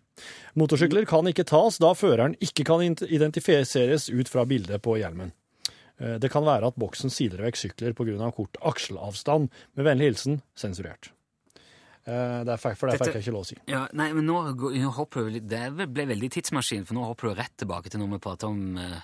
Motorsykler 0.54 1.10
kan 1.10 1.26
ikke 1.26 1.48
tas 1.50 1.82
da 1.82 1.96
føreren 1.98 2.38
ikke 2.38 2.68
kan 2.70 2.86
identifiseres 2.86 4.06
ut 4.14 4.30
fra 4.30 4.46
bildet 4.46 4.86
på 4.86 5.00
hjelmen. 5.02 5.34
Eh, 5.98 6.20
Det 6.22 6.30
kan 6.30 6.46
være 6.46 6.70
at 6.70 6.78
boksen 6.78 7.10
siler 7.10 7.48
vekk 7.50 7.64
sykler 7.64 7.98
pga. 7.98 8.30
kort 8.30 8.62
akselavstand. 8.62 9.50
Med 9.74 9.90
vennlig 9.90 10.14
hilsen 10.14 10.42
sensurert. 10.54 11.15
Eh, 12.06 12.44
Det 12.46 12.54
er, 12.54 12.58
fa- 12.62 12.76
for 12.78 12.88
det 12.92 13.00
Dette- 13.00 13.10
fikk 13.12 13.18
jeg 13.20 13.24
ikke 13.26 13.34
lov 13.34 13.46
si. 13.50 13.58
Ja, 13.68 13.88
nei, 13.94 14.12
men 14.14 14.26
nå, 14.28 14.38
nå 14.54 14.92
hopper 14.94 15.26
vi 15.26 15.40
litt 15.40 15.48
Det 15.50 15.64
ble 15.90 16.06
veldig 16.06 16.30
tidsmaskin, 16.36 16.86
for 16.86 16.94
nå 17.00 17.04
hopper 17.08 17.30
du 17.32 17.40
rett 17.42 17.56
tilbake 17.58 17.90
til 17.90 18.00
noe 18.04 18.12
vi 18.14 18.20
prater 18.22 18.48
om 18.52 18.78
eh, 18.78 19.02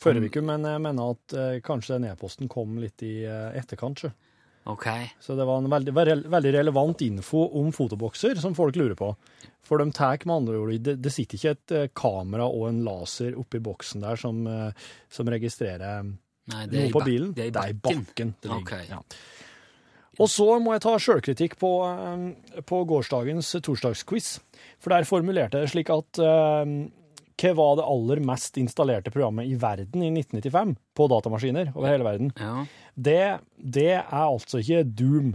Forrige 0.00 0.30
uke, 0.32 0.40
men 0.42 0.64
jeg 0.64 0.80
mener 0.80 1.10
at 1.12 1.34
eh, 1.36 1.60
kanskje 1.60 1.98
den 1.98 2.08
e-posten 2.08 2.48
kom 2.48 2.78
litt 2.80 3.02
i 3.04 3.18
eh, 3.28 3.50
etterkant. 3.60 4.00
sjø. 4.00 4.10
Ok. 4.72 4.86
Så 5.20 5.36
det 5.36 5.44
var 5.48 5.58
en 5.60 5.68
veldig, 5.72 5.92
veldig, 6.30 6.52
relevant 6.54 7.00
info 7.04 7.42
om 7.60 7.68
fotobokser 7.72 8.36
som 8.40 8.54
folk 8.56 8.76
lurer 8.76 8.96
på. 8.96 9.10
For 9.64 9.76
de 9.80 9.90
tar 9.92 10.18
med 10.24 10.34
andre 10.36 10.56
ord 10.60 10.72
Det, 10.82 10.94
det 11.02 11.12
sitter 11.12 11.36
ikke 11.36 11.50
et 11.56 11.72
eh, 11.76 11.88
kamera 11.96 12.46
og 12.48 12.68
en 12.70 12.80
laser 12.84 13.36
oppi 13.40 13.60
boksen 13.60 14.00
der 14.00 14.16
som, 14.20 14.40
eh, 14.48 14.72
som 15.12 15.28
registrerer 15.28 16.04
Nei, 16.50 16.64
det 16.66 16.78
er 16.78 16.86
noe 16.86 16.88
i 16.88 16.92
på 16.96 17.04
bilen. 17.04 17.34
Det 17.36 17.44
er 17.44 17.68
i 17.68 17.76
bakken. 17.76 18.34
det 18.40 18.50
ligger. 18.50 18.64
Ok. 18.64 18.72
Ja. 18.88 19.02
Og 20.18 20.28
så 20.28 20.46
må 20.58 20.74
jeg 20.74 20.82
ta 20.84 20.96
sjølkritikk 20.98 21.54
på, 21.60 21.70
eh, 21.86 22.62
på 22.66 22.80
gårsdagens 22.88 23.52
torsdagsquiz. 23.62 24.38
For 24.82 24.92
der 24.92 25.06
formulerte 25.08 25.60
jeg 25.60 25.68
det 25.68 25.72
slik 25.74 25.92
at 25.92 26.20
uh, 26.24 26.64
hva 27.40 27.52
var 27.56 27.78
det 27.78 27.86
aller 27.88 28.20
mest 28.24 28.58
installerte 28.60 29.12
programmet 29.12 29.48
i 29.48 29.56
verden 29.60 30.02
i 30.04 30.10
1995 30.12 30.74
på 30.96 31.06
datamaskiner 31.12 31.72
over 31.74 31.88
hele 31.88 32.04
verden? 32.04 32.32
Ja. 32.36 32.66
Det, 32.96 33.22
det 33.56 33.90
er 34.00 34.20
altså 34.24 34.60
ikke 34.60 34.84
Doom, 34.84 35.34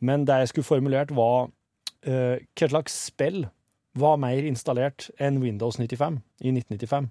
men 0.00 0.26
det 0.28 0.42
jeg 0.42 0.52
skulle 0.52 0.68
formulert 0.68 1.14
var 1.16 1.48
uh, 1.48 2.36
hva 2.36 2.70
slags 2.74 2.98
spill 3.08 3.46
var 3.98 4.20
mer 4.20 4.44
installert 4.48 5.10
enn 5.20 5.40
Windows 5.42 5.78
95 5.80 6.20
i 6.40 6.52
1995. 6.52 7.10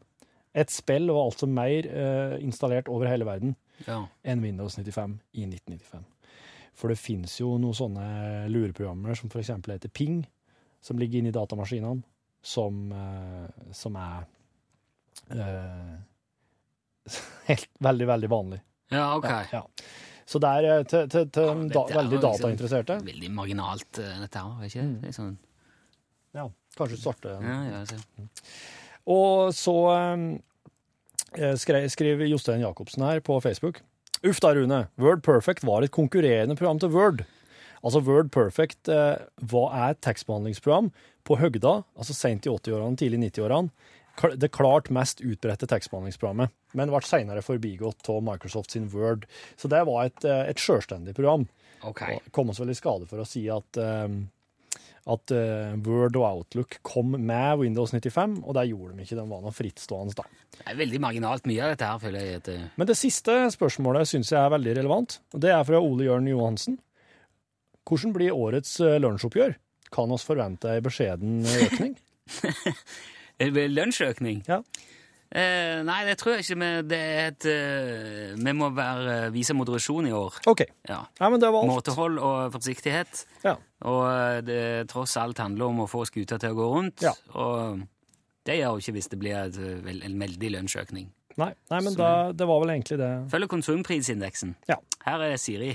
Et 0.58 0.74
spill 0.74 1.12
var 1.14 1.30
altså 1.30 1.48
mer 1.48 1.88
uh, 1.88 2.38
installert 2.42 2.90
over 2.92 3.08
hele 3.08 3.26
verden 3.26 3.56
ja. 3.88 4.04
enn 4.26 4.42
Windows 4.44 4.76
95 4.78 5.20
i 5.34 5.46
1995. 5.48 6.04
For 6.78 6.92
det 6.92 7.00
finnes 7.00 7.34
jo 7.40 7.56
noen 7.62 7.78
sånne 7.78 8.06
lureprogrammer 8.52 9.18
som 9.18 9.32
eksempel 9.38 9.76
heter 9.76 9.92
Ping, 9.94 10.24
som 10.82 11.00
ligger 11.00 11.20
inne 11.20 11.30
i 11.30 11.36
datamaskinene, 11.36 12.02
som, 12.42 12.78
eh, 12.92 13.74
som 13.78 13.98
er 14.02 14.24
uh, 15.36 15.98
helt, 17.50 17.70
veldig, 17.80 18.08
veldig 18.08 18.32
vanlig. 18.32 18.62
Ja, 18.92 19.12
ok. 19.18 19.28
Ja, 19.30 19.44
ja. 19.52 19.62
Så 20.26 20.40
det 20.40 20.50
er 20.50 20.84
til, 20.88 21.10
til, 21.12 21.30
til, 21.30 21.44
ja, 21.44 21.68
da, 21.76 21.84
veldig 21.92 22.18
liksom 22.18 22.40
datainteresserte. 22.40 22.98
Veldig 23.06 23.32
marginalt, 23.36 24.00
eh, 24.00 24.18
dette 24.24 24.42
her, 24.42 24.58
er 24.58 24.72
ikke 24.72 24.88
er 25.10 25.16
sånn, 25.16 25.36
Ja, 26.38 26.48
kanskje 26.78 27.02
starte 27.02 27.36
ja, 27.44 27.58
ja. 27.68 28.26
Og 29.12 29.52
så 29.58 29.76
um, 29.92 30.26
skrev, 31.60 31.90
skrev 31.92 32.24
Jostein 32.30 32.64
Jacobsen 32.64 33.04
her 33.04 33.20
på 33.26 33.36
Facebook. 33.44 33.82
Uff 34.28 34.40
da, 34.40 34.54
Rune. 34.54 34.84
Word 35.02 35.24
Perfect 35.26 35.64
var 35.66 35.82
et 35.82 35.94
konkurrerende 35.94 36.56
program 36.58 36.80
til 36.82 36.92
Word. 36.94 37.24
Altså, 37.82 38.04
Word 38.06 38.30
Perfect 38.34 38.90
eh, 38.94 39.18
var, 39.50 39.72
er 39.74 39.96
et 39.96 40.02
tekstbehandlingsprogram 40.06 40.92
på 41.26 41.38
høgda, 41.42 41.80
altså 41.98 42.14
sent 42.14 42.46
i 42.46 42.52
80-årene, 42.52 43.00
tidlig 43.02 43.24
90-årene. 43.32 43.74
Det 44.38 44.52
klart 44.54 44.92
mest 44.94 45.24
utbredte 45.26 45.66
tekstbehandlingsprogrammet, 45.72 46.52
men 46.78 46.92
ble 46.92 47.02
senere 47.08 47.42
forbigått 47.46 48.10
av 48.12 48.22
Microsoft 48.26 48.76
sin 48.76 48.90
Word. 48.94 49.26
Så 49.58 49.72
det 49.72 49.82
var 49.90 50.12
et, 50.12 50.26
eh, 50.26 50.44
et 50.52 50.62
selvstendig 50.62 51.16
program. 51.18 51.48
Okay. 51.82 52.20
Og 52.20 52.30
kom 52.36 52.52
oss 52.54 52.62
vel 52.62 52.70
i 52.70 52.78
skade 52.78 53.10
for 53.10 53.24
å 53.24 53.26
si 53.26 53.48
at, 53.50 53.82
eh, 53.82 54.06
at 55.10 55.34
uh, 55.34 55.74
Word 55.82 56.18
og 56.20 56.26
Outlook 56.28 56.78
kom 56.86 57.16
med 57.18 57.64
Windows 57.64 57.94
95, 57.96 58.38
og 58.46 58.54
det 58.58 58.68
gjorde 58.70 58.94
de 58.94 59.06
ikke. 59.06 59.18
De 59.18 59.26
var 59.32 59.42
noe 59.42 59.56
frittstående 59.56 60.14
da. 60.20 60.28
Det 60.60 60.68
er 60.70 60.78
veldig 60.78 61.02
marginalt 61.02 61.50
mye 61.50 61.64
av 61.66 61.74
dette 61.74 61.90
her, 61.90 62.02
føler 62.04 62.28
jeg. 62.28 62.42
At, 62.44 62.52
Men 62.78 62.90
det 62.92 62.98
siste 63.00 63.38
spørsmålet 63.56 64.10
syns 64.12 64.32
jeg 64.34 64.40
er 64.42 64.54
veldig 64.54 64.78
relevant. 64.78 65.18
og 65.34 65.42
Det 65.42 65.52
er 65.56 65.66
fra 65.66 65.82
Ole 65.82 66.06
Jørn 66.06 66.30
Johansen. 66.30 66.78
Hvordan 67.88 68.14
blir 68.14 68.38
årets 68.38 68.76
eh, 68.84 69.00
lunsjoppgjør? 69.02 69.56
Kan 69.92 70.14
oss 70.14 70.24
forvente 70.28 70.70
ei 70.72 70.84
beskjeden 70.86 71.42
økning? 71.66 71.98
Lunsjøkning? 73.80 74.44
Ja. 74.48 74.62
Eh, 75.32 75.80
nei, 75.88 76.02
det 76.10 76.18
tror 76.20 76.36
jeg 76.36 76.44
ikke. 76.44 76.58
Men 76.60 76.90
det 76.92 77.00
er 77.00 77.30
et 77.30 77.48
eh, 77.48 78.34
Vi 78.36 78.56
må 78.58 78.72
være, 78.76 79.30
vise 79.32 79.56
moderasjon 79.56 80.10
i 80.10 80.16
år. 80.16 80.42
OK. 80.52 80.66
Ja. 80.90 81.02
Nei, 81.22 81.30
men 81.32 81.44
det 81.44 81.54
var 81.54 81.64
alt. 81.64 81.72
Måtehold 81.72 82.20
og 82.20 82.58
forsiktighet. 82.58 83.24
Ja. 83.46 83.56
Og 83.88 84.04
eh, 84.10 84.42
det 84.46 84.62
tross 84.92 85.16
alt 85.22 85.40
handler 85.42 85.72
om 85.72 85.86
å 85.86 85.90
få 85.90 86.04
skuta 86.10 86.40
til 86.42 86.54
å 86.54 86.60
gå 86.60 86.70
rundt. 86.76 87.06
Ja. 87.06 87.16
Og 87.40 87.82
det 88.48 88.60
gjør 88.60 88.76
jo 88.76 88.84
ikke 88.84 88.98
hvis 88.98 89.12
det 89.12 89.22
blir 89.22 89.40
et, 89.40 89.58
eh, 89.62 90.06
en 90.10 90.22
veldig 90.26 90.56
lønnsøkning. 90.58 91.10
Nei, 91.40 91.54
nei 91.72 91.80
men 91.86 91.96
da, 91.96 92.10
det 92.36 92.48
var 92.50 92.60
vel 92.60 92.74
egentlig 92.74 92.98
det. 93.00 93.12
Følger 93.32 93.50
konsumprisindeksen. 93.54 94.56
Ja. 94.68 94.82
Her 95.06 95.24
er 95.30 95.38
Siri. 95.40 95.72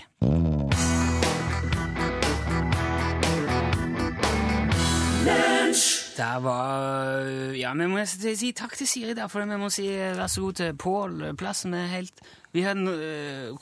Der 6.16 6.40
var 6.40 7.20
Ja, 7.56 7.74
vi 7.76 7.86
må 7.90 8.04
si 8.08 8.52
takk 8.56 8.76
til 8.78 8.88
Siri 8.88 9.14
der, 9.16 9.28
for 9.28 9.44
vi 9.44 9.60
må 9.60 9.70
si 9.72 9.86
vær 9.88 10.30
så 10.32 10.46
god 10.46 10.58
til 10.60 10.76
Pål. 10.80 11.24
Plassen 11.38 11.74
er 11.76 11.92
helt 11.92 12.24
Vi 12.56 12.64
har 12.64 12.76
øh, 12.76 13.52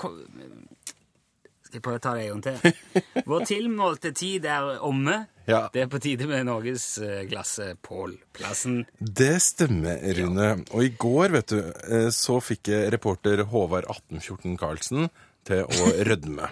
Skal 1.65 1.79
jeg 1.79 1.83
prøve 1.83 1.99
å 1.99 2.05
ta 2.05 2.15
det 2.15 2.29
en 2.29 2.43
gang 2.43 2.63
til? 2.63 2.75
Vår 3.31 3.47
tilmålte 3.51 4.13
tid 4.15 4.47
er 4.47 4.77
omme. 4.87 5.25
Ja. 5.49 5.67
Det 5.75 5.83
er 5.83 5.91
på 5.91 5.99
tide 6.01 6.29
med 6.31 6.47
norgesglasset 6.47 7.83
Pål. 7.83 8.15
Plassen 8.33 8.85
Det 8.99 9.35
stemmer, 9.43 9.99
Rune. 10.17 10.55
Og 10.71 10.87
i 10.87 10.95
går, 10.95 11.35
vet 11.35 11.53
du, 11.53 11.61
eh, 11.91 12.11
så 12.15 12.39
fikk 12.41 12.71
reporter 12.95 13.43
Håvard 13.51 13.91
1814 13.91 14.59
Karlsen 14.61 15.11
til 15.47 15.65
å 15.65 15.91
rødme. 16.09 16.51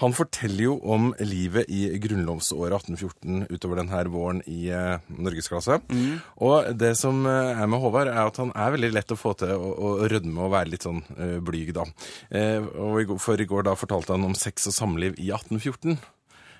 Han 0.00 0.14
forteller 0.16 0.66
jo 0.66 0.74
om 0.90 1.12
livet 1.22 1.70
i 1.72 1.86
grunnlovsåret 2.02 2.74
1814 2.82 3.46
utover 3.54 3.80
denne 3.80 4.02
våren 4.12 4.42
i 4.50 4.66
eh, 4.74 5.04
norgesklasse. 5.08 5.78
Og 6.44 6.72
det 6.80 6.94
som 7.00 7.22
eh, 7.30 7.62
er 7.62 7.70
med 7.70 7.82
Håvard, 7.82 8.10
er 8.10 8.24
at 8.26 8.40
han 8.42 8.52
er 8.52 8.74
veldig 8.74 8.92
lett 8.96 9.14
å 9.14 9.18
få 9.18 9.36
til 9.38 9.54
å, 9.54 9.70
å 9.74 9.94
rødme 10.10 10.44
og 10.48 10.52
være 10.56 10.74
litt 10.74 10.86
sånn 10.86 11.00
eh, 11.16 11.38
blyg, 11.44 11.72
da. 11.76 11.86
Eh, 12.34 12.58
og 12.60 13.00
i 13.00 13.08
går, 13.08 13.22
for 13.22 13.40
i 13.40 13.48
går 13.48 13.68
da 13.68 13.78
fortalte 13.78 14.16
han 14.16 14.26
om 14.26 14.36
sex 14.38 14.68
og 14.70 14.76
samliv 14.76 15.16
i 15.16 15.30
1814. 15.30 15.96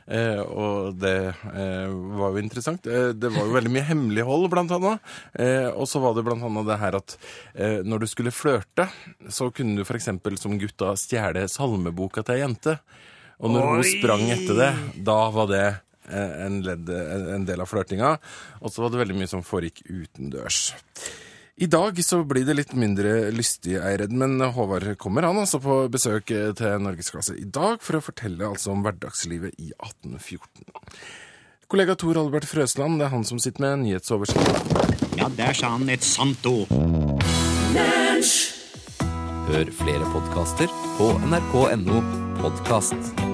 Eh, 0.05 0.41
og 0.43 0.99
det 1.01 1.15
eh, 1.33 1.93
var 2.19 2.35
jo 2.35 2.43
interessant. 2.43 2.87
Eh, 2.87 3.13
det 3.17 3.31
var 3.33 3.47
jo 3.49 3.55
veldig 3.57 3.73
mye 3.73 3.87
hemmelighold, 3.89 4.51
blant 4.53 4.75
annet. 4.77 5.15
Eh, 5.33 5.71
og 5.73 5.89
så 5.89 6.03
var 6.05 6.17
det 6.17 6.27
blant 6.27 6.45
annet 6.45 6.69
det 6.69 6.79
her 6.83 6.99
at 7.01 7.17
eh, 7.55 7.79
når 7.87 8.05
du 8.05 8.11
skulle 8.11 8.35
flørte, 8.35 8.89
så 9.33 9.49
kunne 9.55 9.79
du 9.81 9.87
f.eks. 9.87 10.11
som 10.43 10.59
gutta 10.61 10.93
stjele 11.01 11.47
salmeboka 11.49 12.25
til 12.25 12.37
ei 12.37 12.45
jente. 12.45 12.79
Og 13.41 13.51
når 13.51 13.71
hun 13.71 13.89
sprang 13.89 14.29
etter 14.31 14.61
det, 14.61 14.71
da 15.09 15.19
var 15.35 15.49
det 15.51 15.65
eh, 15.67 16.35
en, 16.47 16.61
ledd, 16.65 16.91
en 17.35 17.49
del 17.49 17.65
av 17.65 17.71
flørtinga. 17.73 18.17
Og 18.61 18.73
så 18.73 18.85
var 18.85 18.93
det 18.93 19.03
veldig 19.07 19.21
mye 19.23 19.31
som 19.31 19.45
foregikk 19.47 19.87
utendørs. 19.89 20.69
I 21.57 21.67
dag 21.67 22.05
så 22.05 22.25
blir 22.27 22.43
det 22.43 22.57
litt 22.59 22.73
mindre 22.75 23.29
lystig, 23.31 23.77
jeg 23.77 23.87
er 23.87 24.01
redd, 24.03 24.15
men 24.19 24.41
Håvard 24.43 24.89
kommer 24.99 25.23
han 25.23 25.39
altså 25.39 25.61
på 25.63 25.85
besøk 25.93 26.33
til 26.59 26.83
Norgesklasse 26.83 27.37
i 27.39 27.47
dag 27.47 27.79
for 27.79 28.01
å 28.01 28.03
fortelle 28.03 28.49
altså 28.49 28.73
om 28.73 28.83
hverdagslivet 28.83 29.55
i 29.63 29.71
1814. 29.71 30.67
Kollega 31.71 31.95
Tor 31.95 32.19
Albert 32.19 32.49
Frøsland, 32.51 32.99
det 32.99 33.07
er 33.07 33.15
han 33.15 33.27
som 33.27 33.39
sitter 33.39 33.69
med 33.69 33.85
nyhetsoversikten. 33.85 35.15
Ja, 35.21 35.31
der 35.39 35.55
sa 35.55 35.77
han 35.77 35.87
et 35.95 36.03
sant 36.03 36.43
ord. 36.51 36.75
Hør 39.45 39.71
flere 39.79 40.11
podkaster 40.11 40.75
på 40.99 41.13
nrk.no 41.31 42.03
podkast. 42.43 43.34